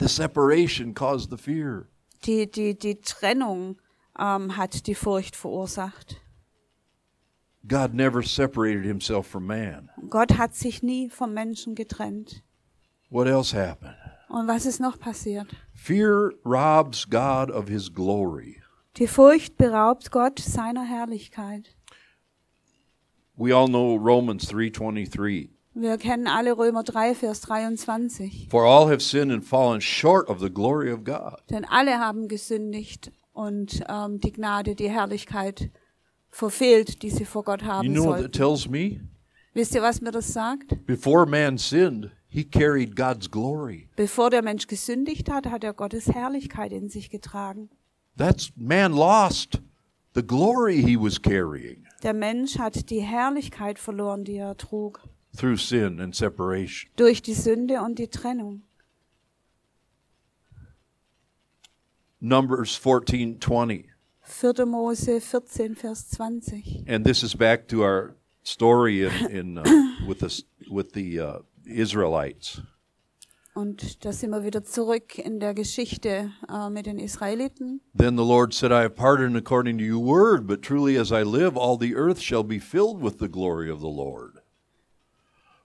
The 0.00 0.08
separation 0.08 0.94
caused 0.94 1.30
the 1.30 1.36
fear. 1.36 1.88
Die, 2.24 2.46
die, 2.46 2.74
die 2.74 3.00
Trennung 3.02 3.76
ähm, 4.18 4.56
hat 4.56 4.86
die 4.86 4.94
Furcht 4.94 5.36
verursacht. 5.36 6.16
God 7.68 7.92
never 7.92 8.22
separated 8.22 8.86
himself 8.86 9.26
from 9.26 9.46
man. 9.46 9.90
Gott 10.08 10.38
hat 10.38 10.54
sich 10.54 10.82
nie 10.82 11.10
vom 11.10 11.34
Menschen 11.34 11.74
getrennt. 11.74 12.42
What 13.10 13.26
else 13.26 13.52
happened? 13.52 13.94
Und 14.30 14.48
was 14.48 14.64
ist 14.64 14.80
noch 14.80 14.98
passiert? 14.98 15.48
Fear 15.74 16.32
robs 16.44 17.04
God 17.04 17.50
of 17.50 17.68
his 17.68 17.92
glory. 17.92 18.62
Die 18.96 19.06
Furcht 19.06 19.58
beraubt 19.58 20.10
Gott 20.10 20.38
seiner 20.38 20.84
Herrlichkeit. 20.84 21.76
We 23.36 23.54
all 23.54 23.68
know 23.68 23.96
Romans 23.96 24.48
3:23. 24.50 25.50
Wir 25.80 25.96
kennen 25.96 26.26
alle 26.26 26.58
Römer 26.58 26.82
3, 26.82 27.14
Vers 27.14 27.40
23. 27.40 28.48
For 28.50 28.66
all 28.66 28.90
have 28.90 29.00
sinned 29.00 29.32
and 29.32 29.42
fallen 29.42 29.80
short 29.80 30.28
of 30.28 30.38
the 30.38 30.50
glory 30.50 30.92
of 30.92 31.04
God. 31.04 31.38
Denn 31.48 31.64
alle 31.64 31.98
haben 31.98 32.28
gesündigt 32.28 33.10
und 33.32 33.82
ähm, 33.88 34.20
die 34.20 34.30
Gnade, 34.30 34.74
die 34.74 34.90
Herrlichkeit 34.90 35.70
verfehlt, 36.28 37.02
die 37.02 37.08
sie 37.08 37.24
vor 37.24 37.44
Gott 37.44 37.62
You 37.62 37.68
haben 37.68 37.94
know 37.94 38.04
what 38.04 38.16
that 38.16 38.18
sollten. 38.18 38.32
tells 38.32 38.68
me? 38.68 39.00
Wisst 39.54 39.74
ihr, 39.74 39.80
was 39.80 40.02
mir 40.02 40.10
das 40.10 40.34
sagt? 40.34 40.84
Before 40.84 41.24
man 41.24 41.56
sinned, 41.56 42.10
he 42.28 42.44
carried 42.44 42.94
God's 42.94 43.30
glory. 43.30 43.88
Bevor 43.96 44.28
der 44.28 44.42
Mensch 44.42 44.66
gesündigt 44.66 45.30
hat, 45.30 45.46
hat 45.46 45.64
er 45.64 45.72
Gottes 45.72 46.08
Herrlichkeit 46.08 46.72
in 46.72 46.90
sich 46.90 47.08
getragen. 47.08 47.70
That's 48.18 48.52
man 48.54 48.92
lost 48.92 49.62
the 50.14 50.22
glory 50.22 50.82
he 50.82 50.94
was 50.94 51.20
carrying 51.20 51.86
Der 52.02 52.12
Mensch 52.12 52.58
hat 52.58 52.90
die 52.90 53.00
Herrlichkeit 53.00 53.78
verloren, 53.78 54.24
die 54.24 54.36
er 54.36 54.58
trug, 54.58 55.00
through 55.40 55.56
sin 55.56 56.00
and 56.00 56.14
separation. 56.14 56.90
durch 56.96 57.22
die 57.22 57.34
Sünde 57.34 57.80
und 57.80 57.98
die 57.98 58.08
Trennung. 58.08 58.62
Numbers 62.20 62.76
14:20. 62.78 63.86
4. 64.22 64.66
Mose 64.66 65.20
14, 65.20 65.74
Vers 65.74 66.10
20. 66.10 66.84
And 66.86 67.04
this 67.04 67.22
is 67.22 67.34
back 67.34 67.66
to 67.68 67.82
our 67.82 68.14
story 68.42 69.02
in, 69.02 69.30
in 69.30 69.58
uh, 69.58 69.64
with 70.06 70.20
the 70.20 70.44
with 70.70 70.92
the 70.92 71.18
uh, 71.18 71.38
Israelites. 71.64 72.60
Und 73.54 74.04
da 74.04 74.12
sind 74.12 74.30
wir 74.30 74.44
wieder 74.44 74.62
zurück 74.62 75.18
in 75.18 75.40
der 75.40 75.54
Geschichte 75.54 76.30
äh, 76.48 76.70
mit 76.70 76.86
den 76.86 76.98
Israeliten. 76.98 77.80
Then 77.94 78.16
the 78.16 78.24
Lord 78.24 78.54
said, 78.54 78.70
I 78.70 78.82
have 78.82 78.94
pardoned 78.94 79.36
according 79.36 79.78
to 79.78 79.84
your 79.84 79.98
word, 79.98 80.46
but 80.46 80.62
truly 80.62 80.96
as 80.96 81.10
I 81.10 81.22
live, 81.22 81.56
all 81.56 81.76
the 81.76 81.96
earth 81.96 82.20
shall 82.20 82.44
be 82.44 82.60
filled 82.60 83.02
with 83.02 83.18
the 83.18 83.28
glory 83.28 83.68
of 83.68 83.80
the 83.80 83.88
Lord. 83.88 84.39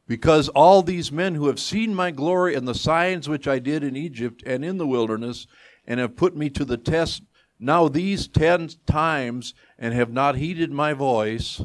Because 0.08 0.50
all 0.50 0.84
these 0.84 1.12
men 1.12 1.36
who 1.36 1.48
have 1.48 1.60
seen 1.60 1.96
my 1.96 2.12
glory 2.12 2.54
and 2.54 2.68
the 2.68 2.76
signs 2.76 3.28
which 3.28 3.48
I 3.48 3.60
did 3.60 3.84
in 3.84 3.96
Egypt 3.96 4.44
and 4.46 4.64
in 4.64 4.78
the 4.78 4.86
wilderness, 4.86 5.48
and 5.88 6.00
have 6.00 6.16
put 6.16 6.36
me 6.36 6.50
to 6.52 6.66
the 6.66 6.78
test 6.78 7.24
now 7.60 7.88
these 7.88 8.28
ten 8.28 8.70
times, 8.86 9.54
and 9.80 9.94
have 9.94 10.12
not 10.12 10.36
heeded 10.36 10.72
my 10.72 10.94
voice. 10.94 11.62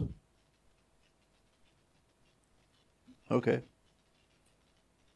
Okay. 3.31 3.63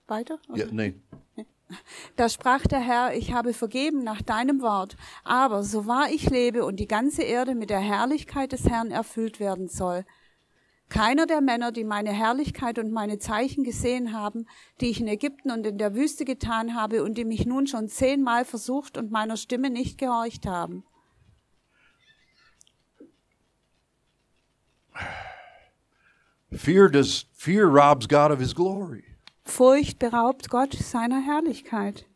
Weiter? 0.09 0.39
Yeah, 0.55 0.67
nee. 0.71 0.95
Da 2.17 2.29
sprach 2.29 2.67
der 2.67 2.81
Herr, 2.81 3.17
ich 3.17 3.33
habe 3.33 3.55
vergeben 3.55 4.05
nach 4.05 4.23
deinem 4.23 4.61
Wort, 4.61 4.97
aber 5.25 5.65
so 5.65 5.87
wahr 5.87 6.11
ich 6.11 6.29
lebe 6.29 6.65
und 6.65 6.77
die 6.77 6.87
ganze 6.87 7.23
Erde 7.23 7.55
mit 7.55 7.71
der 7.71 7.81
Herrlichkeit 7.81 8.53
des 8.53 8.69
Herrn 8.69 8.91
erfüllt 8.91 9.41
werden 9.41 9.69
soll. 9.69 10.05
Keiner 10.89 11.27
der 11.27 11.41
Männer, 11.41 11.73
die 11.73 11.85
meine 11.85 12.13
Herrlichkeit 12.13 12.79
und 12.79 12.93
meine 12.93 13.19
Zeichen 13.19 13.65
gesehen 13.65 14.13
haben, 14.13 14.47
die 14.81 14.91
ich 14.91 15.01
in 15.01 15.09
Ägypten 15.09 15.51
und 15.51 15.67
in 15.67 15.79
der 15.79 15.95
Wüste 15.95 16.25
getan 16.25 16.75
habe 16.75 17.03
und 17.03 17.19
die 17.19 17.25
mich 17.25 17.47
nun 17.47 17.67
schon 17.67 17.89
zehnmal 17.89 18.45
versucht 18.45 18.97
und 18.97 19.11
meiner 19.11 19.37
Stimme 19.37 19.71
nicht 19.71 19.99
gehorcht 19.99 20.47
haben. 20.47 20.85
Fear 26.53 26.89
does 26.89 27.27
fear 27.33 27.67
robs 27.67 28.07
God 28.07 28.31
of 28.31 28.39
his 28.39 28.55
glory. 28.55 29.05
Furcht 29.45 29.99
beraubt 29.99 30.49
Gott 30.49 30.73
seiner 30.73 31.21
Herrlichkeit. 31.21 32.07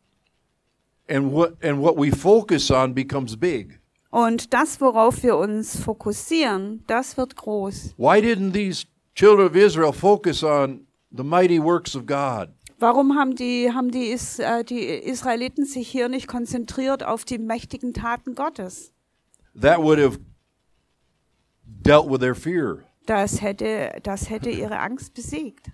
And 1.09 1.33
what 1.33 1.61
and 1.63 1.81
what 1.81 1.97
we 1.97 2.11
focus 2.11 2.71
on 2.71 2.93
becomes 2.93 3.35
big. 3.35 3.78
Und 4.11 4.53
das, 4.53 4.81
worauf 4.81 5.21
wir 5.23 5.37
uns 5.37 5.79
fokussieren, 5.79 6.83
das 6.87 7.15
wird 7.17 7.35
groß. 7.35 7.93
Why 7.97 8.19
didn't 8.19 8.53
these 8.53 8.85
children 9.15 9.47
of 9.47 9.55
Israel 9.55 9.93
focus 9.93 10.43
on 10.43 10.87
the 11.11 11.23
mighty 11.23 11.61
works 11.63 11.95
of 11.95 12.05
God? 12.05 12.49
Warum 12.79 13.15
haben 13.15 13.35
die, 13.35 13.71
haben 13.73 13.91
die, 13.91 14.05
Is, 14.07 14.39
äh, 14.39 14.63
die 14.63 14.79
Israeliten 14.85 15.65
sich 15.65 15.87
hier 15.89 16.07
nicht 16.09 16.27
konzentriert 16.27 17.03
auf 17.03 17.25
die 17.25 17.37
mächtigen 17.37 17.93
Taten 17.93 18.35
Gottes? 18.35 18.93
That 19.59 19.79
would 19.79 19.99
have 19.99 20.17
dealt 21.65 22.09
with 22.09 22.19
their 22.19 22.35
fear. 22.35 22.85
Das 23.05 23.41
hätte, 23.41 23.99
das 24.03 24.29
hätte 24.29 24.49
ihre 24.49 24.79
Angst 24.79 25.13
besiegt. 25.13 25.71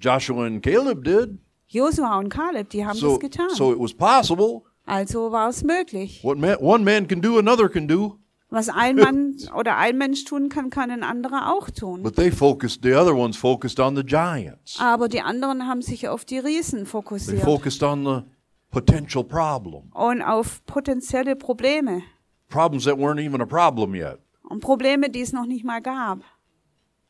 Joshua 0.00 0.46
and 0.46 0.62
Caleb 0.62 1.04
did. 1.04 1.38
Josua 1.68 2.18
und 2.18 2.30
Kaleb, 2.30 2.70
die 2.70 2.84
haben 2.84 2.96
So, 2.98 3.10
das 3.12 3.20
getan. 3.20 3.50
so 3.50 3.72
it 3.72 3.78
was 3.78 3.92
possible. 3.94 4.62
Also 4.88 5.30
war 5.32 5.48
es 5.48 5.62
möglich. 5.62 6.22
What 6.24 6.38
man, 6.38 6.56
one 6.58 6.84
man 6.84 7.06
can 7.06 7.20
do, 7.20 7.38
another 7.38 7.68
can 7.68 7.86
do. 7.86 8.18
Was 8.50 8.70
ein 8.70 8.96
Mann 8.96 9.36
oder 9.54 9.76
ein 9.76 9.98
Mensch 9.98 10.24
tun 10.24 10.48
kann, 10.48 10.70
kann 10.70 10.90
ein 10.90 11.02
anderer 11.02 11.52
auch 11.54 11.68
tun. 11.68 12.02
But 12.02 12.16
they 12.16 12.30
focused, 12.30 12.82
the 12.82 12.94
other 12.94 13.14
ones 13.14 13.36
focused 13.36 13.78
on 13.78 13.94
the 13.94 14.02
giants. 14.02 14.80
Aber 14.80 15.08
die 15.08 15.20
anderen 15.20 15.66
haben 15.66 15.82
sich 15.82 16.08
auf 16.08 16.24
die 16.24 16.38
Riesen 16.38 16.80
They 16.80 16.86
fokussiert 16.86 17.42
focused 17.42 17.82
on 17.82 18.04
the 18.06 18.22
potential 18.70 19.22
problem. 19.22 19.90
und 19.92 20.22
auf 20.22 20.64
potenzielle 20.64 21.36
Probleme 21.36 22.02
Problems 22.48 22.84
that 22.84 22.96
weren't 22.96 23.20
even 23.20 23.42
a 23.42 23.46
problem 23.46 23.94
yet. 23.94 24.18
und 24.48 24.60
Probleme, 24.60 25.10
die 25.10 25.20
es 25.20 25.34
noch 25.34 25.44
nicht 25.44 25.64
mal 25.64 25.82
gab. 25.82 26.20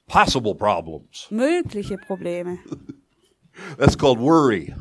Possible 0.08 0.56
problems. 0.56 1.28
Mögliche 1.30 1.98
Probleme. 1.98 2.58
That's 3.78 3.96
called 3.96 4.18
worry. 4.18 4.74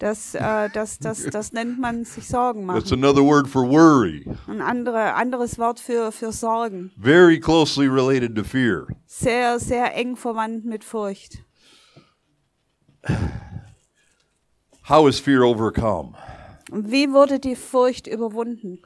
Das, 0.00 0.34
äh, 0.34 0.70
das, 0.70 0.98
das, 0.98 1.24
das 1.24 1.52
nennt 1.52 1.78
man 1.78 2.04
sich 2.06 2.26
Sorgen 2.26 2.66
That's 2.66 2.90
machen. 2.90 3.04
another 3.04 3.22
word 3.22 3.46
for 3.46 3.68
worry. 3.68 4.24
Ein 4.46 4.62
andere, 4.62 5.12
anderes 5.12 5.58
Wort 5.58 5.78
für, 5.78 6.10
für 6.10 6.32
Sorgen. 6.32 6.90
Very 6.98 7.38
closely 7.38 7.86
related 7.86 8.34
to 8.34 8.42
fear. 8.42 8.86
Sehr, 9.04 9.60
sehr 9.60 9.94
eng 9.94 10.16
verwandt 10.16 10.64
mit 10.64 10.84
Furcht. 10.84 11.44
How 14.88 15.06
is 15.06 15.20
fear 15.20 15.42
overcome? 15.42 16.14
Wie 16.72 17.12
wurde 17.12 17.38
die 17.38 17.54
Furcht 17.54 18.06
überwunden? 18.06 18.80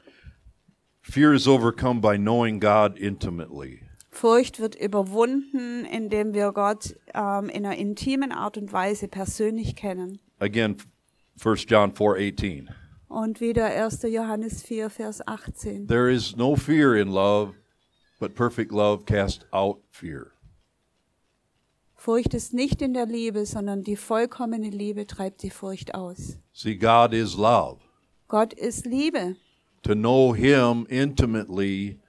Fear 1.01 1.33
is 1.33 1.47
overcome 1.47 2.01
by 2.01 2.17
knowing 2.17 2.59
God 2.59 2.97
intimately. 2.99 3.81
Furcht 4.11 4.59
wird 4.59 4.75
überwunden, 4.75 5.85
indem 5.85 6.33
wir 6.33 6.51
Gott 6.51 6.93
ähm, 7.13 7.47
in 7.47 7.65
einer 7.65 7.77
intimen 7.77 8.33
Art 8.33 8.57
und 8.57 8.73
Weise 8.73 9.07
persönlich 9.07 9.77
kennen. 9.77 10.19
Again, 10.39 10.77
1 11.37 11.65
John 11.67 11.91
4:18. 11.93 12.69
Und 13.07 13.39
wieder 13.39 13.65
1. 13.65 14.03
Johannes 14.03 14.63
4, 14.63 14.89
Vers 14.89 15.21
18. 15.27 15.87
There 15.87 16.09
is 16.09 16.35
no 16.35 16.55
fear 16.55 16.95
in 16.95 17.09
love, 17.09 17.53
but 18.19 18.35
perfect 18.35 18.71
love 18.71 19.05
casts 19.05 19.45
out 19.51 19.79
fear. 19.91 20.31
Furcht 21.95 22.33
ist 22.33 22.53
nicht 22.53 22.81
in 22.81 22.93
der 22.93 23.07
Liebe, 23.07 23.45
sondern 23.45 23.83
die 23.83 23.95
vollkommene 23.95 24.69
Liebe 24.69 25.07
treibt 25.07 25.41
die 25.41 25.49
Furcht 25.49 25.95
aus. 25.95 26.37
See, 26.53 26.75
God 26.75 27.13
is 27.13 27.35
love. 27.35 27.79
Gott 28.27 28.53
ist 28.53 28.85
Liebe. 28.85 29.35
To 29.83 29.93
know 29.93 30.33
him 30.33 30.85
intimately, 30.89 31.99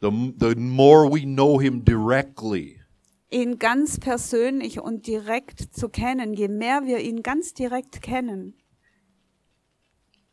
the 0.00 0.10
the 0.36 0.54
more 0.56 1.08
we 1.08 1.22
know 1.22 1.58
him 1.58 1.84
directly, 1.84 2.79
Ihn 3.30 3.58
ganz 3.58 4.00
persönlich 4.00 4.80
und 4.80 5.06
direkt 5.06 5.60
zu 5.74 5.88
kennen, 5.88 6.34
je 6.34 6.48
mehr 6.48 6.84
wir 6.84 6.98
ihn 6.98 7.22
ganz 7.22 7.54
direkt 7.54 8.02
kennen, 8.02 8.54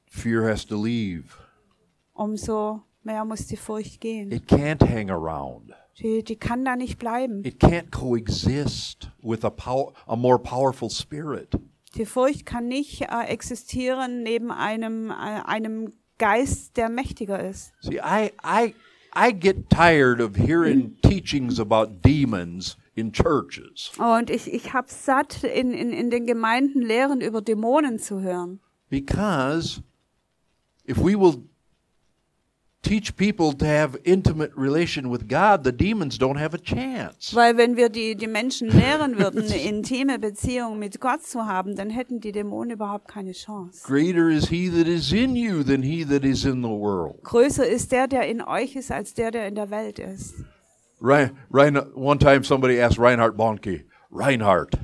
fear 0.09 0.43
has 0.49 0.65
to 0.65 0.75
leave. 0.81 1.25
umso 2.13 2.81
mehr 3.03 3.23
muss 3.25 3.45
die 3.47 3.57
Furcht 3.57 4.01
gehen. 4.01 4.31
It 4.31 4.47
can't 4.49 4.81
hang 4.87 5.09
around. 5.11 5.73
Die, 5.99 6.23
die 6.23 6.35
kann 6.35 6.65
da 6.65 6.75
nicht 6.75 6.99
bleiben. 6.99 7.43
It 7.45 7.59
can't 7.61 7.91
coexist 7.91 9.09
with 9.21 9.43
a 9.43 9.49
pow- 9.49 9.93
a 10.07 10.15
more 10.15 10.37
powerful 10.39 10.89
spirit. 10.89 11.49
Die 11.95 12.05
Furcht 12.05 12.45
kann 12.45 12.67
nicht 12.67 13.01
äh, 13.01 13.25
existieren 13.27 14.21
neben 14.23 14.51
einem, 14.51 15.09
äh, 15.09 15.13
einem 15.13 15.93
Geist, 16.19 16.77
der 16.77 16.89
mächtiger 16.89 17.39
ist. 17.47 17.73
See, 17.81 17.99
I 18.03 18.31
I 18.43 18.73
I 19.15 19.31
get 19.33 19.69
tired 19.69 20.19
of 20.19 20.35
hearing 20.35 20.97
teachings 21.03 21.59
about 21.59 22.01
demons 22.03 22.77
in 22.97 23.11
churches 23.13 23.91
Und 23.99 24.29
ich, 24.29 24.51
ich 24.51 24.73
habe 24.73 24.87
satt, 24.89 25.43
in, 25.43 25.71
in, 25.71 25.91
in 25.91 26.09
den 26.09 26.25
Gemeinden 26.25 26.81
Lehren 26.81 27.21
über 27.21 27.41
Dämonen 27.41 27.99
zu 27.99 28.21
hören. 28.21 28.59
because 28.89 29.81
if 30.89 30.97
we 30.97 31.15
will 31.15 31.43
teach 32.81 33.17
people 33.17 33.51
to 33.51 33.65
have 33.65 33.97
intimate 34.05 34.51
relation 34.55 35.09
with 35.11 35.27
God, 35.27 35.65
the 35.65 35.73
demons 35.73 36.17
don't 36.17 36.37
have 36.39 36.53
a 36.53 36.57
chance. 36.57 37.35
Weil 37.35 37.57
wenn 37.57 37.75
wir 37.75 37.89
die, 37.89 38.15
die 38.15 38.27
Menschen 38.27 38.69
lehren 38.69 39.17
würden, 39.19 39.41
eine 39.43 39.61
intime 39.61 40.17
Beziehung 40.19 40.79
mit 40.79 41.01
Gott 41.01 41.23
zu 41.23 41.45
haben, 41.45 41.75
dann 41.75 41.89
hätten 41.89 42.21
die 42.21 42.31
Dämonen 42.31 42.71
überhaupt 42.71 43.09
keine 43.09 43.33
Chance. 43.33 43.81
Greater 43.85 44.29
is 44.29 44.47
he 44.47 44.69
that 44.69 44.87
is 44.87 45.11
in 45.11 45.35
you 45.35 45.63
than 45.63 45.81
he 45.81 46.05
that 46.05 46.23
is 46.23 46.45
in 46.45 46.61
the 46.63 46.69
world. 46.69 47.21
Größer 47.23 47.67
ist 47.67 47.91
der, 47.91 48.07
der 48.07 48.27
in 48.27 48.41
euch 48.41 48.75
ist, 48.77 48.89
als 48.91 49.13
der, 49.13 49.31
der 49.31 49.47
in 49.47 49.55
der 49.55 49.69
Welt 49.69 49.99
ist. 49.99 50.35
Rein, 50.99 51.37
Rein, 51.49 51.75
one 51.93 52.17
time 52.17 52.43
somebody 52.43 52.79
asked 52.79 52.97
Reinhard 52.97 53.37
Bonnke, 53.37 53.83
Reinhard, 54.09 54.79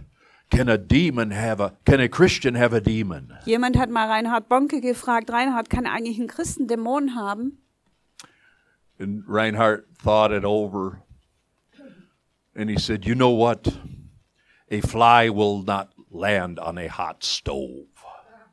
can 0.52 0.70
a 0.70 0.78
demon 0.78 1.32
have 1.32 1.60
a 1.60 1.74
can 1.86 2.00
a 2.00 2.08
Christian 2.08 2.56
have 2.56 2.74
a 2.74 2.82
demon? 2.82 3.34
Jemand 3.46 3.76
hat 3.78 3.90
mal 3.90 4.08
Reinhard 4.08 4.48
Bonke 4.48 4.80
gefragt, 4.80 5.32
Reinhard, 5.32 5.70
kann 5.70 5.88
eigentlich 5.88 6.20
ein 6.20 6.28
Christen 6.28 6.68
Dämonen 6.68 7.16
haben? 7.16 7.58
And 9.00 9.24
Reinhardt 9.28 9.86
thought 10.04 10.32
it 10.32 10.46
over. 10.46 11.02
And 12.56 12.70
he 12.70 12.78
said, 12.78 13.06
You 13.06 13.16
know 13.16 13.32
what? 13.32 13.68
A 14.70 14.82
fly 14.82 15.30
will 15.30 15.64
not 15.64 15.90
land 16.12 16.60
on 16.60 16.78
a 16.78 16.88
hot 16.88 17.24
stove. 17.24 17.88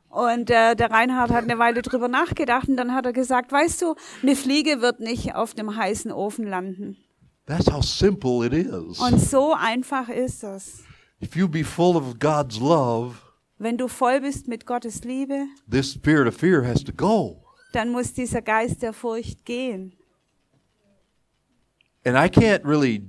Und 0.09 0.49
äh, 0.49 0.75
der 0.75 0.91
Reinhard 0.91 1.31
hat 1.31 1.43
eine 1.43 1.57
Weile 1.57 1.81
drüber 1.81 2.09
nachgedacht 2.09 2.67
und 2.67 2.75
dann 2.75 2.93
hat 2.93 3.05
er 3.05 3.13
gesagt, 3.13 3.51
weißt 3.51 3.81
du, 3.81 3.95
eine 4.21 4.35
Fliege 4.35 4.81
wird 4.81 4.99
nicht 4.99 5.35
auf 5.35 5.53
dem 5.53 5.73
heißen 5.77 6.11
Ofen 6.11 6.45
landen. 6.45 6.97
That's 7.51 7.67
how 7.67 7.81
simple 7.81 8.43
it 8.43 8.53
is. 8.53 8.97
Und 8.99 9.19
so 9.19 9.53
einfach 9.53 10.07
ist 10.07 10.41
das. 10.41 10.83
If 11.21 11.35
you 11.35 11.49
be 11.49 11.65
full 11.65 11.97
of 11.97 12.17
God's 12.17 12.61
love, 12.61 13.17
Wenn 13.59 13.77
du 13.77 13.89
voll 13.89 14.21
bist 14.21 14.47
mit 14.47 14.65
Gottes 14.65 15.03
Liebe, 15.03 15.47
this 15.69 15.91
spirit 15.91 16.29
of 16.29 16.35
fear 16.35 16.63
has 16.63 16.81
to 16.85 16.93
go. 16.93 17.43
dann 17.73 17.89
muss 17.89 18.13
dieser 18.13 18.41
Geist 18.41 18.81
der 18.81 18.93
Furcht 18.93 19.43
gehen. 19.43 19.91
And 22.05 22.15
I 22.15 22.29
can't 22.29 22.63
really 22.63 23.03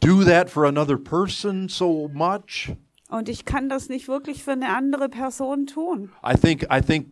do 0.00 0.22
that 0.22 0.50
for 0.50 0.66
another 0.66 0.98
person 0.98 1.70
so 1.70 2.10
much. 2.12 2.76
Und 3.08 3.30
ich 3.30 3.46
kann 3.46 3.70
das 3.70 3.88
nicht 3.88 4.06
wirklich 4.06 4.44
für 4.44 4.52
eine 4.52 4.68
andere 4.68 5.08
Person 5.08 5.66
tun. 5.66 6.10
I 6.22 6.36
think 6.36 6.66
I 6.70 6.82
think 6.82 7.06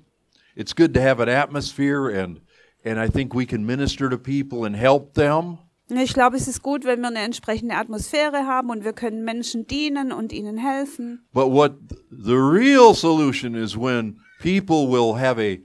it's 0.55 0.77
good 0.77 0.93
to 0.93 1.01
have 1.01 1.23
an 1.23 1.31
atmosphere 1.31 2.11
and 2.11 2.43
and 2.85 2.99
I 2.99 3.09
think 3.09 3.35
we 3.35 3.47
can 3.47 3.65
minister 3.65 4.11
to 4.11 4.19
people 4.19 4.67
and 4.67 4.77
help 4.77 5.15
them. 5.15 5.57
Ich 5.89 6.15
glaube, 6.15 6.37
es 6.37 6.49
ist 6.49 6.63
gut, 6.63 6.85
wenn 6.85 7.01
wir 7.01 7.09
eine 7.09 7.21
entsprechende 7.21 7.77
Atmosphäre 7.77 8.47
haben 8.47 8.71
und 8.71 8.85
wir 8.85 8.93
können 8.93 9.25
Menschen 9.25 9.67
dienen 9.67 10.11
und 10.13 10.33
ihnen 10.33 10.59
helfen. 10.59 11.25
But 11.33 11.53
what 11.53 11.75
the 12.11 12.35
real 12.35 12.93
solution 12.93 13.55
is 13.55 13.77
when 13.77 14.21
people 14.41 14.89
will 14.89 15.17
have 15.17 15.41
a 15.41 15.59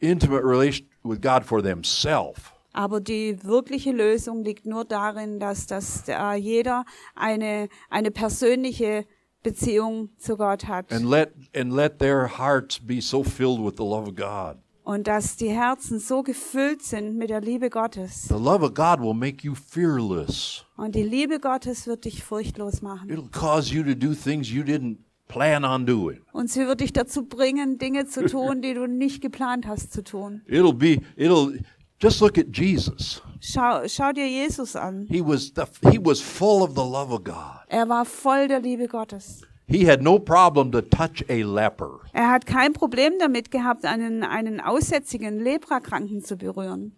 intimate 0.00 0.44
relation 0.44 0.86
with 1.02 1.20
God 1.20 1.44
for 1.44 1.60
themselves. 1.60 2.40
Aber 2.72 3.00
die 3.00 3.42
wirkliche 3.42 3.90
Lösung 3.90 4.44
liegt 4.44 4.64
nur 4.64 4.84
darin, 4.84 5.40
dass, 5.40 5.66
dass 5.66 6.04
äh, 6.06 6.34
jeder 6.34 6.84
eine, 7.16 7.68
eine 7.90 8.12
persönliche 8.12 9.04
Beziehung 9.42 10.10
zu 10.18 10.36
Gott 10.36 10.68
hat. 10.68 10.92
And 10.92 11.10
let 11.10 11.32
and 11.56 11.72
let 11.72 11.98
their 11.98 12.38
hearts 12.38 12.78
be 12.78 13.00
so 13.00 13.24
filled 13.24 13.60
with 13.60 13.74
the 13.76 13.84
love 13.84 14.06
of 14.06 14.14
God. 14.14 14.58
Und 14.88 15.06
dass 15.06 15.36
die 15.36 15.50
Herzen 15.50 16.00
so 16.00 16.22
gefüllt 16.22 16.80
sind 16.82 17.18
mit 17.18 17.28
der 17.28 17.42
Liebe 17.42 17.68
Gottes. 17.68 18.22
The 18.28 18.32
love 18.32 18.64
of 18.64 18.72
God 18.72 19.00
will 19.00 19.12
make 19.12 19.46
you 19.46 19.54
fearless. 19.54 20.64
Und 20.78 20.94
die 20.94 21.02
Liebe 21.02 21.40
Gottes 21.40 21.86
wird 21.86 22.06
dich 22.06 22.24
furchtlos 22.24 22.80
machen. 22.80 23.10
It'll 23.10 23.30
cause 23.30 23.70
you 23.70 23.82
to 23.82 23.94
do 23.94 24.14
things 24.14 24.50
you 24.50 24.62
didn't 24.62 24.96
plan 25.28 25.62
on 25.62 25.84
doing. 25.84 26.22
Und 26.32 26.50
sie 26.50 26.66
wird 26.66 26.80
dich 26.80 26.94
dazu 26.94 27.26
bringen, 27.26 27.76
Dinge 27.76 28.06
zu 28.06 28.24
tun, 28.24 28.62
die 28.62 28.72
du 28.72 28.86
nicht 28.86 29.20
geplant 29.20 29.66
hast 29.66 29.92
zu 29.92 30.02
tun. 30.02 30.40
It'll 30.48 30.72
be 30.72 31.02
it'll 31.18 31.60
just 32.00 32.22
look 32.22 32.38
at 32.38 32.46
Jesus. 32.56 33.20
Schau, 33.40 33.86
schau 33.86 34.12
dir 34.12 34.26
Jesus 34.26 34.74
an. 34.74 35.06
He 35.10 35.20
was 35.20 35.52
the, 35.54 35.64
he 35.90 35.98
was 36.02 36.18
full 36.18 36.62
of 36.62 36.70
the 36.70 36.80
love 36.80 37.12
of 37.12 37.24
God. 37.24 37.60
Er 37.68 37.90
war 37.90 38.06
voll 38.06 38.48
der 38.48 38.60
Liebe 38.60 38.88
Gottes. 38.88 39.42
He 39.68 39.86
had 39.86 40.02
no 40.02 40.18
problem 40.18 40.72
to 40.72 40.80
touch 40.80 41.22
a 41.28 41.42
leper. 41.42 42.00
Er 42.14 42.30
hat 42.30 42.46
kein 42.46 42.72
Problem 42.72 43.18
damit 43.18 43.50
gehabt, 43.50 43.84
einen, 43.84 44.22
einen 44.22 44.60
aussätzigen 44.60 45.38
Leprakranken 45.38 46.22
zu 46.22 46.36
berühren. 46.36 46.96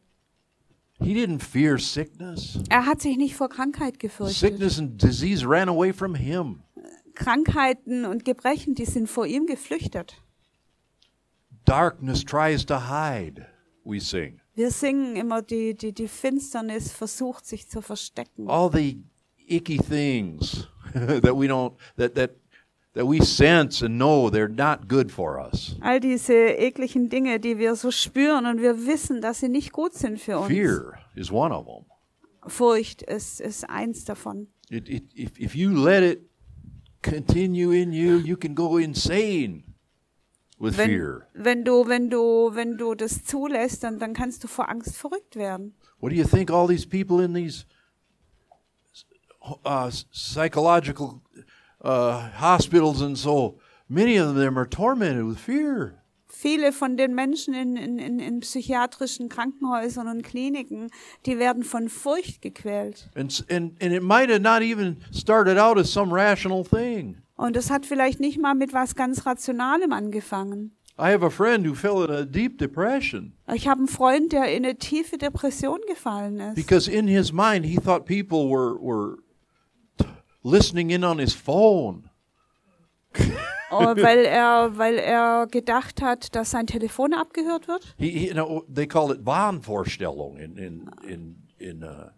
He 1.03 1.15
didn't 1.15 1.43
fear 1.43 1.79
sickness. 1.79 2.59
Er 2.69 2.87
hat 2.87 3.01
sich 3.01 3.17
nicht 3.17 3.35
vor 3.35 3.49
Krankheit 3.49 3.99
gefürchtet. 3.99 4.37
Sickness 4.37 4.79
and 4.79 5.03
disease 5.03 5.45
ran 5.45 5.69
away 5.69 5.93
from 5.93 6.15
him. 6.15 6.63
Krankheiten 7.15 8.05
und 8.05 8.25
Gebrechen, 8.25 8.75
die 8.75 8.85
sind 8.85 9.09
vor 9.09 9.27
ihm 9.27 9.47
geflüchtet. 9.47 10.15
Darkness 11.65 12.25
tries 12.25 12.65
to 12.67 12.89
hide, 12.89 13.47
we 13.85 14.01
sing. 14.01 14.41
Wir 14.55 14.71
singen 14.71 15.17
immer, 15.17 15.43
die, 15.43 15.75
die, 15.75 15.93
die 15.93 16.09
Finsternis 16.09 16.93
versucht 16.93 17.47
sich 17.47 17.69
zu 17.69 17.81
verstecken. 17.81 18.49
All 18.49 18.71
the 18.73 19.03
icky 19.47 19.79
things 19.79 20.69
that 20.95 21.35
we 21.37 21.47
don't 21.47 21.75
that 21.97 22.15
that 22.15 22.31
that 22.95 23.07
we 23.07 23.21
sense 23.25 23.83
and 23.85 23.97
know 23.99 24.31
they're 24.31 24.49
not 24.49 24.89
good 24.89 25.11
for 25.11 25.39
us. 25.39 25.77
All 25.81 26.01
diese 26.01 26.35
ekligen 26.35 27.09
Dinge, 27.09 27.39
die 27.41 27.59
wir 27.59 27.75
so 27.77 27.91
spüren 27.91 28.47
und 28.47 28.61
wir 28.61 28.87
wissen, 28.87 29.21
dass 29.21 29.41
sie 29.41 29.49
nicht 29.49 29.73
gut 29.73 29.95
sind 29.95 30.21
für 30.21 30.39
uns. 30.39 30.49
Fear 30.49 30.99
is 31.15 31.31
one 31.31 31.55
of 31.55 31.67
them. 31.67 31.85
Furcht 32.47 33.03
ist, 33.03 33.41
ist 33.41 33.69
eins 33.69 34.05
davon. 34.05 34.49
It, 34.71 34.89
it, 34.89 35.05
if, 35.15 35.39
if 35.39 35.55
you 35.55 35.71
let 35.71 36.03
it 36.03 36.31
continue 37.03 37.73
in 37.73 37.93
you, 37.93 38.19
you 38.19 38.37
can 38.37 38.55
go 38.55 38.79
insane 38.79 39.65
with 40.59 40.77
Wenn, 40.77 40.89
fear. 40.89 41.27
wenn 41.35 41.65
du, 41.65 41.87
wenn 41.87 42.11
du, 42.11 42.51
wenn 42.55 42.77
du 42.77 42.95
das 42.95 43.25
zulässt, 43.25 43.83
dann, 43.83 43.99
dann 43.99 44.15
kannst 44.15 44.43
du 44.45 44.49
vor 44.49 44.69
Angst 44.69 44.97
verrückt 44.97 45.37
werden. 45.37 45.75
What 46.01 46.13
do 46.13 46.17
you 46.17 46.25
think 46.25 46.51
all 46.51 46.67
these 46.67 46.87
people 46.87 47.23
in 47.23 47.35
these 47.35 47.65
uh, 49.65 49.91
psychological 50.13 51.21
uh, 51.83 52.29
hospitals 52.41 53.01
and 53.03 53.17
so, 53.17 53.59
many 53.89 54.17
of 54.19 54.35
them 54.37 54.57
are 54.59 54.67
tormented 54.69 55.25
with 55.27 55.39
fear. 55.39 55.97
Viele 56.33 56.73
von 56.73 56.97
den 56.97 57.15
Menschen 57.15 57.53
in, 57.55 57.77
in, 57.77 57.99
in, 57.99 58.41
psychiatrischen 58.41 59.29
Krankenhäusern 59.29 60.07
und 60.09 60.23
Kliniken, 60.23 60.91
die 61.27 61.39
werden 61.39 61.65
von 61.65 61.89
Furcht 61.89 62.41
gequält. 62.41 63.11
And, 63.15 63.31
s- 63.31 63.45
and, 63.51 63.73
and 63.83 63.93
it 63.93 64.03
might 64.03 64.31
have 64.31 64.41
not 64.41 64.63
even 64.63 64.99
started 65.13 65.59
out 65.59 65.77
as 65.77 65.93
some 65.93 66.13
rational 66.15 66.65
thing. 66.65 67.19
Und 67.37 67.57
es 67.57 67.69
hat 67.71 67.85
vielleicht 67.85 68.21
nicht 68.21 68.39
mal 68.39 68.55
mit 68.55 68.73
was 68.73 68.95
ganz 68.95 69.27
Rationalem 69.27 69.93
angefangen. 69.93 70.73
I 70.99 71.11
have 71.13 71.23
a 71.25 71.31
friend 71.31 71.67
who 71.67 71.75
fell 71.75 72.05
in 72.05 72.11
a 72.11 72.25
deep 72.25 72.59
depression 72.59 73.33
Ich 73.53 73.67
habe 73.67 73.79
einen 73.81 73.89
Freund, 73.89 74.33
der 74.33 74.55
in 74.55 74.65
eine 74.65 74.77
tiefe 74.77 75.19
Depression 75.19 75.81
gefallen 75.89 76.39
ist. 76.39 76.55
because 76.55 76.89
in 76.91 77.09
his 77.09 77.33
mind 77.33 77.65
he 77.67 77.77
thought 77.77 78.05
people 78.07 78.49
were, 78.51 78.79
were 78.81 79.17
listening 80.43 80.91
in 80.91 81.05
on 81.05 81.19
his 81.19 81.35
phone. 81.35 82.11
Oh, 83.73 83.85
weil, 83.97 84.25
er, 84.25 84.77
weil 84.79 84.99
er 84.99 85.47
gedacht 85.47 86.03
hat, 86.03 86.35
dass 86.35 86.51
sein 86.51 86.67
Telefon 86.67 87.15
abgehört 87.15 87.69
wird. 87.69 87.95
He, 87.97 88.11
he, 88.11 88.27
you 88.27 88.35
know, 88.35 88.65
they 88.69 88.85
call 88.85 89.13
it 89.13 89.25
Wahnvorstellung 89.25 90.39
in, 90.39 90.57
in, 90.57 90.91
in, 91.07 91.37
in 91.59 91.85
uh, 91.85 92.11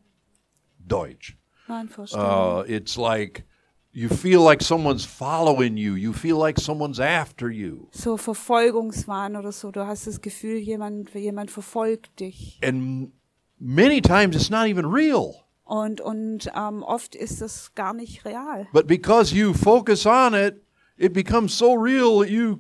Deutsch. 0.78 1.36
Wahnvorstellung. 1.66 2.60
Uh, 2.60 2.64
it's 2.66 2.96
like 2.96 3.44
you 3.92 4.08
feel 4.08 4.42
like 4.42 4.62
someone's 4.62 5.04
following 5.04 5.76
you. 5.76 5.94
You 5.94 6.14
feel 6.14 6.38
like 6.38 6.58
someone's 6.58 6.98
after 6.98 7.50
you. 7.50 7.88
so 7.92 8.16
Verfolgungswahn 8.16 9.36
oder 9.36 9.52
so. 9.52 9.70
Du 9.70 9.86
hast 9.86 10.06
das 10.06 10.22
Gefühl, 10.22 10.56
jemand, 10.56 11.12
jemand 11.14 11.50
verfolgt 11.50 12.18
dich. 12.18 12.58
And 12.62 13.12
many 13.58 14.00
times 14.00 14.34
it's 14.34 14.48
not 14.48 14.66
even 14.68 14.86
real. 14.86 15.41
Und, 15.72 16.02
und 16.02 16.50
ähm, 16.54 16.82
oft 16.82 17.14
ist 17.14 17.40
das 17.40 17.74
gar 17.74 17.94
nicht 17.94 18.26
real. 18.26 18.66
But 18.74 18.86
because 18.86 19.34
you 19.34 19.54
focus 19.54 20.04
on 20.04 20.34
it, 20.34 20.62
it 20.98 21.14
becomes 21.14 21.56
so 21.56 21.72
real 21.72 22.20
that 22.20 22.28
you 22.28 22.58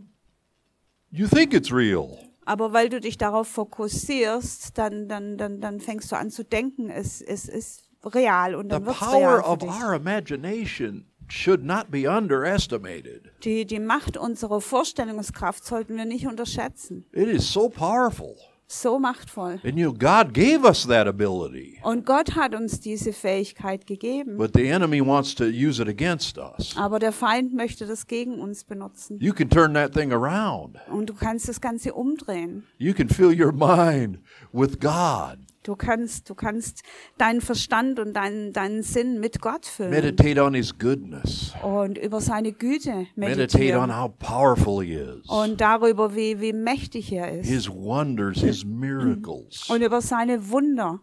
you 1.10 1.26
think 1.26 1.52
it's 1.52 1.70
real. 1.70 2.16
Aber 2.46 2.72
weil 2.72 2.88
du 2.88 3.00
dich 3.02 3.18
darauf 3.18 3.48
fokussierst, 3.48 4.78
dann, 4.78 5.08
dann, 5.08 5.36
dann, 5.36 5.60
dann 5.60 5.78
fängst 5.80 6.10
du 6.10 6.16
an 6.16 6.30
zu 6.30 6.42
denken, 6.42 6.88
es, 6.88 7.20
es 7.20 7.50
ist 7.50 7.90
real 8.02 8.54
und 8.54 8.64
The 8.64 8.68
dann 8.70 8.86
wird 8.86 8.96
es 8.96 9.00
power 9.06 9.20
real 9.20 9.42
für 9.42 9.48
of 9.50 9.58
dich. 9.58 9.68
our 9.70 9.94
imagination 9.94 11.04
should 11.28 11.62
not 11.62 11.90
be 11.90 12.08
underestimated. 12.08 13.30
Die, 13.44 13.66
die 13.66 13.78
Macht 13.78 14.16
unserer 14.16 14.62
Vorstellungskraft 14.62 15.64
sollten 15.66 15.96
wir 15.98 16.06
nicht 16.06 16.26
unterschätzen. 16.26 17.04
It 17.12 17.28
is 17.28 17.52
so 17.52 17.68
powerful. 17.68 18.36
So 18.74 18.98
machtvoll. 18.98 19.60
And 19.64 19.78
you 19.78 19.84
know, 19.84 19.92
God 19.92 20.32
gave 20.32 20.64
us 20.64 20.86
that 20.86 21.06
ability. 21.06 21.78
Und 21.82 22.06
Gott 22.06 22.34
hat 22.34 22.54
uns 22.54 22.80
diese 22.80 23.12
Fähigkeit 23.12 23.86
gegeben. 23.86 24.38
But 24.38 24.52
the 24.54 24.66
enemy 24.66 25.06
wants 25.06 25.34
to 25.34 25.44
use 25.44 25.78
it 25.78 25.88
against 25.88 26.38
us. 26.38 26.74
Aber 26.74 26.98
der 26.98 27.12
Feind 27.12 27.52
möchte 27.52 27.84
das 27.84 28.06
gegen 28.06 28.40
uns 28.40 28.64
benutzen. 28.64 29.18
You 29.20 29.34
can 29.34 29.50
turn 29.50 29.74
that 29.74 29.92
thing 29.92 30.10
around. 30.10 30.78
Und 30.90 31.10
du 31.10 31.14
kannst 31.14 31.50
das 31.50 31.60
Ganze 31.60 31.92
umdrehen. 31.92 32.64
You 32.78 32.94
can 32.94 33.10
fill 33.10 33.38
your 33.38 33.52
mind 33.52 34.20
with 34.52 34.80
God. 34.80 35.36
Du 35.62 35.76
kannst, 35.76 36.28
du 36.28 36.34
kannst 36.34 36.82
deinen 37.18 37.40
Verstand 37.40 38.00
und 38.00 38.14
deinen, 38.14 38.52
deinen 38.52 38.82
Sinn 38.82 39.20
mit 39.20 39.40
Gott 39.40 39.64
füllen. 39.64 39.90
Meditate 39.90 40.42
on 40.42 40.54
His 40.54 40.76
goodness. 40.76 41.52
und 41.62 41.98
über 41.98 42.20
seine 42.20 42.52
Güte 42.52 43.06
Meditate 43.14 43.78
on 43.78 43.88
meditieren. 43.88 43.96
how 43.96 44.08
powerful 44.18 44.82
He 44.84 44.94
is. 44.94 45.28
Und 45.28 45.60
darüber, 45.60 46.16
wie, 46.16 46.40
wie 46.40 46.52
mächtig 46.52 47.12
er 47.12 47.38
ist. 47.40 47.48
His 47.48 47.68
wonders, 47.70 48.40
His 48.40 48.64
miracles. 48.64 49.70
Und 49.70 49.82
über 49.82 50.00
seine 50.00 50.50
Wunder. 50.50 51.00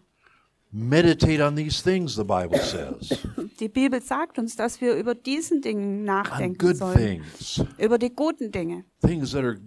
Meditate 0.71 1.41
on 1.43 1.55
these 1.55 1.81
things, 1.81 2.15
the 2.15 2.23
Bible 2.23 2.59
says. 2.59 3.17
Die 3.59 3.69
Bibel 3.69 4.01
sagt 4.01 4.37
uns, 4.37 4.55
dass 4.55 4.79
wir 4.81 4.93
über 4.95 5.15
diesen 5.15 5.61
Dingen 5.61 5.99
on 6.01 6.05
nachdenken 6.05 6.57
good 6.59 6.77
sollen. 6.77 6.95
things. 6.95 7.63
Über 7.79 7.97
die 7.97 8.13
guten 8.13 8.51
Dinge. 8.51 8.83
Things 9.01 9.31
that 9.31 9.43
are. 9.43 9.57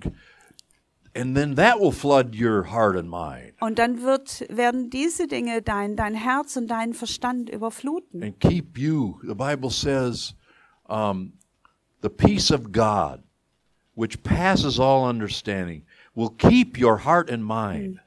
And 1.14 1.36
then 1.36 1.56
that 1.56 1.78
will 1.78 1.92
flood 1.92 2.34
your 2.34 2.64
heart 2.72 2.96
and 2.96 3.10
mind 3.10 3.52
Und 3.60 3.78
dann 3.78 4.02
wird, 4.02 4.46
werden 4.48 4.88
diese 4.88 5.26
Dinge 5.26 5.60
dein, 5.60 5.94
dein 5.94 6.14
Herz 6.14 6.56
und 6.56 6.68
deinen 6.68 6.94
Verstand 6.94 7.50
überfluten. 7.50 8.22
and 8.22 8.40
keep 8.40 8.78
you. 8.78 9.18
The 9.22 9.34
Bible 9.34 9.70
says, 9.70 10.34
um, 10.88 11.34
the 12.00 12.08
peace 12.08 12.50
of 12.50 12.72
God, 12.72 13.22
which 13.94 14.22
passes 14.22 14.80
all 14.80 15.04
understanding, 15.06 15.84
will 16.14 16.30
keep 16.30 16.78
your 16.78 17.04
heart 17.04 17.30
and 17.30 17.44
mind. 17.44 18.00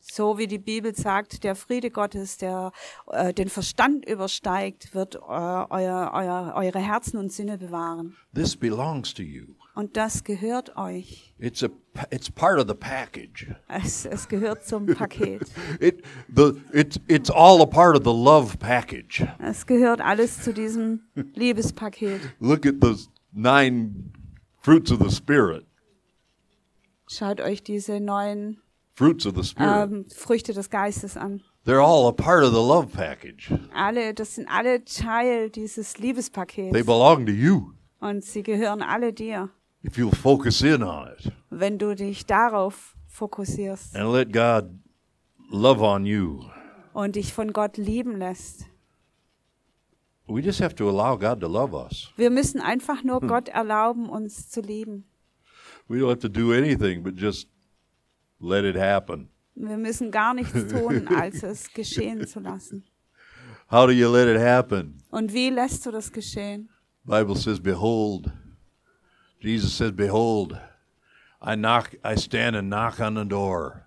So 0.00 0.38
wie 0.38 0.46
die 0.46 0.58
Bibel 0.58 0.94
sagt, 0.94 1.44
der 1.44 1.54
Friede 1.54 1.90
Gottes, 1.90 2.38
der 2.38 2.72
äh, 3.08 3.34
den 3.34 3.48
Verstand 3.50 4.06
übersteigt, 4.06 4.94
wird 4.94 5.16
äh, 5.16 5.18
euer, 5.18 6.12
euer, 6.14 6.52
eure 6.56 6.78
Herzen 6.78 7.18
und 7.18 7.30
Sinne 7.30 7.58
bewahren. 7.58 8.16
This 8.34 8.56
belongs 8.56 9.12
to 9.12 9.22
you. 9.22 9.54
Und 9.78 9.96
das 9.96 10.24
gehört 10.24 10.76
euch. 10.76 11.32
It's 11.38 11.62
a. 11.62 11.68
It's 12.10 12.28
part 12.28 12.58
of 12.58 12.66
the 12.66 12.74
package. 12.74 13.54
Es, 13.68 14.04
es 14.04 14.26
gehört 14.26 14.64
zum 14.66 14.86
Paket. 14.94 15.42
It 15.78 16.02
the 16.34 16.54
it's 16.72 16.98
it's 17.06 17.30
all 17.30 17.62
a 17.62 17.66
part 17.66 17.94
of 17.96 18.02
the 18.02 18.10
love 18.10 18.58
package. 18.58 19.24
Es 19.38 19.66
gehört 19.66 20.00
alles 20.00 20.42
zu 20.42 20.52
diesem 20.52 21.02
Liebespaket. 21.34 22.20
Look 22.40 22.66
at 22.66 22.80
those 22.80 23.08
nine 23.32 24.12
fruits 24.60 24.90
of 24.90 24.98
the 24.98 25.14
spirit. 25.14 25.64
Schaut 27.06 27.40
euch 27.40 27.62
diese 27.62 28.00
neuen 28.00 28.60
Fruits 28.96 29.26
of 29.26 29.36
the 29.36 29.44
spirit. 29.44 29.90
ähm, 29.92 30.06
Früchte 30.12 30.52
des 30.54 30.70
Geistes 30.70 31.16
an. 31.16 31.40
They're 31.64 31.80
all 31.80 32.08
a 32.08 32.12
part 32.12 32.42
of 32.42 32.50
the 32.50 32.56
love 32.60 32.88
package. 32.88 33.52
Alle, 33.72 34.12
das 34.12 34.34
sind 34.34 34.48
alle 34.48 34.84
Teil 34.84 35.50
dieses 35.50 35.92
They 35.92 36.06
Liebespakets. 36.08 36.72
belong 36.84 37.26
to 37.26 37.32
you 37.32 37.74
Und 38.00 38.24
sie 38.24 38.42
gehören 38.42 38.82
alle 38.82 39.12
dir. 39.12 39.50
If 39.88 39.96
you'll 39.96 40.14
focus 40.14 40.60
in 40.62 40.82
on 40.82 41.08
it. 41.08 41.32
Wenn 41.50 41.78
du 41.78 41.94
dich 41.94 42.26
darauf 42.26 42.94
fokussierst 43.06 43.96
and 43.96 44.12
let 44.12 44.32
God 44.32 44.70
love 45.50 45.82
on 45.82 46.04
you. 46.04 46.44
und 46.92 47.16
dich 47.16 47.32
von 47.32 47.52
Gott 47.52 47.76
lieben 47.76 48.16
lässt. 48.18 48.66
We 50.26 50.42
just 50.42 50.60
have 50.60 50.74
to 50.74 50.88
allow 50.90 51.16
God 51.16 51.40
to 51.40 51.48
love 51.48 51.74
us. 51.74 52.12
Wir 52.16 52.30
müssen 52.30 52.60
einfach 52.60 53.02
nur 53.02 53.20
Gott 53.20 53.48
erlauben, 53.48 54.10
uns 54.10 54.50
zu 54.50 54.60
lieben. 54.60 55.04
We 55.88 55.98
don't 55.98 56.10
have 56.10 56.20
to 56.20 56.28
do 56.28 56.52
anything 56.52 57.02
but 57.02 57.18
just 57.18 57.48
let 58.38 58.64
it 58.64 58.76
happen. 58.76 59.30
Wir 59.54 59.78
müssen 59.78 60.10
gar 60.10 60.34
nichts 60.34 60.66
tun, 60.68 61.08
als 61.08 61.42
es 61.42 61.72
geschehen 61.72 62.26
zu 62.26 62.40
lassen. 62.40 62.84
How 63.70 63.86
do 63.86 63.92
you 63.92 64.12
let 64.12 64.28
it 64.28 64.40
happen? 64.40 65.02
Und 65.10 65.32
wie 65.32 65.48
lässt 65.48 65.86
du 65.86 65.90
das 65.90 66.12
geschehen? 66.12 66.68
Bible 67.04 67.36
says, 67.36 67.58
"Behold." 67.58 68.30
Jesus 69.40 69.72
says, 69.72 69.92
"Behold, 69.92 70.58
I 71.40 71.54
knock. 71.54 71.96
I 72.04 72.16
stand 72.16 72.56
and 72.56 72.68
knock 72.68 73.00
on 73.00 73.14
the 73.14 73.24
door." 73.24 73.86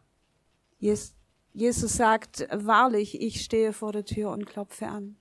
Jes- 0.80 1.14
Jesus 1.54 1.93
sagt, 1.97 2.47
wahrlich, 2.52 3.22
ich 3.22 3.41
stehe 3.43 3.74
vor 3.74 3.91
der 3.91 4.06
Tür 4.06 4.32
und 4.32 4.45
klopfe 4.45 4.88
an. 4.88 5.18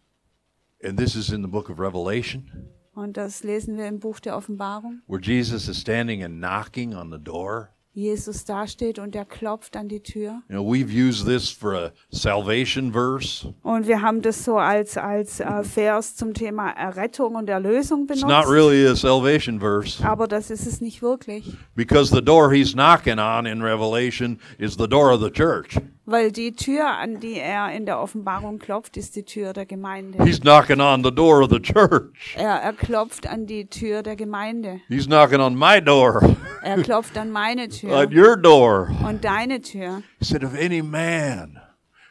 And 0.83 0.97
this 0.97 1.17
is 1.17 1.31
in 1.31 1.43
the 1.43 1.49
book 1.49 1.69
of 1.69 1.79
Revelation, 1.81 2.69
Und 2.95 3.17
das 3.17 3.43
lesen 3.43 3.77
wir 3.77 3.87
im 3.89 3.99
Buch 3.99 4.21
der 4.21 4.37
Offenbarung. 4.37 5.03
where 5.09 5.21
Jesus 5.21 5.69
is 5.69 5.79
standing 5.81 6.23
and 6.23 6.39
knocking 6.39 6.95
on 6.95 7.11
the 7.11 7.19
door. 7.19 7.71
Jesus 8.01 8.45
dasteht 8.45 8.99
und 8.99 9.15
er 9.15 9.25
klopft 9.25 9.77
an 9.77 9.89
die 9.89 10.01
Tür. 10.03 10.43
You 10.49 10.57
know, 10.57 10.65
we've 10.65 10.91
used 10.91 11.27
this 11.27 11.49
for 11.51 11.75
a 11.75 11.93
salvation 12.11 12.93
verse. 12.93 13.53
Und 13.63 13.87
wir 13.87 14.03
haben 14.03 14.23
das 14.23 14.45
so 14.45 14.57
als, 14.57 14.97
als 14.97 15.41
äh, 15.41 15.63
Vers 15.63 16.17
zum 16.17 16.35
Thema 16.35 16.71
Errettung 16.71 17.35
und 17.35 17.49
Erlösung 17.51 18.07
It's 18.09 18.21
benutzt. 18.21 18.27
not 18.47 18.49
really 18.53 18.87
a 18.87 18.95
salvation 18.97 19.61
verse 19.61 20.03
Aber 20.05 20.27
das 20.27 20.51
ist 20.51 20.67
es 20.67 20.81
nicht 20.81 21.03
wirklich. 21.03 21.45
because 21.77 22.11
the 22.15 22.23
door 22.23 22.51
he's 22.53 22.73
knocking 22.73 23.19
on 23.19 23.47
in 23.47 23.63
Revelation 23.63 24.39
is 24.59 24.77
the 24.77 24.89
door 24.89 25.13
of 25.13 25.21
the 25.23 25.31
church. 25.31 25.77
Weil 26.11 26.33
die 26.33 26.51
Tür, 26.53 26.89
an 26.89 27.21
die 27.21 27.39
er 27.39 27.71
in 27.73 27.87
der 27.87 28.01
Offenbarung 28.01 28.59
klopft, 28.59 28.97
ist 28.97 29.15
die 29.15 29.23
Tür 29.23 29.53
der 29.53 29.65
Gemeinde. 29.65 30.21
He's 30.25 30.41
knocking 30.41 30.81
on 30.81 31.05
the 31.05 31.11
door 31.15 31.41
of 31.41 31.51
the 31.51 31.61
church. 31.61 32.35
Er, 32.37 32.57
er 32.57 32.73
klopft 32.73 33.29
an 33.29 33.47
die 33.47 33.67
Tür 33.67 34.03
der 34.03 34.17
Gemeinde. 34.17 34.81
He's 34.89 35.07
knocking 35.07 35.39
on 35.41 35.55
my 35.57 35.81
door, 35.81 36.21
Er 36.63 36.83
klopft 36.83 37.17
an 37.17 37.31
meine 37.31 37.69
Tür 37.69 38.09
your 38.13 38.37
door. 38.37 38.91
und 39.09 39.25
deine 39.25 39.61
Tür 39.61 40.03
He 40.19 40.25
said, 40.25 40.43
If 40.43 40.53
any 40.53 40.83
man 40.83 41.61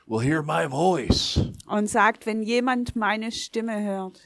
will 0.08 0.22
hear 0.22 0.42
my 0.44 0.66
voice, 0.70 1.38
und 1.68 1.90
sagt, 1.90 2.26
wenn 2.26 2.42
jemand 2.42 2.96
meine 2.96 3.34
Stimme 3.34 3.84
hört 3.84 4.22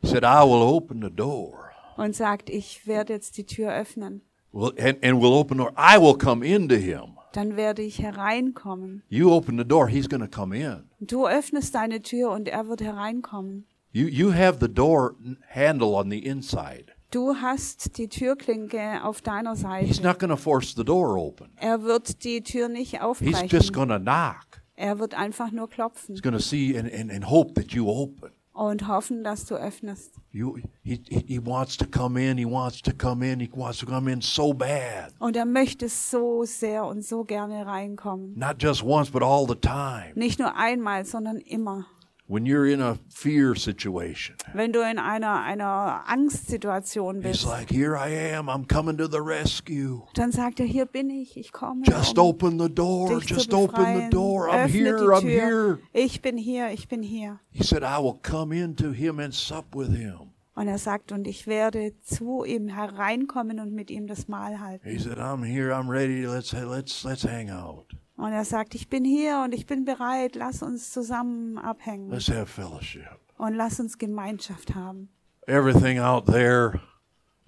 he 0.00 0.06
said, 0.06 0.22
I 0.22 0.44
will 0.44 0.62
open 0.62 1.02
the 1.02 1.10
door. 1.10 1.72
und 1.96 2.14
sagt, 2.14 2.50
ich 2.50 2.86
werde 2.86 3.14
jetzt 3.14 3.36
die 3.36 3.46
Tür 3.46 3.72
öffnen, 3.74 4.22
Well, 4.52 4.70
and, 4.78 5.02
and 5.04 5.20
will 5.20 5.32
open 5.32 5.58
the 5.58 5.64
door. 5.64 5.72
I 5.76 5.98
will 5.98 6.16
come 6.16 6.46
into 6.46 6.76
him. 6.76 7.16
Dann 7.32 7.56
werde 7.56 7.82
ich 7.82 7.98
hereinkommen. 8.00 9.02
You 9.08 9.30
open 9.32 9.58
the 9.58 9.64
door, 9.64 9.88
he's 9.88 10.08
going 10.08 10.22
to 10.22 10.28
come 10.28 10.56
in. 10.56 10.84
Du 11.00 11.26
öffnest 11.26 11.74
deine 11.74 12.02
Tür 12.02 12.30
und 12.30 12.48
er 12.48 12.68
wird 12.68 12.80
hereinkommen. 12.82 13.66
You, 13.92 14.06
you 14.06 14.32
have 14.32 14.58
the 14.60 14.72
door 14.72 15.16
handle 15.54 15.88
on 15.94 16.10
the 16.10 16.18
inside. 16.18 16.86
Du 17.10 17.34
hast 17.36 17.98
die 17.98 18.08
Türklinke 18.08 19.04
auf 19.04 19.20
deiner 19.20 19.52
He's 19.52 19.60
Seite. 19.60 20.02
not 20.02 20.18
going 20.18 20.30
to 20.30 20.36
force 20.36 20.74
the 20.74 20.84
door 20.84 21.16
open. 21.18 21.50
Er 21.56 21.82
wird 21.82 22.24
die 22.24 22.42
Tür 22.42 22.68
nicht 22.68 22.92
He's 22.92 23.00
just 23.00 23.02
aufbrechen. 23.04 23.72
going 23.74 23.88
to 23.90 23.98
knock. 23.98 24.62
Er 24.76 24.98
wird 24.98 25.14
einfach 25.14 25.52
nur 25.52 25.68
klopfen 25.68 26.14
He's 26.14 26.22
going 26.22 26.34
to 26.34 26.40
see 26.42 26.76
and, 26.78 26.90
and, 26.90 27.10
and 27.12 27.28
hope 27.28 27.52
that 27.54 27.72
you 27.72 27.86
open. 27.88 28.30
Und 28.52 28.86
hoffen, 28.88 29.24
dass 29.24 29.46
du 29.46 29.54
öffnest. 29.54 30.14
You, 30.30 30.56
he, 30.82 31.00
he 31.08 31.44
wants 31.44 31.76
to 31.76 31.86
come 31.86 32.20
in. 32.20 32.38
He 32.38 32.46
wants 32.46 32.82
to 32.82 32.92
come 32.92 33.26
in. 33.26 33.40
He 33.40 33.50
wants 33.52 33.78
to 33.78 33.86
come 33.86 34.10
in 34.10 34.20
so 34.20 34.52
bad. 34.52 35.12
Und 35.18 35.36
er 35.36 35.46
möchte 35.46 35.88
so 35.88 36.44
sehr 36.44 36.84
und 36.84 37.04
so 37.04 37.24
gerne 37.24 37.66
reinkommen. 37.66 38.38
Not 38.38 38.62
just 38.62 38.82
once, 38.82 39.10
but 39.10 39.22
all 39.22 39.46
the 39.46 39.54
time. 39.54 40.12
Nicht 40.14 40.38
nur 40.38 40.56
einmal, 40.56 41.04
sondern 41.04 41.38
immer. 41.38 41.86
When 42.32 42.46
you're 42.46 42.66
in 42.66 42.80
a 42.80 42.98
fear 43.10 43.54
situation, 43.54 44.36
Wenn 44.54 44.72
du 44.72 44.80
in 44.80 44.98
einer, 44.98 45.42
einer 45.42 46.02
Angstsituation 46.06 47.16
he's 47.16 47.24
bist, 47.24 47.46
like, 47.46 47.68
Here 47.68 47.94
I 47.94 48.08
am. 48.08 48.48
I'm 48.48 48.64
coming 48.66 48.96
to 48.96 49.06
the 49.06 49.20
rescue. 49.20 50.06
dann 50.14 50.32
sagt 50.32 50.58
er, 50.58 50.64
hier 50.64 50.86
bin 50.86 51.10
ich, 51.10 51.36
ich 51.36 51.52
komme. 51.52 51.82
Just 51.84 52.16
um 52.16 52.24
open 52.24 52.58
the 52.58 52.70
door. 52.70 53.20
Just 53.20 53.52
open 53.52 53.84
the 53.84 54.08
door. 54.08 54.48
I'm 54.48 54.66
here. 54.66 55.12
I'm 55.12 55.20
here. 55.20 55.78
Ich 55.92 56.22
bin 56.22 56.38
hier, 56.38 56.70
ich 56.70 56.88
bin 56.88 57.02
hier. 57.02 57.38
He 57.50 57.62
said, 57.62 57.82
I 57.82 57.98
will 57.98 58.18
come 58.22 58.52
into 58.52 58.92
him 58.92 59.20
and 59.20 59.34
sup 59.34 59.76
with 59.76 59.94
him. 59.94 60.30
Und 60.54 60.68
er 60.68 60.78
sagt, 60.78 61.12
und 61.12 61.26
ich 61.26 61.46
werde 61.46 61.92
zu 62.00 62.44
ihm 62.44 62.68
hereinkommen 62.68 63.60
und 63.60 63.74
mit 63.74 63.90
ihm 63.90 64.06
das 64.06 64.26
Mahl 64.28 64.58
halten. 64.58 64.88
He 64.88 64.98
said, 64.98 65.18
I'm 65.18 65.44
here. 65.44 65.70
I'm 65.70 65.90
ready. 65.90 66.26
Let's 66.26 66.54
let's 66.54 67.04
let's 67.04 67.24
hang 67.24 67.50
out. 67.50 67.92
Und 68.22 68.32
er 68.32 68.44
sagt, 68.44 68.76
ich 68.76 68.88
bin 68.88 69.04
hier 69.04 69.42
und 69.44 69.52
ich 69.52 69.66
bin 69.66 69.84
bereit, 69.84 70.36
lass 70.36 70.62
uns 70.62 70.92
zusammen 70.92 71.58
abhängen 71.58 72.08
Let's 72.08 72.28
have 72.30 72.46
fellowship. 72.46 73.18
und 73.36 73.54
lass 73.54 73.80
uns 73.80 73.98
Gemeinschaft 73.98 74.76
haben. 74.76 75.08
Everything 75.48 75.98
out 75.98 76.26
there, 76.26 76.78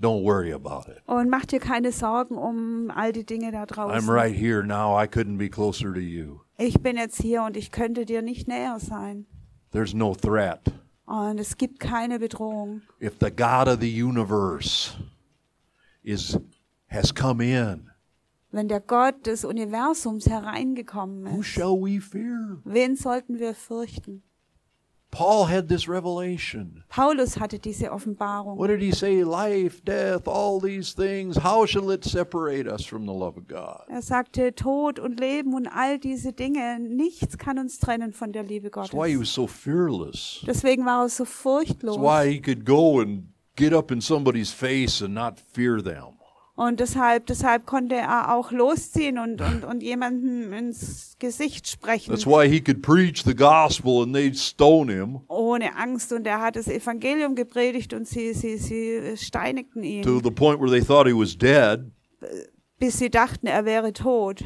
don't 0.00 0.24
worry 0.24 0.52
about 0.52 0.90
it. 0.90 1.00
Und 1.06 1.30
mach 1.30 1.44
dir 1.44 1.60
keine 1.60 1.92
Sorgen 1.92 2.36
um 2.36 2.90
all 2.90 3.12
die 3.12 3.24
Dinge 3.24 3.52
da 3.52 3.62
I'm 3.62 3.66
draußen. 3.66 4.08
right 4.10 4.34
here 4.34 4.64
now. 4.64 5.00
I 5.00 5.06
couldn't 5.06 5.38
be 5.38 5.48
closer 5.48 5.94
to 5.94 6.00
you. 6.00 6.40
Ich 6.58 6.82
bin 6.82 6.96
jetzt 6.96 7.22
hier 7.22 7.44
und 7.44 7.56
ich 7.56 7.70
könnte 7.70 8.04
dir 8.04 8.22
nicht 8.22 8.48
näher 8.48 8.80
sein. 8.80 9.26
There's 9.70 9.94
no 9.94 10.16
threat. 10.16 10.72
Und 11.06 11.38
es 11.38 11.56
gibt 11.56 11.78
keine 11.78 12.18
Bedrohung. 12.18 12.82
If 13.00 13.12
the 13.20 13.30
God 13.30 13.68
of 13.68 13.78
the 13.80 14.02
universe 14.02 14.92
is 16.02 16.36
has 16.88 17.14
come 17.14 17.40
in, 17.44 17.90
Wenn 18.54 18.68
der 18.68 18.78
Gott 18.80 19.26
des 19.26 19.44
Universums 19.44 20.28
hereingekommen 20.28 21.26
who 21.26 21.40
ist, 21.40 21.48
shall 21.48 21.76
we 21.76 22.00
fear? 22.00 22.60
wen 22.64 22.94
sollten 22.94 23.40
wir 23.40 23.52
fürchten? 23.52 24.22
Paul 25.10 25.48
had 25.48 25.68
this 25.68 25.88
revelation. 25.88 26.84
Paulus 26.88 27.38
hatte 27.40 27.58
diese 27.58 27.90
Offenbarung. 27.90 28.56
What 28.56 28.68
did 28.68 28.80
he 28.80 28.92
say? 28.92 29.22
Life, 29.22 29.82
death, 29.84 30.28
all 30.28 30.60
these 30.60 30.94
things. 30.94 31.36
How 31.36 31.66
shall 31.66 31.90
it 31.90 32.04
separate 32.04 32.68
us 32.68 32.84
from 32.84 33.06
the 33.06 33.12
love 33.12 33.36
of 33.36 33.48
God? 33.48 33.82
Er 33.88 34.02
sagte, 34.02 34.54
Tod 34.54 35.00
und 35.00 35.18
Leben 35.18 35.54
und 35.54 35.66
all 35.66 35.98
diese 35.98 36.32
Dinge, 36.32 36.78
nichts 36.78 37.38
kann 37.38 37.58
uns 37.58 37.80
trennen 37.80 38.12
von 38.12 38.30
der 38.32 38.44
Liebe 38.44 38.70
That's 38.70 38.92
why 38.92 39.08
he 39.08 39.14
Gottes. 39.14 39.20
was 39.20 39.34
so 39.34 39.46
fearless. 39.48 40.44
Deswegen 40.46 40.84
war 40.84 41.04
er 41.04 41.08
so 41.08 41.24
furchtlos. 41.24 41.96
That's 41.96 42.04
why 42.04 42.30
he 42.30 42.40
could 42.40 42.64
go 42.64 43.00
and 43.00 43.24
get 43.56 43.72
up 43.72 43.90
in 43.90 44.00
somebody's 44.00 44.52
face 44.52 45.00
and 45.00 45.12
not 45.12 45.40
fear 45.40 45.82
them. 45.82 46.13
Und 46.56 46.78
deshalb, 46.78 47.26
deshalb 47.26 47.66
konnte 47.66 47.96
er 47.96 48.32
auch 48.32 48.52
losziehen 48.52 49.18
und, 49.18 49.40
und, 49.40 49.64
und 49.64 49.82
jemandem 49.82 50.52
ins 50.52 51.16
Gesicht 51.18 51.66
sprechen, 51.68 52.12
That's 52.12 52.26
why 52.26 52.48
he 52.48 52.60
could 52.60 52.80
preach 52.80 53.24
the 53.24 53.34
gospel 53.34 54.02
and 54.04 54.14
they'd 54.14 54.36
stone 54.38 54.92
him 54.92 55.20
ohne 55.26 55.74
Angst. 55.76 56.12
Und 56.12 56.26
er 56.28 56.40
hat 56.40 56.54
das 56.54 56.68
Evangelium 56.68 57.34
gepredigt 57.34 57.92
und 57.92 58.06
sie, 58.06 58.34
sie, 58.34 58.56
sie 58.58 59.16
steinigten 59.16 59.82
to 59.82 59.88
ihn, 59.88 60.22
the 60.22 60.30
point 60.30 60.60
where 60.60 60.70
they 60.70 60.80
thought 60.80 61.08
he 61.08 61.12
was 61.12 61.36
dead. 61.36 61.90
bis 62.78 62.98
sie 62.98 63.10
dachten, 63.10 63.48
er 63.48 63.64
wäre 63.64 63.92
tot. 63.92 64.44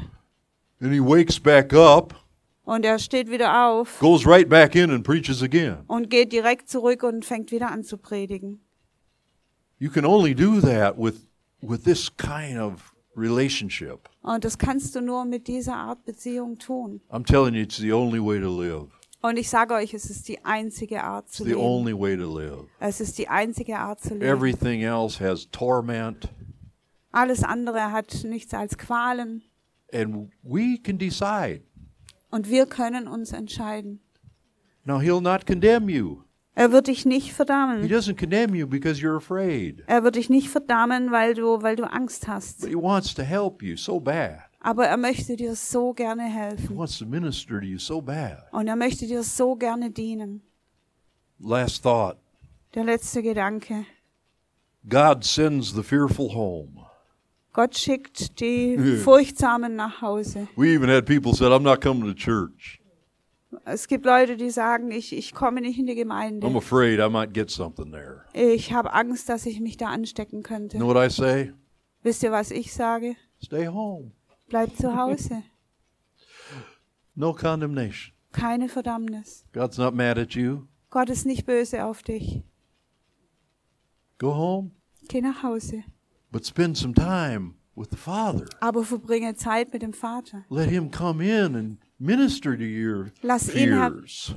And 0.81 0.93
he 0.95 1.01
wakes 1.01 1.39
back 1.39 1.75
up, 1.75 2.15
Und 2.65 2.87
er 2.87 2.99
steht 2.99 3.31
wieder 3.31 3.69
auf 3.69 3.99
goes 3.99 4.27
right 4.27 4.49
back 4.49 4.75
in 4.75 4.91
and 4.91 5.05
preaches 5.05 5.43
again. 5.43 5.79
und 5.89 6.09
geht 6.09 6.33
direkt 6.33 6.71
zurück 6.71 7.03
und 7.03 7.27
fängt 7.27 7.53
wieder 7.53 7.71
an 7.71 7.85
zu 7.85 7.99
predigen. 7.99 8.61
You 9.79 9.91
can 9.91 10.07
only 10.07 10.35
do 10.35 10.59
that 10.63 10.97
with 10.97 11.28
with 11.63 11.83
this 11.85 12.15
kind 12.17 12.59
of 12.59 12.95
relationship. 13.17 14.09
Und 14.23 14.45
das 14.45 14.59
kannst 14.59 14.95
du 14.95 15.01
nur 15.01 15.25
mit 15.25 15.49
dieser 15.49 15.77
Art 15.77 16.05
Beziehung 16.05 16.59
tun. 16.59 17.01
I'm 17.11 17.25
telling 17.25 17.55
you, 17.55 17.63
it's 17.63 17.77
the 17.79 17.93
only 17.93 18.21
way 18.21 18.41
to 18.41 18.49
live. 18.63 18.89
Und 19.21 19.37
ich 19.37 19.51
sage 19.51 19.75
euch, 19.75 19.95
es 19.95 20.09
ist 20.11 20.29
die 20.29 20.45
einzige 20.45 21.03
Art 21.03 21.27
It's 21.27 21.37
zu 21.39 21.43
the 21.45 21.51
leben. 21.51 21.61
only 21.61 21.93
way 21.99 22.17
to 22.17 22.39
live. 22.39 22.67
Es 22.79 23.01
ist 23.01 23.19
die 23.19 23.29
einzige 23.29 23.77
Art 23.79 24.01
zu 24.01 24.15
leben. 24.15 24.23
Everything 24.25 24.83
else 24.83 25.19
has 25.23 25.49
torment, 25.51 26.29
Alles 27.11 27.43
andere 27.43 27.91
hat 27.91 28.23
nichts 28.25 28.55
als 28.55 28.79
Qualen. 28.79 29.43
and 29.93 30.31
we 30.43 30.79
can 30.79 30.99
decide. 30.99 31.63
Und 32.31 32.49
wir 32.49 32.67
können 32.67 33.09
uns 33.09 33.33
entscheiden. 33.33 34.01
Now, 34.85 35.01
he'll 35.01 35.21
not 35.21 35.47
condemn 35.47 35.89
you. 35.89 36.23
Er 36.59 36.73
wird 36.73 36.89
dich 36.89 37.07
nicht 37.07 37.27
He 37.29 37.33
verdammen. 37.33 37.89
doesn't 37.89 38.17
condemn 38.19 38.55
you 38.55 38.67
because 38.67 39.01
you're 39.01 39.17
afraid. 39.17 39.83
Er 39.87 40.03
wird 40.03 40.17
dich 40.17 40.29
nicht 40.29 40.49
verdammen, 40.49 41.13
weil 41.13 41.35
du, 41.35 41.63
weil 41.63 41.77
du 41.77 41.85
Angst 41.85 42.27
hast. 42.27 42.61
But 42.63 42.71
he 42.71 42.75
wants 42.77 43.15
to 43.15 43.23
help 43.23 43.63
you 43.63 43.77
so 43.77 44.01
bad. 44.01 44.41
Aber 44.61 44.87
er 44.87 44.97
möchte 44.97 45.37
dir 45.37 45.55
so 45.55 45.93
gerne 45.93 46.25
He 46.25 46.33
helfen. 46.33 46.77
wants 46.77 46.99
to 46.99 47.07
minister 47.07 47.61
to 47.61 47.65
you 47.67 47.79
so 47.79 48.01
bad. 48.01 48.39
Und 48.51 48.67
er 48.67 48.75
möchte 48.75 49.07
dir 49.07 49.23
so 49.23 49.55
gerne 49.55 49.91
dienen. 49.91 50.43
Last 51.39 51.83
thought 51.85 52.17
Der 52.75 52.83
letzte 52.85 53.23
Gedanke. 53.23 53.85
God 54.89 55.23
sends 55.25 55.73
the 55.75 55.83
fearful 55.83 56.35
home. 56.35 56.85
Gott 57.53 57.77
schickt 57.77 58.41
die 58.41 58.77
Furchtsamen 59.05 59.77
nach 59.77 60.03
Hause. 60.03 60.49
We 60.57 60.75
even 60.75 60.91
had 60.91 61.07
people 61.07 61.35
said, 61.35 61.53
I'm 61.53 61.63
not 61.63 61.81
coming 61.81 62.05
to 62.09 62.15
church. 62.15 62.81
Es 63.65 63.89
gibt 63.89 64.05
Leute, 64.05 64.37
die 64.37 64.51
sagen, 64.51 64.91
ich, 64.91 65.13
ich 65.17 65.33
komme 65.35 65.61
nicht 65.63 65.79
in 65.79 65.87
die 65.87 65.93
I'm 65.95 65.97
Gemeinde. 65.97 66.47
afraid 66.49 66.99
I 67.01 67.09
might 67.09 67.33
get 67.33 67.51
something 67.51 67.91
there. 67.91 68.25
Ich 68.35 68.73
habe 68.73 68.93
Angst, 68.93 69.29
dass 69.29 69.47
ich 69.47 69.61
mich 69.61 69.77
da 69.79 69.87
anstecken 69.87 70.39
You 70.41 70.43
könnte. 70.43 70.77
know 70.77 70.87
what 70.87 70.97
I 70.97 71.09
say? 71.11 71.53
Wisst 72.03 72.23
ihr, 72.23 72.31
was 72.31 72.51
ich 72.51 72.73
sage? 72.73 73.17
Stay 73.43 73.67
home. 73.67 74.13
Bleib 74.49 74.77
zu 74.77 74.95
Hause. 74.97 75.43
No 77.15 77.33
condemnation. 77.33 78.15
Keine 78.31 78.69
Verdammnis. 78.69 79.45
God's 79.53 79.77
not 79.77 79.93
mad 79.93 80.19
at 80.19 80.35
you. 80.35 80.67
Gott 80.91 81.11
ist 81.11 81.27
nicht 81.27 81.47
böse 81.47 81.85
auf 81.85 82.03
dich. 82.05 82.45
Go 84.19 84.35
home, 84.37 84.71
Geh 85.09 85.21
nach 85.21 85.43
Hause. 85.43 85.83
but 86.31 86.47
spend 86.47 86.77
some 86.77 86.95
time 86.95 87.55
with 87.75 87.89
the 87.91 87.97
Father. 87.97 88.45
Aber 88.61 88.85
verbringe 88.85 89.35
Zeit 89.35 89.73
mit 89.73 89.83
dem 89.83 89.93
Vater. 89.93 90.45
Let 90.49 90.69
Him 90.71 90.91
come 90.93 91.25
in 91.25 91.57
and 91.57 91.79
minister 91.99 92.57
to 92.57 92.65
your 92.65 93.13
Lass 93.23 93.49
ihn 93.49 93.71
fears. 93.71 94.35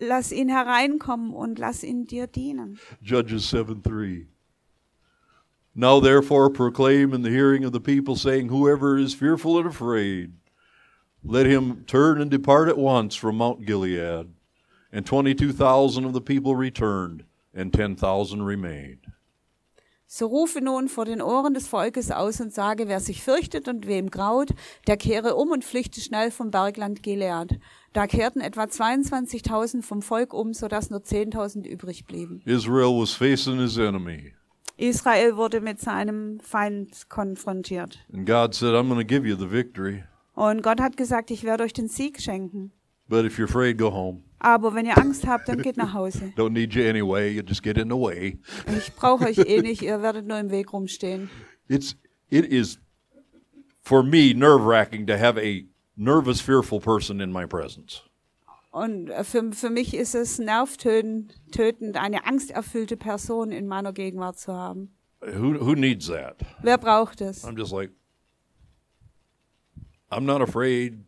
Lass 0.00 0.32
ihn 0.32 0.48
hereinkommen 0.48 1.32
und 1.32 1.58
lass 1.58 1.82
ihn 1.82 2.06
dir 2.06 2.26
dienen. 2.26 2.78
Judges 3.02 3.44
7 3.44 3.82
3. 3.82 4.26
Now 5.74 6.00
therefore 6.00 6.50
proclaim 6.50 7.12
in 7.12 7.22
the 7.22 7.30
hearing 7.30 7.64
of 7.64 7.72
the 7.72 7.80
people, 7.80 8.16
saying, 8.16 8.48
Whoever 8.48 8.98
is 8.98 9.14
fearful 9.14 9.58
and 9.58 9.66
afraid, 9.66 10.32
let 11.22 11.46
him 11.46 11.84
turn 11.86 12.20
and 12.20 12.30
depart 12.30 12.68
at 12.68 12.78
once 12.78 13.14
from 13.14 13.36
Mount 13.36 13.64
Gilead. 13.64 14.34
And 14.90 15.04
22,000 15.04 16.04
of 16.04 16.14
the 16.14 16.20
people 16.20 16.56
returned, 16.56 17.24
and 17.52 17.72
10,000 17.72 18.42
remained. 18.42 19.07
So 20.10 20.24
rufe 20.26 20.62
nun 20.62 20.88
vor 20.88 21.04
den 21.04 21.20
Ohren 21.20 21.52
des 21.52 21.68
Volkes 21.68 22.10
aus 22.10 22.40
und 22.40 22.50
sage, 22.54 22.88
wer 22.88 22.98
sich 22.98 23.22
fürchtet 23.22 23.68
und 23.68 23.86
wem 23.86 24.08
graut, 24.08 24.54
der 24.86 24.96
kehre 24.96 25.34
um 25.34 25.50
und 25.50 25.66
flüchte 25.66 26.00
schnell 26.00 26.30
vom 26.30 26.50
Bergland 26.50 27.02
Gilead. 27.02 27.60
Da 27.92 28.06
kehrten 28.06 28.40
etwa 28.40 28.62
22.000 28.62 29.82
vom 29.82 30.00
Volk 30.00 30.32
um, 30.32 30.54
sodass 30.54 30.88
nur 30.88 31.00
10.000 31.00 31.66
übrig 31.66 32.06
blieben. 32.06 32.40
Israel 32.46 32.98
was 32.98 33.12
facing 33.12 33.58
his 33.60 33.76
enemy, 33.76 34.32
Israel 34.78 35.36
wurde 35.36 35.60
mit 35.60 35.78
seinem 35.78 36.40
Feind 36.40 37.10
konfrontiert. 37.10 37.98
and 38.10 38.26
God 38.26 38.54
said, 38.54 38.74
I'm 38.74 38.88
going 38.88 38.98
to 39.00 39.04
give 39.06 39.28
you 39.28 39.36
the 39.36 39.50
victory, 39.50 40.04
Und 40.34 40.62
Gott 40.62 40.80
hat 40.80 40.96
gesagt, 40.96 41.30
ich 41.30 41.44
werde 41.44 41.64
euch 41.64 41.74
den 41.74 41.88
Sieg 41.88 42.22
schenken. 42.22 42.72
But 43.08 43.24
if 43.24 43.38
you're 43.38 43.48
afraid, 43.48 43.78
go 43.78 43.90
home. 43.90 44.22
Aber 44.40 44.74
wenn 44.74 44.86
ihr 44.86 44.96
Angst 44.96 45.26
habt, 45.26 45.48
dann 45.48 45.62
geht 45.62 45.76
nach 45.76 45.92
Hause. 45.94 46.32
Don't 46.36 46.52
need 46.52 46.74
you 46.74 46.84
anyway, 46.84 47.30
you 47.32 47.42
just 47.42 47.62
get 47.62 47.76
in 47.76 47.88
the 47.88 47.96
way. 47.96 48.38
Ich 48.76 48.94
brauche 48.94 49.24
euch 49.26 49.38
eh 49.38 49.60
nicht, 49.60 49.82
ihr 49.82 50.00
werdet 50.02 50.26
nur 50.26 50.38
im 50.38 50.50
Weg 50.50 50.72
rumstehen. 50.72 51.28
It's 51.68 51.96
it 52.30 52.44
is 52.44 52.78
for 53.82 54.02
me 54.02 54.32
nerve 54.32 54.64
wracking 54.64 55.06
to 55.06 55.18
have 55.18 55.38
a 55.38 55.64
nervous, 55.96 56.40
fearful 56.40 56.80
person 56.80 57.20
in 57.20 57.32
my 57.32 57.46
presence. 57.46 58.02
Und 58.70 59.10
äh, 59.10 59.24
für, 59.24 59.52
für 59.52 59.70
mich 59.70 59.94
ist 59.94 60.14
es 60.14 60.38
nervtötend, 60.38 61.34
tötend, 61.50 61.96
eine 61.96 62.26
angsterfüllte 62.26 62.96
Person 62.96 63.50
in 63.50 63.66
meiner 63.66 63.92
Gegenwart 63.92 64.38
zu 64.38 64.52
haben. 64.52 64.94
Who 65.20 65.58
who 65.58 65.74
needs 65.74 66.06
that? 66.06 66.36
Wer 66.62 66.78
braucht 66.78 67.20
es? 67.20 67.44
I'm 67.44 67.58
just 67.58 67.72
like 67.72 67.90
I'm 70.10 70.24
not 70.24 70.40
afraid. 70.42 71.04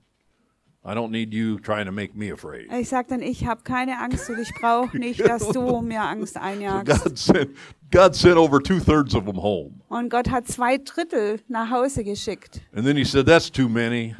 I 0.82 0.94
don't 0.94 1.10
need 1.10 1.34
you 1.34 1.58
trying 1.58 1.84
to 1.86 1.92
make 1.92 2.14
me 2.16 2.32
afraid. 2.32 2.72
Ich 2.72 2.88
sage 2.88 3.08
dann, 3.10 3.20
ich 3.22 3.44
habe 3.44 3.62
keine 3.64 3.98
Angst 3.98 4.30
und 4.30 4.38
ich 4.38 4.50
brauche 4.60 4.96
nicht, 4.98 5.20
dass 5.20 5.46
du 5.48 5.82
mir 5.82 6.00
Angst 6.02 6.36
einjagst. 6.38 7.04
God 7.04 7.18
sent 7.18 7.50
God 7.92 8.14
sent 8.14 8.36
over 8.36 8.62
two 8.62 8.78
thirds 8.80 9.14
of 9.14 9.24
them 9.26 9.36
home, 9.42 9.80
Und 9.88 10.08
Gott 10.10 10.30
hat 10.30 10.46
zwei 10.48 10.78
Drittel 10.78 11.40
nach 11.48 11.70
Hause 11.70 12.02
geschickt. 12.04 12.60
and 12.74 12.86
then 12.86 12.96
He 12.96 13.04
said, 13.04 13.26
"That's 13.26 13.50
too 13.50 13.68
many." 13.68 14.14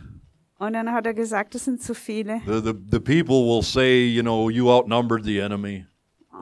Und 0.59 0.75
dann 0.75 0.93
hat 0.93 1.07
er 1.07 1.15
gesagt, 1.15 1.55
das 1.55 1.65
sind 1.65 1.83
zu 1.83 1.95
viele. 1.95 2.43
The 2.47 2.61
the, 2.63 2.75
the 2.91 3.01
people 3.01 3.47
will 3.47 3.63
say, 3.63 4.05
you 4.07 4.21
know, 4.23 4.51
you 4.51 4.69
outnumbered 4.71 5.25
the 5.25 5.39
enemy. 5.39 5.87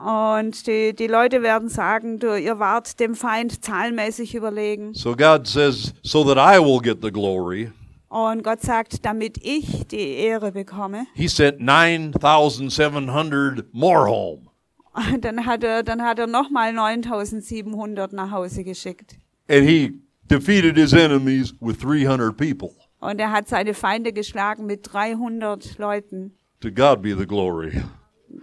Und 0.05 0.67
die, 0.67 0.93
die 0.93 1.07
Leute 1.07 1.41
werden 1.41 1.67
sagen, 1.69 2.19
du, 2.19 2.37
ihr 2.37 2.59
wart 2.59 2.99
dem 2.99 3.15
Feind 3.15 3.63
zahlenmäßig 3.63 4.35
überlegen. 4.35 4.93
So 4.93 5.15
God 5.15 5.45
says, 5.47 5.93
so 6.03 6.23
that 6.25 6.37
I 6.37 6.59
will 6.59 6.79
get 6.81 6.99
the 7.01 7.11
glory. 7.11 7.71
Und 8.09 8.43
Gott 8.43 8.61
sagt, 8.61 9.05
damit 9.05 9.37
ich 9.43 9.87
die 9.87 10.15
Ehre 10.15 10.51
bekomme. 10.51 11.05
He 11.13 11.27
sent 11.27 11.59
nine 11.59 12.11
thousand 12.11 12.71
seven 12.71 13.13
hundred 13.13 13.71
more 13.73 14.09
home. 14.09 14.47
Und 14.93 15.23
dann 15.25 15.45
hat 15.45 15.63
er, 15.63 15.83
dann 15.83 16.01
hat 16.01 16.19
er 16.19 16.27
nochmal 16.27 16.73
9700 16.73 18.11
nach 18.13 18.31
Hause 18.31 18.63
geschickt. 18.63 19.15
And 19.47 19.67
he 19.67 19.93
defeated 20.27 20.75
his 20.75 20.93
enemies 20.93 21.53
with 21.61 21.77
300 21.79 22.35
people. 22.35 22.71
Und 22.99 23.19
er 23.19 23.31
hat 23.31 23.47
seine 23.47 23.73
Feinde 23.73 24.11
geschlagen 24.11 24.65
mit 24.65 24.91
300 24.91 25.77
Leuten. 25.77 26.33
To 26.61 26.71
God 26.71 27.01
be 27.01 27.15
the 27.15 27.25
glory. 27.25 27.81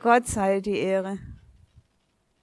Gott 0.00 0.26
sei 0.26 0.60
die 0.60 0.78
Ehre. 0.78 1.18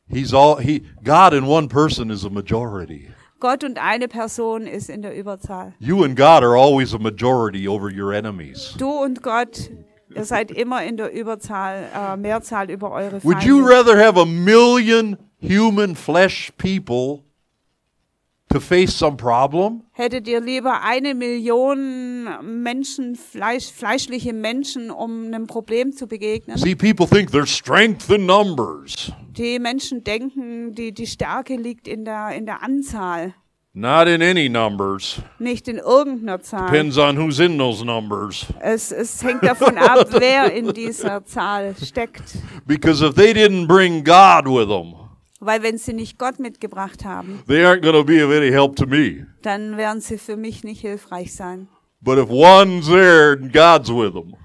He's 0.08 0.34
all 0.34 0.62
he 0.62 0.84
God 1.04 1.34
in 1.34 1.46
one 1.46 1.68
person 1.68 2.12
is 2.12 2.26
a 2.26 2.30
majority. 2.30 3.08
Gott 3.44 3.66
und 3.66 3.78
eine 3.78 4.08
Person 4.08 4.68
ist 4.68 4.90
in 4.90 5.02
der 5.02 5.14
Überzahl. 5.18 5.74
You 5.80 6.06
and 6.06 6.16
God 6.16 6.44
are 6.44 6.56
always 6.58 6.96
a 6.96 6.98
majority 6.98 7.68
over 7.68 7.90
your 7.94 8.14
enemies. 8.14 8.74
Du 8.78 8.90
und 8.90 9.22
Gott, 9.22 9.70
ihr 10.16 10.24
seid 10.24 10.50
immer 10.50 10.86
in 10.86 10.96
der 10.96 11.12
Überzahl, 11.12 11.84
äh, 11.94 12.16
Mehrzahl 12.16 12.72
über 12.72 12.92
eure 12.92 13.22
Would 13.22 13.44
you 13.44 13.58
Feinde. 13.66 13.70
rather 13.70 13.98
have 14.02 14.18
a 14.18 14.24
million 14.26 15.18
human 15.42 15.94
flesh 15.94 16.54
people 16.58 17.26
to 18.54 18.60
face 18.60 18.94
some 18.94 19.18
problem 19.18 19.82
Hättet 19.96 20.28
ihr 20.28 20.40
lieber 20.40 20.82
eine 20.84 21.14
Million 21.14 22.28
Menschen, 22.64 23.16
Fleisch, 23.16 23.72
fleischliche 23.72 24.34
Menschen, 24.34 24.90
um 24.90 25.26
einem 25.26 25.46
Problem 25.48 25.92
zu 25.92 26.08
begegnen? 26.08 26.58
See, 26.58 26.76
people 26.76 27.06
think 27.08 27.32
there's 27.32 27.50
strength 27.52 28.10
in 28.10 28.26
numbers. 28.26 29.12
Die 29.38 29.60
Menschen 29.60 30.04
denken, 30.04 30.74
die, 30.74 30.94
die 30.94 31.06
Stärke 31.08 31.56
liegt 31.56 31.88
in 31.88 32.06
der, 32.06 32.32
in 32.32 32.46
der 32.46 32.64
Anzahl, 32.64 33.34
Not 33.76 34.08
in 34.08 34.22
any 34.22 34.50
numbers. 34.50 35.20
nicht 35.40 35.68
in 35.68 35.78
irgendeiner 35.78 36.40
Zahl. 36.42 36.70
Depends 36.70 36.98
on 36.98 37.18
who's 37.18 37.40
in 37.40 37.58
those 37.58 37.84
numbers. 37.84 38.46
Es, 38.60 38.92
es 38.92 39.24
hängt 39.24 39.44
davon 39.44 39.78
ab, 39.80 40.08
wer 40.12 40.54
in 40.54 40.74
dieser 40.74 41.26
Zahl 41.26 41.76
steckt. 41.84 42.22
Because 42.68 43.04
if 43.04 43.16
they 43.16 43.34
didn't 43.34 43.68
bring 43.68 44.04
God 44.04 44.46
with 44.48 44.68
them, 44.68 44.94
Weil 45.46 45.62
wenn 45.64 45.78
sie 45.78 45.94
nicht 45.94 46.18
Gott 46.18 46.40
mitgebracht 46.40 47.04
haben, 47.06 47.42
they 47.48 47.64
aren't 47.66 47.82
going 47.82 47.94
to 47.96 48.04
be 48.04 48.24
of 48.26 48.32
any 48.32 48.50
help 48.52 48.76
to 48.78 48.86
me. 48.86 49.26
dann 49.42 49.78
werden 49.78 50.02
sie 50.02 50.18
für 50.18 50.38
mich 50.38 50.64
nicht 50.64 50.82
hilfreich 50.82 51.34
sein. 51.34 51.68
But 52.02 52.18
if 52.18 52.30
one's 52.30 52.88
there 52.88 53.34
and 53.34 53.54
God's 53.54 53.90
with 53.90 54.14
them, 54.14 54.36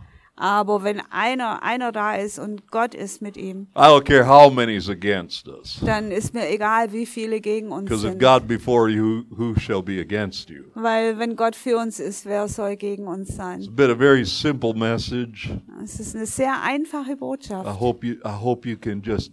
Aber 0.40 0.84
wenn 0.84 1.00
einer, 1.10 1.64
einer 1.64 1.90
da 1.90 2.14
ist 2.14 2.38
und 2.38 2.70
Gott 2.70 2.94
ist 2.94 3.20
mit 3.20 3.36
ihm, 3.36 3.66
I 3.76 3.80
don't 3.80 4.04
care 4.04 4.24
how 4.24 4.52
many's 4.52 4.88
against 4.88 5.48
us. 5.48 5.80
dann 5.84 6.12
ist 6.12 6.32
mir 6.32 6.48
egal, 6.48 6.92
wie 6.92 7.06
viele 7.06 7.40
gegen 7.40 7.72
uns 7.72 7.86
Because 7.86 8.06
if 8.06 8.12
sind. 8.12 8.22
God 8.22 8.46
be 8.46 8.56
for 8.56 8.88
you, 8.88 9.24
who 9.36 9.56
shall 9.58 9.82
be 9.82 10.00
against 10.00 10.48
you? 10.48 10.62
Weil 10.76 11.18
wenn 11.18 11.34
Gott 11.34 11.56
für 11.56 11.76
uns 11.78 11.98
ist, 11.98 12.24
wer 12.24 12.46
soll 12.46 12.76
gegen 12.76 13.08
uns 13.08 13.30
It's 13.30 13.36
sein? 13.36 13.66
been 13.74 13.90
a 13.90 13.96
very 13.96 14.24
simple 14.24 14.74
message. 14.74 15.50
Es 15.82 15.98
ist 15.98 16.14
eine 16.14 16.26
sehr 16.26 16.62
einfache 16.62 17.12
I 17.12 17.16
Botschaft. 17.16 17.80
hope 17.80 18.06
you 18.06 18.14
I 18.24 18.28
hope 18.40 18.68
you 18.68 18.76
can 18.78 19.02
just 19.02 19.32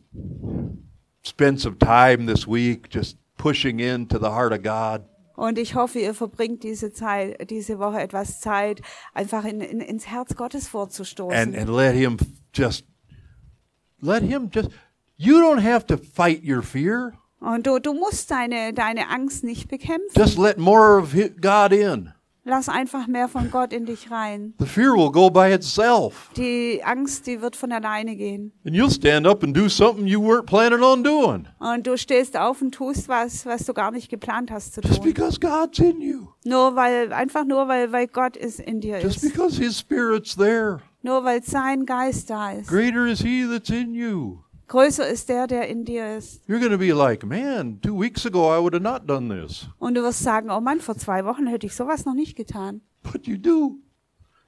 spend 1.25 1.59
some 1.59 1.77
time 1.77 2.25
this 2.31 2.47
week 2.47 2.89
just 2.89 3.17
pushing 3.37 3.79
into 3.79 4.17
the 4.19 4.29
heart 4.29 4.53
of 4.53 4.63
God. 4.63 5.03
Und 5.35 5.57
ich 5.57 5.75
hoffe, 5.75 5.99
ihr 5.99 6.13
verbringt 6.13 6.63
diese 6.63 6.93
Zeit, 6.93 7.49
diese 7.49 7.77
Woche 7.77 7.99
etwas 7.99 8.39
Zeit, 8.39 8.81
einfach 9.13 9.43
in, 9.43 9.59
in, 9.59 9.81
ins 9.81 10.07
Herz 10.07 10.35
Gottes 10.37 10.67
vorzustoßen. 10.69 11.35
and 11.37 11.55
and 11.57 11.69
let 11.69 11.93
him 11.93 12.17
just 12.53 12.85
let 14.01 14.23
him 14.23 14.49
just 14.49 14.69
you 15.17 15.39
don't 15.41 15.61
have 15.61 15.85
to 15.87 15.97
fight 15.97 16.41
your 16.43 16.61
fear 16.61 17.13
Und 17.41 17.67
du, 17.67 17.79
du 17.79 17.93
musst 17.93 18.31
deine, 18.31 18.73
deine 18.73 19.09
Angst 19.09 19.43
nicht 19.43 19.67
bekämpfen. 19.67 20.09
just 20.17 20.37
let 20.37 20.57
more 20.57 20.97
of 20.97 21.13
god 21.41 21.73
in 21.73 22.13
Lass 22.47 22.69
einfach 22.69 23.07
mehr 23.07 23.27
von 23.27 23.49
Gott 23.49 23.73
in 23.73 23.85
dich 23.87 24.11
rein. 24.11 24.53
the 24.59 24.67
fear 24.67 24.91
will 24.95 25.09
go 25.11 25.31
by 25.31 25.51
itself 25.51 26.29
Die 26.37 26.79
Angst, 26.83 27.25
die 27.25 27.41
wird 27.41 27.55
von 27.55 27.71
alleine 27.71 28.15
gehen. 28.15 28.51
and 28.63 28.75
you'll 28.75 28.91
stand 28.91 29.25
up 29.25 29.43
and 29.43 29.57
do 29.57 29.67
something 29.67 30.05
you 30.05 30.21
weren't 30.21 30.45
planning 30.45 30.81
on 30.83 31.03
doing 31.03 31.47
Und 31.57 31.87
du 31.87 31.97
stehst 31.97 32.37
auf 32.37 32.61
und 32.61 32.71
tust 32.73 33.09
was, 33.09 33.47
was 33.47 33.65
du 33.65 33.73
gar 33.73 33.89
nicht 33.89 34.09
geplant 34.09 34.51
hast 34.51 34.75
zu 34.75 34.81
just 34.81 34.97
tun. 34.97 35.05
because 35.05 35.39
god's 35.39 35.79
in 35.79 35.99
you 36.01 36.27
Nur 36.43 36.75
weil, 36.75 37.11
einfach 37.13 37.45
nur 37.45 37.67
weil, 37.67 37.91
weil 37.91 38.05
Gott 38.07 38.37
ist 38.37 38.59
in 38.59 38.79
dir 38.79 38.99
just 39.01 39.23
ist. 39.23 39.33
because 39.33 39.57
his 39.59 39.79
spirit's 39.79 40.35
there 40.35 40.81
Nur 41.01 41.23
weil 41.23 41.41
sein 41.43 41.85
Geist 41.87 42.29
da 42.29 42.51
ist. 42.51 42.67
greater 42.69 43.07
is 43.07 43.21
he 43.21 43.43
that's 43.51 43.71
in 43.71 43.95
you 43.95 44.37
Größer 44.67 45.07
ist 45.07 45.29
der, 45.29 45.47
der 45.47 45.67
in 45.67 45.85
dir 45.85 46.17
ist. 46.17 46.41
you're 46.47 46.59
going 46.59 46.71
to 46.71 46.77
be 46.77 46.91
like 46.91 47.23
man 47.25 47.79
two 47.81 47.99
weeks 47.99 48.25
ago 48.25 48.51
i 48.55 48.59
would 48.59 48.73
have 48.73 48.83
not 48.83 49.07
done 49.07 49.29
this 49.29 49.67
Und 49.77 49.95
du 49.95 50.01
wirst 50.03 50.21
sagen, 50.23 50.49
oh 50.49 50.59
Mann, 50.59 50.79
vor 50.79 50.97
zwei 50.97 51.23
Wochen 51.25 51.45
hätte 51.47 51.67
ich 51.67 51.75
sowas 51.75 52.05
noch 52.05 52.15
nicht 52.15 52.35
getan. 52.35 52.81
but 53.03 53.27
you 53.27 53.37
do 53.37 53.77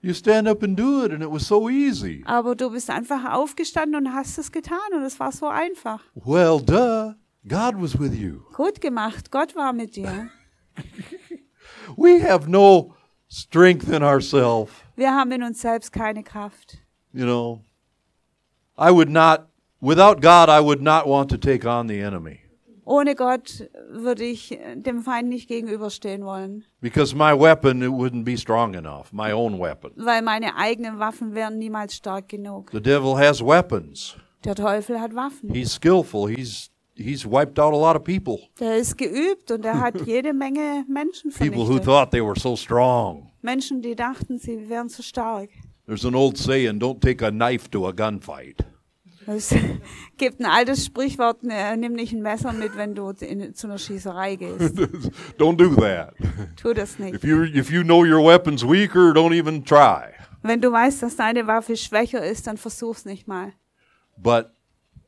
you 0.02 0.14
stand 0.14 0.48
up 0.48 0.64
and 0.64 0.78
do 0.80 1.04
it 1.06 1.12
and 1.12 1.22
it 1.22 1.30
was 1.32 1.48
so 1.48 1.70
easy 1.70 2.24
Aber 2.26 2.56
du 2.56 2.72
bist 2.72 2.90
einfach 2.90 3.32
aufgestanden 3.34 3.96
und 4.08 4.14
hast 4.14 4.38
es 4.38 4.52
getan 4.52 4.80
und 4.94 5.04
es 5.04 5.20
war 5.20 5.32
so 5.32 5.48
einfach. 5.48 6.02
well 6.16 6.60
duh 6.60 7.14
god 7.48 7.76
was 7.82 8.00
with 8.00 8.16
you 8.18 8.42
Gut 8.54 8.82
gemacht, 8.82 9.32
Gott 9.32 9.56
war 9.56 9.72
mit 9.74 9.96
dir. 9.96 10.30
We 11.98 12.20
have 12.22 12.48
no 12.50 12.94
strength 13.30 13.88
in 13.88 14.04
ourselves. 14.04 14.72
Wir 14.96 15.14
haben 15.14 15.32
in 15.32 15.44
uns 15.44 15.62
selbst 15.62 15.92
keine 15.92 16.24
Kraft. 16.24 16.78
You 17.14 17.26
know, 17.26 17.62
I 18.78 18.92
would 18.92 19.10
not, 19.10 19.48
without 19.82 20.22
God, 20.22 20.50
I 20.50 20.60
would 20.60 20.82
not 20.82 21.08
want 21.08 21.30
to 21.32 21.38
take 21.38 21.66
on 21.66 21.88
the 21.88 22.00
enemy. 22.02 22.40
Ohne 22.86 23.16
Gott 23.16 23.68
würde 23.92 24.24
ich 24.24 24.54
äh, 24.54 24.78
dem 24.78 25.02
Feind 25.02 25.28
nicht 25.28 25.50
gegenüberstehen 25.50 26.24
wollen, 26.24 26.64
because 26.80 27.14
my 27.14 27.34
weapon 27.38 27.82
it 27.82 27.90
wouldn't 27.90 28.24
be 28.24 28.38
strong 28.38 28.76
enough, 28.76 29.12
my 29.12 29.34
own 29.34 29.60
weapon. 29.60 29.92
weil 29.98 30.22
meine 30.22 30.56
eigenen 30.56 30.98
Waffen 30.98 31.36
wären 31.36 31.58
niemals 31.58 31.96
stark 31.96 32.30
genug. 32.30 32.72
The 32.72 32.82
devil 32.82 33.18
has 33.18 33.42
weapons. 33.42 34.16
Der 34.46 34.56
Teufel 34.56 35.02
hat 35.02 35.14
Waffen. 35.14 35.50
He's 35.54 35.74
skillful. 35.74 36.30
He's 36.30 36.70
he's 36.96 37.26
wiped 37.26 37.60
out 37.60 37.74
a 37.74 37.78
lot 37.78 37.98
of 37.98 38.06
people. 38.06 38.40
Der 38.58 38.78
ist 38.78 38.98
geübt 38.98 39.52
und 39.52 39.66
er 39.66 39.82
hat 39.82 40.00
jede 40.08 40.32
Menge 40.34 40.86
Menschen 40.88 41.32
People 41.32 41.64
who 41.68 41.74
vernichtet. 41.80 41.84
thought 41.86 42.12
they 42.12 42.22
were 42.24 42.40
so 42.40 42.56
strong. 42.56 43.32
Menschen, 43.42 43.82
die 43.82 43.96
dachten, 43.96 44.40
sie 44.40 44.70
wären 44.70 44.88
zu 44.88 45.04
stark. 45.04 45.50
There's 45.88 46.06
an 46.06 46.16
old 46.16 46.38
saying, 46.38 46.80
don't 46.80 47.02
take 47.02 47.22
a 47.26 47.32
knife 47.32 47.70
to 47.72 47.86
a 47.88 47.92
gunfight. 47.92 48.64
Es 49.28 49.54
gibt 50.18 50.40
ein 50.40 50.46
altes 50.46 50.86
Sprichwort, 50.86 51.44
ne, 51.44 51.76
nimm 51.78 51.94
nicht 51.94 52.14
ein 52.14 52.22
Messer 52.22 52.54
mit, 52.54 52.78
wenn 52.78 52.96
du 52.96 53.10
in, 53.10 53.54
zu 53.54 53.68
einer 53.68 53.78
Schießerei 53.78 54.36
gehst. 54.38 54.78
don't 55.38 55.58
do 55.58 55.76
that. 55.82 56.14
Tu 56.56 56.74
das 56.74 56.98
nicht. 56.98 57.16
If 57.16 57.24
you 57.24 57.44
if 57.44 57.70
you 57.70 57.84
know 57.84 58.04
your 58.06 58.24
weapon's 58.24 58.64
weaker, 58.64 59.12
don't 59.14 59.34
even 59.38 59.64
try. 59.66 60.14
Wenn 60.44 60.62
du 60.62 60.72
weißt, 60.72 61.04
dass 61.04 61.18
deine 61.18 61.46
Waffe 61.46 61.76
schwächer 61.76 62.24
ist, 62.26 62.48
dann 62.48 62.58
versuch's 62.58 63.04
nicht 63.06 63.28
mal. 63.28 63.52
But 64.18 64.52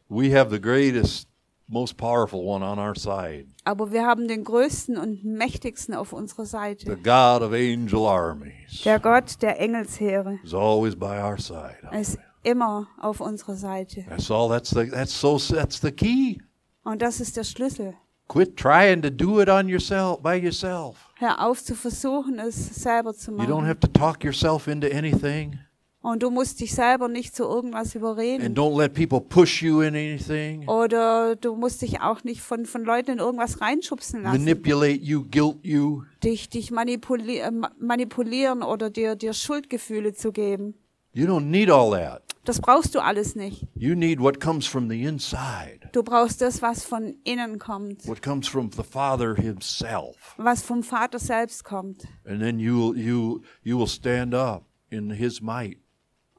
we 0.10 0.38
have 0.38 0.50
the 0.52 0.60
greatest, 0.60 1.28
most 1.68 1.96
powerful 1.98 2.42
one 2.42 2.66
on 2.66 2.78
our 2.78 2.96
side. 2.96 3.46
Aber 3.64 3.92
wir 3.92 4.06
haben 4.06 4.28
den 4.28 4.44
größten 4.44 4.98
und 4.98 5.24
mächtigsten 5.24 5.94
auf 5.96 6.12
unserer 6.12 6.46
The 6.46 6.52
Seite. 6.52 6.98
God 6.98 7.42
of 7.42 7.54
angel 7.54 8.06
armies 8.06 8.82
Der 8.84 9.00
Gott 9.00 9.42
der 9.42 9.60
Engelsheere 9.62 10.40
is 10.44 10.54
always 10.54 10.96
by 10.96 11.22
our 11.22 11.38
side. 11.38 11.78
ist 11.98 12.18
immer 12.44 12.88
auf 13.00 13.20
unserer 13.22 13.56
Seite. 13.56 14.06
That's 14.10 14.30
all. 14.32 14.50
That's 14.50 14.70
the 14.70 14.90
that's 14.90 15.20
so 15.20 15.38
that's 15.38 15.82
the 15.82 15.92
key. 15.92 16.40
Und 16.84 17.02
das 17.02 17.20
ist 17.20 17.38
der 17.38 17.44
Schlüssel. 17.44 17.94
Quit 18.28 18.56
trying 18.58 19.02
to 19.02 19.10
do 19.10 19.42
it 19.42 19.50
on 19.50 19.68
yourself 19.68 20.22
by 20.22 20.36
yourself. 20.36 20.98
Hör 21.16 21.44
auf 21.46 21.64
zu 21.64 21.74
versuchen, 21.76 22.38
es 22.40 22.76
selber 22.76 23.14
zu 23.14 23.32
You 23.32 23.38
don't 23.40 23.48
machen. 23.48 23.66
have 23.66 23.80
to 23.80 23.88
talk 23.88 24.24
yourself 24.24 24.68
into 24.68 24.88
anything, 24.88 25.58
Und 26.02 26.22
du 26.24 26.30
musst 26.30 26.60
dich 26.62 26.74
selber 26.76 27.08
nicht 27.08 27.36
zu 27.36 27.44
irgendwas 27.44 27.88
and 27.88 27.96
überreden. 27.96 28.54
don't 28.56 28.78
let 28.80 28.94
people 28.94 29.20
push 29.20 29.64
you 29.64 29.82
in 29.82 29.96
anything, 29.96 30.68
Oder 30.70 31.36
du 31.36 31.56
musst 31.56 31.82
dich 31.82 32.02
auch 32.02 32.24
nicht 32.24 32.42
von, 32.42 32.66
von 32.68 32.84
Leuten 32.86 33.12
in 33.14 33.18
irgendwas 33.18 33.62
reinschubsen 33.62 34.22
lassen. 34.22 34.38
manipulate 34.46 34.94
you, 35.02 35.26
guilt 35.30 35.58
you. 35.64 36.04
dich, 36.24 36.50
dich 36.50 36.70
manipuli 36.70 37.42
ma- 37.52 37.72
manipulieren 37.80 38.62
oder 38.62 38.92
dir, 38.92 39.16
dir 39.16 39.34
Schuldgefühle 39.34 40.14
zu 40.14 40.32
geben. 40.32 40.76
You 41.14 41.26
don't 41.28 41.50
need 41.50 41.70
all 41.70 41.92
that. 41.92 42.22
Das 42.46 42.60
brauchst 42.62 42.96
du 42.96 43.00
alles 43.00 43.36
nicht. 43.36 43.68
You 43.76 43.96
need 43.96 44.20
what 44.20 44.40
comes 44.40 44.66
from 44.66 44.90
the 44.90 45.04
inside, 45.04 45.90
Du 45.92 46.02
brauchst 46.04 46.42
das, 46.42 46.62
was 46.62 46.84
von 46.84 47.16
innen 47.24 47.60
kommt, 47.60 48.08
what 48.08 48.22
comes 48.22 48.48
from 48.48 48.72
the 48.72 48.84
Father 48.84 49.36
Himself, 49.36 50.36
was 50.38 50.62
vom 50.64 50.82
Vater 50.84 51.20
selbst 51.20 51.64
kommt. 51.64 52.04
and 52.26 52.40
then 52.42 52.60
you 52.60 52.94
you 52.96 53.42
you 53.64 53.78
will 53.78 53.88
stand 53.88 54.34
up 54.34 54.64
in 54.90 55.10
His 55.12 55.42
might. 55.42 55.78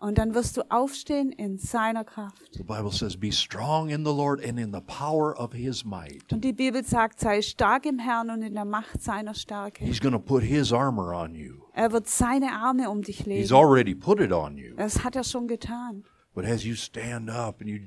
Und 0.03 0.17
dann 0.17 0.35
wirst 0.35 0.57
du 0.57 0.63
aufstehen 0.71 1.31
in 1.31 1.59
seiner 1.59 2.05
Kraft. 2.05 2.55
The 2.55 2.63
Bible 2.63 2.91
says, 2.91 3.19
"Be 3.19 3.31
strong 3.31 3.91
in 3.91 4.03
the 4.05 4.11
Lord 4.11 4.43
and 4.43 4.59
in 4.59 4.73
the 4.73 4.81
power 4.81 5.39
of 5.39 5.53
His 5.53 5.85
might." 5.85 6.33
Und 6.33 6.43
die 6.43 6.55
Bibel 6.55 6.83
sagt, 6.85 7.21
sei 7.21 7.43
stark 7.43 7.85
im 7.85 7.99
Herrn 7.99 8.31
und 8.31 8.41
in 8.43 8.55
der 8.55 8.65
Macht 8.65 9.03
seiner 9.03 9.35
Stärke. 9.35 9.85
He's 9.85 10.01
going 10.01 10.15
to 10.15 10.19
put 10.19 10.43
His 10.43 10.73
armor 10.73 11.13
on 11.15 11.35
you. 11.35 11.57
Er 11.81 11.93
wird 11.93 12.09
seine 12.09 12.53
Arme 12.53 12.91
um 12.91 13.01
dich 13.01 13.19
He's 13.21 13.27
legen. 13.27 13.55
already 13.55 13.95
put 13.95 14.21
it 14.21 14.33
on 14.33 14.59
you. 14.59 14.75
Das 14.77 15.03
hat 15.03 15.17
er 15.17 15.25
schon 15.25 15.49
getan. 15.49 16.05
But 16.35 16.45
as 16.45 16.63
you 16.63 16.75
stand 16.75 17.31
up 17.31 17.63
and 17.63 17.71
you, 17.71 17.79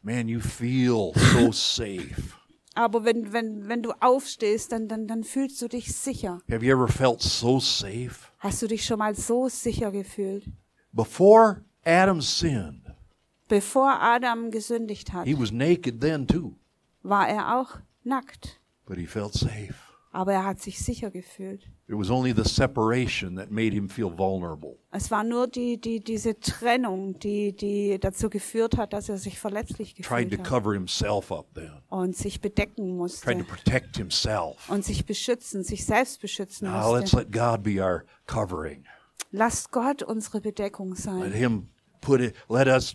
man, 0.00 0.26
you 0.26 0.40
feel 0.40 1.12
so 1.14 1.52
safe. 1.52 2.32
Aber 2.74 3.04
wenn, 3.04 3.34
wenn, 3.34 3.68
wenn 3.68 3.82
du 3.82 3.92
aufstehst, 4.00 4.72
dann, 4.72 4.88
dann, 4.88 5.06
dann 5.06 5.22
fühlst 5.22 5.60
du 5.60 5.68
dich 5.68 5.94
sicher. 5.94 6.40
Have 6.50 6.64
you 6.64 6.72
ever 6.74 6.88
felt 6.88 7.20
so 7.20 7.60
safe? 7.60 8.30
Hast 8.38 8.62
du 8.62 8.68
dich 8.68 8.86
schon 8.86 8.98
mal 8.98 9.14
so 9.14 9.48
sicher 9.50 9.92
gefühlt? 9.92 10.46
Before 10.92 11.62
Adam 11.84 12.22
sinned, 12.22 12.80
Bevor 13.48 14.00
Adam 14.00 14.50
gesündigt 14.50 15.12
hat, 15.12 15.26
he 15.26 15.38
was 15.38 15.52
naked 15.52 16.00
then 16.00 16.26
too, 16.26 16.54
war 17.02 17.28
er 17.28 17.58
auch 17.60 17.80
nackt. 18.02 18.58
but 18.86 18.96
he 18.96 19.04
felt 19.04 19.34
safe. 19.34 19.74
Aber 20.14 20.34
er 20.34 20.44
hat 20.44 20.60
sich 20.60 20.78
sicher 20.78 21.10
gefühlt. 21.10 21.62
It 21.88 21.96
was 21.96 22.10
only 22.10 22.34
the 22.34 22.44
separation 22.44 23.34
that 23.36 23.50
made 23.50 23.72
him 23.72 23.88
feel 23.88 24.10
vulnerable. 24.10 24.76
Es 24.90 25.10
war 25.10 25.24
nur 25.24 25.46
die, 25.48 25.80
die, 25.80 26.00
diese 26.00 26.38
Trennung, 26.38 27.18
die, 27.18 27.56
die 27.56 27.98
dazu 27.98 28.28
geführt 28.28 28.76
hat, 28.76 28.92
dass 28.92 29.08
er 29.08 29.16
sich 29.16 29.38
verletzlich 29.38 29.94
Tried 29.94 30.28
gefühlt 30.28 30.32
to 30.32 30.38
hat 30.38 30.46
cover 30.46 30.74
himself 30.74 31.32
up 31.32 31.46
then, 31.54 31.72
und 31.88 32.14
sich 32.14 32.42
bedecken 32.42 32.88
tried 32.88 32.96
musste 32.96 33.38
to 33.38 33.44
protect 33.44 33.96
himself. 33.96 34.68
und 34.68 34.84
sich 34.84 35.06
beschützen, 35.06 35.64
sich 35.64 35.86
selbst 35.86 36.20
beschützen 36.20 36.68
Now 36.68 36.94
let's 36.94 37.12
musste. 37.14 37.16
let 37.16 37.32
God 37.32 37.62
be 37.62 37.82
our 37.82 38.04
covering. 38.26 38.84
Lasst 39.30 39.70
Gott 39.70 40.02
unsere 40.02 40.42
Bedeckung 40.42 40.90
Let 40.90 40.98
sein. 40.98 41.32
Him 41.32 41.68
put 42.02 42.20
it, 42.20 42.34
let 42.50 42.68
us 42.68 42.94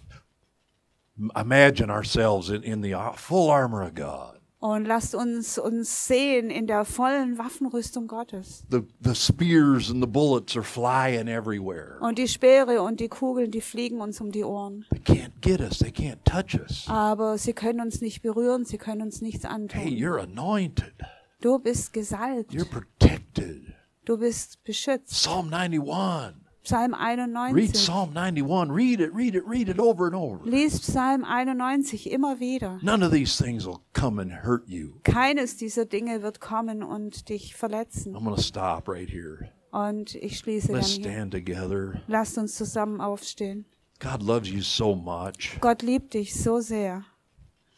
imagine 1.36 1.92
ourselves 1.92 2.50
in, 2.50 2.62
in 2.62 2.84
the 2.84 2.94
full 3.16 3.50
armor 3.50 3.82
of 3.82 3.96
God. 3.96 4.37
Und 4.60 4.86
lasst 4.86 5.14
uns 5.14 5.60
uns 5.60 6.08
sehen 6.08 6.50
in 6.50 6.66
der 6.66 6.84
vollen 6.84 7.38
Waffenrüstung 7.38 8.08
Gottes. 8.08 8.66
The, 8.72 8.82
the 9.02 9.14
spears 9.14 9.92
and 9.92 10.02
the 10.04 10.10
bullets 10.10 10.56
are 10.56 10.64
flying 10.64 11.28
everywhere. 11.28 11.98
Und 12.02 12.18
die 12.18 12.28
Speere 12.28 12.82
und 12.82 13.00
die 13.00 13.08
Kugeln, 13.08 13.52
die 13.52 13.62
fliegen 13.62 14.02
uns 14.02 14.20
um 14.20 14.32
die 14.32 14.44
Ohren. 14.44 14.86
They 14.90 15.00
can't 15.16 15.32
get 15.42 15.62
us, 15.62 15.78
they 15.78 15.92
can't 15.92 16.24
touch 16.26 16.60
us. 16.60 16.86
Aber 16.88 17.38
sie 17.38 17.54
können 17.54 17.82
uns 17.82 18.02
nicht 18.02 18.24
berühren, 18.24 18.66
sie 18.66 18.80
können 18.80 19.04
uns 19.04 19.22
nichts 19.22 19.44
Hey, 19.44 19.52
antun. 19.52 19.82
you're 19.94 20.20
anointed, 20.22 20.94
Du 21.40 21.60
bist 21.60 21.94
gesalbt, 21.94 22.52
you're 22.52 22.66
protected. 22.66 23.62
du 24.06 24.18
bist 24.18 24.64
beschützt. 24.64 25.12
Psalm 25.14 25.54
91. 25.54 26.36
Psalm 26.68 26.94
Read 26.94 27.18
91. 27.18 27.76
Psalm 27.76 28.14
91. 28.14 28.70
Read 28.74 29.00
it, 29.00 29.14
read 29.14 29.36
it, 29.36 29.48
read 29.48 29.70
it 29.70 29.80
over 29.80 30.06
and 30.06 30.14
over. 30.14 30.44
Lies 30.44 30.82
Psalm 30.82 31.24
91 31.24 32.08
immer 32.08 32.42
wieder. 32.42 32.78
None 32.82 33.04
of 33.04 33.14
these 33.14 33.38
things 33.42 33.66
will 33.66 33.80
come 33.94 34.20
and 34.20 34.44
hurt 34.44 34.68
you. 34.68 35.00
Keines 35.06 35.56
dieser 35.56 35.86
Dinge 35.86 36.22
wird 36.24 36.42
kommen 36.42 36.84
und 36.84 37.30
dich 37.30 37.56
verletzen. 37.56 38.14
I'm 38.14 38.26
going 38.26 38.36
to 38.36 38.42
stop 38.42 38.90
right 38.90 39.10
here. 39.10 39.50
Und 39.72 40.16
ich 40.16 40.40
schließe 40.40 40.68
dann 40.68 40.78
Let's 40.78 40.90
hier. 40.90 41.06
stand 41.06 41.32
together. 41.32 42.02
Lasst 42.08 42.38
uns 42.38 42.56
zusammen 42.56 43.00
aufstehen. 43.00 43.64
God 44.00 44.22
loves 44.22 44.50
you 44.50 44.62
so 44.62 44.94
much. 44.94 45.58
Gott 45.62 45.82
liebt 45.82 46.16
dich 46.16 46.34
so 46.36 46.60
sehr. 46.60 47.06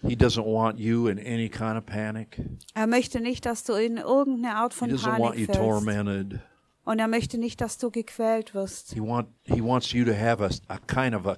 He 0.01 0.15
doesn't 0.15 0.45
want 0.45 0.79
you 0.79 1.09
in 1.09 1.19
any 1.19 1.47
kind 1.47 1.77
of 1.77 1.85
panic. 1.85 2.41
Er 2.73 2.87
möchte 2.87 3.19
nicht, 3.19 3.45
dass 3.45 3.63
du 3.65 3.73
in 3.73 3.97
irgendeine 3.97 4.55
Art 4.55 4.73
He 4.73 4.79
von 4.79 4.89
doesn't 4.89 5.19
want 5.19 5.37
you 5.37 5.45
Panik 5.45 5.45
fällst. 5.45 5.59
tormented. 5.59 6.39
Und 6.83 6.99
er 6.99 7.07
möchte 7.07 7.37
nicht, 7.37 7.61
dass 7.61 7.77
du 7.77 7.91
gequält 7.91 8.53
wirst. 8.53 8.93
He 8.93 8.99
want 8.99 9.29
he 9.43 9.61
wants 9.61 9.91
you 9.91 10.05
to 10.05 10.13
have 10.13 10.43
a, 10.43 10.49
a 10.67 10.79
kind 10.87 11.13
of 11.13 11.27
a 11.27 11.37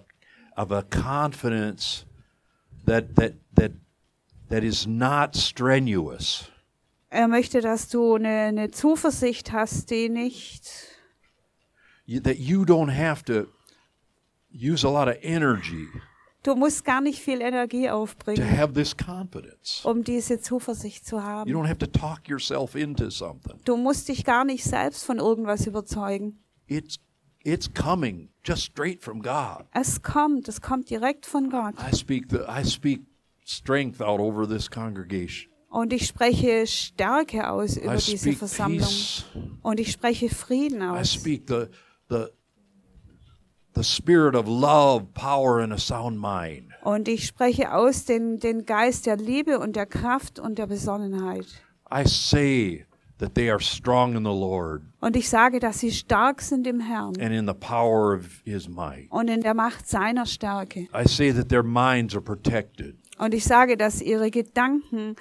of 0.56 0.72
a 0.72 0.84
confidence 0.84 2.06
that 2.86 3.16
that 3.16 3.34
that 3.56 3.72
that 4.50 4.64
is 4.64 4.86
not 4.88 5.36
strenuous. 5.36 6.50
Er 7.10 7.28
möchte, 7.28 7.60
dass 7.60 7.90
du 7.90 8.16
eine, 8.16 8.30
eine 8.30 8.72
Zuversicht 8.72 9.52
hast, 9.52 9.90
die 9.90 10.08
nicht, 10.08 10.92
You, 12.06 12.20
that 12.22 12.40
you 12.40 12.66
don't 12.66 12.90
have 12.90 13.24
to 13.26 13.48
use 14.52 14.84
a 14.84 14.90
lot 14.90 15.08
of 15.08 15.16
energy 15.22 15.88
du 16.44 16.56
musst 16.56 16.84
gar 16.86 17.02
nicht 17.02 17.20
viel 17.22 17.42
Energie 17.42 17.88
to 17.88 17.94
aufbringen, 17.94 18.58
have 18.58 18.74
this 18.74 18.96
confidence. 18.96 19.82
um 19.84 20.04
diese 20.04 20.40
Zuversicht 20.40 21.06
zu 21.06 21.18
You 21.18 21.22
haben. 21.22 21.52
don't 21.52 21.68
have 21.68 21.78
to 21.80 21.88
talk 21.88 22.28
yourself 22.28 22.76
into 22.76 23.10
something. 23.10 23.60
Du 23.66 23.78
musst 23.78 24.08
dich 24.08 24.24
gar 24.26 24.44
nicht 24.46 24.64
selbst 24.64 25.04
von 25.06 25.18
irgendwas 25.20 25.66
überzeugen. 25.68 26.40
It's 26.68 26.98
it's 27.44 27.72
coming 27.74 28.30
just 28.44 28.64
straight 28.64 29.02
from 29.04 29.22
God. 29.22 29.66
Es 29.74 30.02
kommt, 30.02 30.48
es 30.48 30.62
kommt 30.62 30.90
direkt 30.90 31.26
von 31.26 31.50
Gott. 31.50 31.76
I 31.80 31.96
speak 31.96 32.26
the 32.30 32.40
I 32.48 32.64
speak 32.66 33.02
strength 33.46 34.02
out 34.02 34.20
over 34.20 34.48
this 34.48 34.70
congregation. 34.70 35.52
Und 35.70 35.94
ich 35.94 36.06
spreche 36.06 36.68
Stärke 36.68 37.50
aus 37.50 37.78
über 37.78 37.96
I 37.96 37.98
diese 37.98 38.34
Versammlung. 38.34 38.80
peace. 38.82 39.24
Und 39.62 39.80
ich 39.80 39.92
spreche 39.92 40.30
Frieden 40.30 40.82
I 40.82 40.86
aus. 41.00 41.14
speak 41.14 41.44
the 41.48 41.66
the 42.10 42.26
the 43.76 43.84
spirit 43.84 44.36
of 44.36 44.48
love, 44.48 45.14
power, 45.14 45.60
and 45.60 45.72
a 45.74 45.78
sound 45.78 46.20
mind. 46.20 46.70
Und 46.84 47.08
ich 47.08 47.26
spreche 47.28 47.74
aus 47.74 48.06
den, 48.06 48.40
den 48.40 48.66
Geist 48.66 49.06
der 49.06 49.18
Liebe 49.18 49.60
und 49.60 49.76
der 49.76 49.86
Kraft 49.86 50.40
und 50.40 50.58
der 50.58 50.68
Besonnenheit. 50.68 51.46
I 51.94 52.04
say 52.08 52.86
that 53.20 53.36
they 53.36 53.50
are 53.50 53.60
strong 53.60 54.16
in 54.16 54.24
the 54.24 54.30
Lord 54.32 54.82
Und 55.00 55.16
ich 55.16 55.30
sage, 55.30 55.60
dass 55.60 55.80
sie 55.80 55.92
stark 55.92 56.42
sind 56.42 56.66
im 56.66 56.80
Herrn 56.80 57.20
and 57.20 57.32
in 57.34 57.46
the 57.48 57.54
power 57.54 58.16
of 58.16 58.42
His 58.46 58.68
might. 58.68 59.12
und 59.12 59.30
in 59.30 59.42
der 59.42 59.54
Macht 59.54 59.88
seiner 59.88 60.26
Stärke. 60.26 60.88
I 60.96 61.08
say 61.08 61.32
that 61.32 61.50
their 61.50 61.64
minds 61.64 62.16
are 62.16 62.24
protected 62.24 62.96
Und 63.20 63.34
ich 63.36 63.44
sage, 63.44 63.78
dass 63.78 64.02
ihre 64.02 64.32
Gedanken 64.32 65.16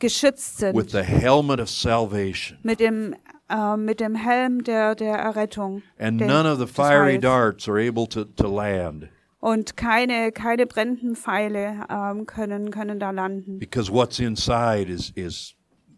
geschützt 0.00 0.60
with 0.62 0.72
sind 0.72 0.90
the 0.90 1.02
helmet 1.02 1.60
of 1.60 1.70
salvation, 1.70 2.58
mit 2.62 2.80
dem, 2.80 3.14
äh, 3.50 3.76
mit 3.76 4.00
dem 4.00 4.14
Helm 4.14 4.64
der, 4.64 4.94
der 4.94 5.16
Errettung. 5.16 5.82
and 5.98 6.20
den- 6.20 6.28
none 6.28 6.46
of 6.50 6.58
the 6.58 6.66
fiery 6.66 7.18
darts 7.18 7.68
are 7.68 7.78
able 7.78 8.06
to, 8.08 8.24
to 8.24 8.48
land. 8.48 9.08
Und 9.40 9.76
keine, 9.76 10.32
keine 10.32 10.66
brennenden 10.66 11.16
Pfeile 11.16 11.84
ähm, 11.90 12.24
können, 12.26 12.70
können 12.70 12.98
da 12.98 13.10
landen. 13.10 13.58
because 13.58 13.92
what's 13.92 14.18
inside 14.18 14.88
is, 14.90 15.10
is 15.14 15.54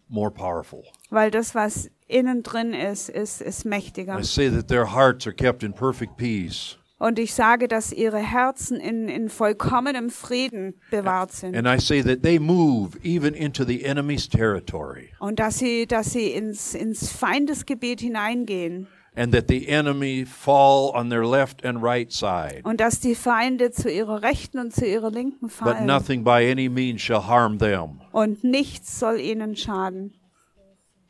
more 0.09 0.31
powerful. 0.33 0.83
Weil 1.11 1.31
das, 1.31 1.55
was 1.55 1.89
innen 2.09 2.43
drin 2.43 2.73
ist, 2.73 3.09
ist, 3.09 3.41
ist 3.41 3.65
mächtiger. 3.65 4.19
I 4.19 4.23
say 4.25 4.49
that 4.51 4.67
their 4.69 4.93
hearts 4.93 5.27
are 5.27 5.35
kept 5.35 5.63
in 5.63 5.73
perfect 5.73 6.17
peace. 6.17 6.77
Und 6.99 7.19
ich 7.19 7.35
sage, 7.35 7.69
dass 7.69 7.93
ihre 7.93 8.19
Herzen 8.19 8.81
in, 8.81 9.09
in 9.09 9.29
vollkommenem 9.29 10.09
Frieden 10.09 10.81
bewahrt 10.91 11.33
sind. 11.33 11.55
And 11.55 11.67
I 11.67 11.79
say 11.79 12.03
that 12.03 12.23
they 12.23 12.39
move 12.39 12.99
even 13.05 13.35
into 13.35 13.65
the 13.65 13.85
enemy's 13.85 14.27
territory. 14.27 15.11
Und 15.19 15.39
dass 15.39 15.59
sie, 15.59 15.87
dass 15.87 16.13
sie 16.13 16.31
ins, 16.31 16.75
ins 16.75 17.13
Feindesgebiet 17.13 18.01
hineingehen. 18.01 18.87
And 19.15 19.33
that 19.35 19.49
the 19.49 19.69
enemy 19.69 20.27
fall 20.27 20.91
on 20.95 21.11
their 21.11 21.25
left 21.25 21.65
and 21.65 21.83
right 21.83 22.11
side. 22.11 22.61
Und 22.65 22.81
dass 22.81 23.01
die 23.01 23.15
Feinde 23.15 23.71
zu 23.71 23.91
ihrer 23.91 24.23
rechten 24.23 24.59
und 24.59 24.75
zu 24.75 24.87
ihrer 24.87 25.11
linken 25.11 25.49
But 25.49 25.53
fallen. 25.53 25.87
nothing 25.87 26.25
by 26.25 26.51
any 26.51 26.69
means 26.69 27.03
shall 27.03 27.27
harm 27.27 27.59
them. 27.59 28.01
Und 28.13 28.43
nichts 28.43 28.99
soll 28.99 29.21
ihnen 29.21 29.55
schaden. 29.57 30.15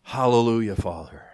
Hallelujah, 0.05 0.77
Father. 0.77 1.26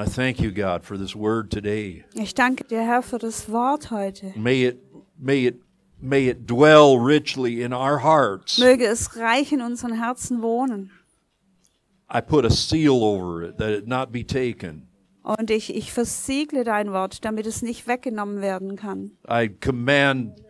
I 0.00 0.04
thank 0.04 0.38
you, 0.38 0.52
God, 0.52 0.84
for 0.84 0.96
this 0.96 1.16
word 1.16 1.50
today. 1.50 2.04
Ich 2.14 2.32
danke 2.32 2.62
dir, 2.62 2.84
Herr, 2.84 3.02
für 3.02 3.18
das 3.18 3.48
Wort 3.48 3.90
heute. 3.90 4.32
May 4.36 4.62
it, 4.62 4.80
may 5.18 5.46
it, 5.46 5.60
may 6.00 6.28
it 6.28 6.46
dwell 6.46 6.96
richly 6.96 7.62
in 7.62 7.72
our 7.72 7.98
hearts. 7.98 8.58
Möge 8.58 8.86
es 8.86 9.16
reich 9.16 9.50
in 9.50 9.60
unseren 9.60 9.94
Herzen 9.94 10.40
wohnen. 10.40 10.92
I 12.08 12.20
put 12.20 12.44
a 12.44 12.50
seal 12.50 13.02
over 13.02 13.42
it 13.42 13.58
that 13.58 13.70
it 13.70 13.88
not 13.88 14.12
be 14.12 14.22
taken. 14.22 14.86
Und 15.24 15.50
ich, 15.50 15.74
ich 15.74 15.92
versiegle 15.92 16.62
dein 16.62 16.92
Wort, 16.92 17.24
damit 17.24 17.48
es 17.48 17.62
nicht 17.62 17.88
weggenommen 17.88 18.40
werden 18.40 18.76
kann. 18.76 19.10
I 19.28 19.48
command, 19.48 20.40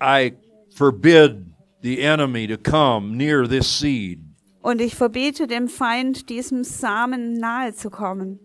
I 0.00 0.34
forbid 0.72 1.46
the 1.82 2.00
enemy 2.00 2.46
to 2.46 2.56
come 2.56 3.16
near 3.16 3.48
this 3.48 3.66
seed, 3.66 4.20
Und 4.66 4.80
ich 4.80 4.96
verbiete 4.96 5.46
dem 5.46 5.68
Feind, 5.68 6.28
diesem 6.28 6.64
Samen 6.64 7.34
nahe 7.34 7.72
zu 7.72 7.88
kommen. 7.88 8.40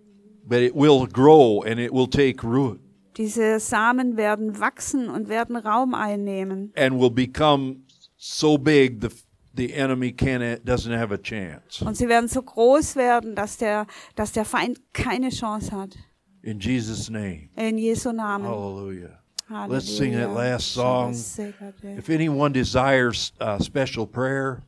but 0.47 0.59
it 0.59 0.75
will 0.75 1.07
grow 1.07 1.63
and 1.65 1.79
it 1.79 1.91
will 1.91 2.07
take 2.07 2.43
root 2.43 2.79
Diese 3.17 3.59
Samen 3.59 4.17
werden 4.17 4.59
wachsen 4.59 5.09
und 5.09 5.29
werden 5.29 5.55
Raum 5.55 5.93
einnehmen. 5.95 6.71
and 6.75 6.99
will 6.99 7.09
become 7.09 7.77
so 8.17 8.57
big 8.57 9.01
the 9.01 9.09
the 9.55 9.73
enemy 9.73 10.11
can 10.11 10.41
doesn't 10.63 10.95
have 10.95 11.11
a 11.11 11.17
chance. 11.17 11.83
Und 11.83 11.97
sie 11.97 12.07
werden 12.07 12.27
so 12.29 12.41
groß 12.43 12.95
werden, 12.95 13.33
dass 13.35 13.57
der, 13.57 13.85
dass 14.15 14.31
der 14.31 14.45
Feind 14.45 14.79
keine 14.93 15.29
Chance 15.29 15.71
hat. 15.71 15.97
In 16.43 16.59
Jesus' 16.59 17.09
name, 17.09 17.49
In 17.55 17.77
Jesu 17.79 18.11
Namen. 18.11 18.47
Hallelujah. 18.47 19.19
Halleluja. 19.49 19.67
Let's 19.73 19.97
sing 19.97 20.13
that 20.13 20.33
last 20.33 20.71
song. 20.73 21.13
If 21.97 22.09
anyone 22.09 22.53
desires 22.53 23.33
uh, 23.41 23.59
special 23.59 24.05
prayer, 24.07 24.61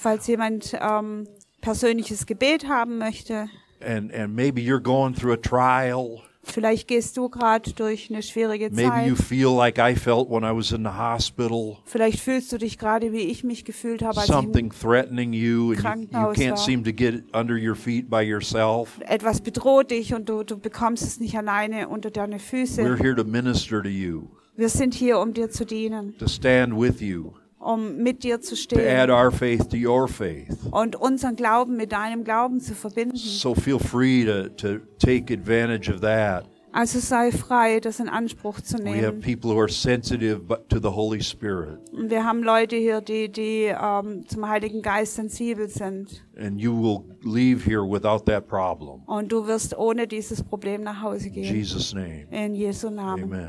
Falls 0.00 0.26
jemand 0.28 0.76
ähm, 0.80 1.26
persönliches 1.60 2.26
Gebet 2.26 2.68
haben 2.68 2.98
möchte, 2.98 3.48
and 3.84 4.14
and 4.14 4.34
maybe 4.34 4.60
you're 4.60 4.80
going 4.82 5.12
through 5.14 5.32
a 5.32 5.36
trial, 5.36 6.20
vielleicht 6.44 6.86
gehst 6.88 7.16
du 7.16 7.28
gerade 7.28 7.72
durch 7.72 8.08
eine 8.10 8.22
schwierige 8.22 8.70
maybe 8.70 9.08
you 9.08 9.16
Zeit. 9.16 9.26
feel 9.26 9.48
like 9.56 9.76
I 9.78 9.94
felt 9.96 10.30
when 10.30 10.44
I 10.44 10.56
was 10.56 10.70
in 10.70 10.84
the 10.84 10.90
hospital. 10.96 11.78
Vielleicht 11.84 12.20
fühlst 12.20 12.52
du 12.52 12.58
dich 12.58 12.78
gerade, 12.78 13.12
wie 13.12 13.22
ich 13.22 13.42
mich 13.42 13.64
gefühlt 13.64 14.02
habe, 14.02 14.18
als 14.20 14.28
ich 14.28 14.34
something 14.34 14.70
threatening 14.70 15.32
you 15.32 15.72
and 15.72 15.72
you, 15.72 15.72
you 15.74 15.80
Krankenhaus 15.80 16.36
can't 16.36 16.50
war. 16.50 16.56
seem 16.58 16.84
to 16.84 16.92
get 16.92 17.24
under 17.34 17.56
your 17.56 17.74
feet 17.74 18.08
by 18.08 18.20
yourself. 18.22 19.00
etwas 19.00 19.40
bedroht 19.40 19.90
dich 19.90 20.14
und 20.14 20.28
du, 20.28 20.44
du 20.44 20.56
bekommst 20.58 21.02
es 21.02 21.18
nicht 21.20 21.36
alleine 21.36 21.88
unter 21.88 22.10
deine 22.12 22.36
We're 22.36 22.66
Füße. 22.66 22.82
here 22.98 23.16
to 23.16 23.24
minister 23.24 23.82
to 23.82 23.88
you, 23.88 24.28
Wir 24.56 24.68
sind 24.68 24.94
hier, 24.94 25.18
um 25.18 25.34
dir 25.34 25.50
zu 25.50 25.64
dienen, 25.66 26.16
to 26.18 26.28
stand 26.28 26.72
with 26.80 27.00
you, 27.00 27.32
um 27.58 27.96
mit 27.96 28.22
dir 28.22 28.40
zu 28.40 28.54
to 28.54 28.76
add 28.76 29.04
stehen 29.04 29.10
our 29.10 29.30
faith 29.32 29.68
to 29.68 29.76
your 29.76 30.08
faith. 30.08 30.56
und 30.70 30.96
unseren 30.96 31.36
Glauben 31.36 31.76
mit 31.76 31.92
deinem 31.92 32.24
Glauben 32.24 32.60
zu 32.60 32.74
verbinden. 32.74 33.16
So 33.16 33.54
feel 33.54 33.78
free 33.78 34.24
to, 34.24 34.48
to 34.50 34.78
take 34.98 35.32
advantage 35.32 35.92
of 35.92 36.00
that. 36.00 36.44
Also 36.70 36.98
sei 36.98 37.32
frei, 37.32 37.80
das 37.80 37.98
in 37.98 38.10
Anspruch 38.10 38.60
zu 38.60 38.76
We 38.84 38.90
have 39.02 39.12
nehmen. 39.16 39.20
people 39.22 39.50
who 39.54 39.58
are 39.58 39.70
sensitive 39.70 40.40
but 40.46 40.68
to 40.68 40.78
the 40.78 40.90
Holy 40.94 41.22
Spirit, 41.22 41.78
Und 41.92 42.10
wir 42.10 42.24
haben 42.24 42.42
Leute 42.42 42.76
hier, 42.76 43.00
die, 43.00 43.30
die 43.32 43.72
ähm, 43.74 44.26
zum 44.28 44.46
Heiligen 44.46 44.82
Geist 44.82 45.14
sensibel 45.14 45.68
sind. 45.68 46.22
and 46.36 46.60
you 46.60 46.70
will 46.72 47.00
leave 47.24 47.64
here 47.64 47.82
without 47.82 48.26
that 48.26 48.46
problem. 48.46 49.02
Und 49.06 49.32
du 49.32 49.46
wirst 49.46 49.76
ohne 49.78 50.06
dieses 50.06 50.42
Problem 50.42 50.82
nach 50.82 51.00
Hause 51.02 51.28
In 51.28 51.32
gehen. 51.32 51.54
Jesus' 51.56 51.94
name, 51.94 52.26
In 52.30 52.54
Jesu 52.54 52.90
Namen. 52.90 53.24
amen. 53.24 53.48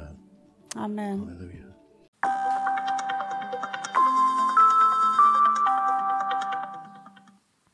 Amen. 0.75 1.19
Hallelujah. 1.27 2.68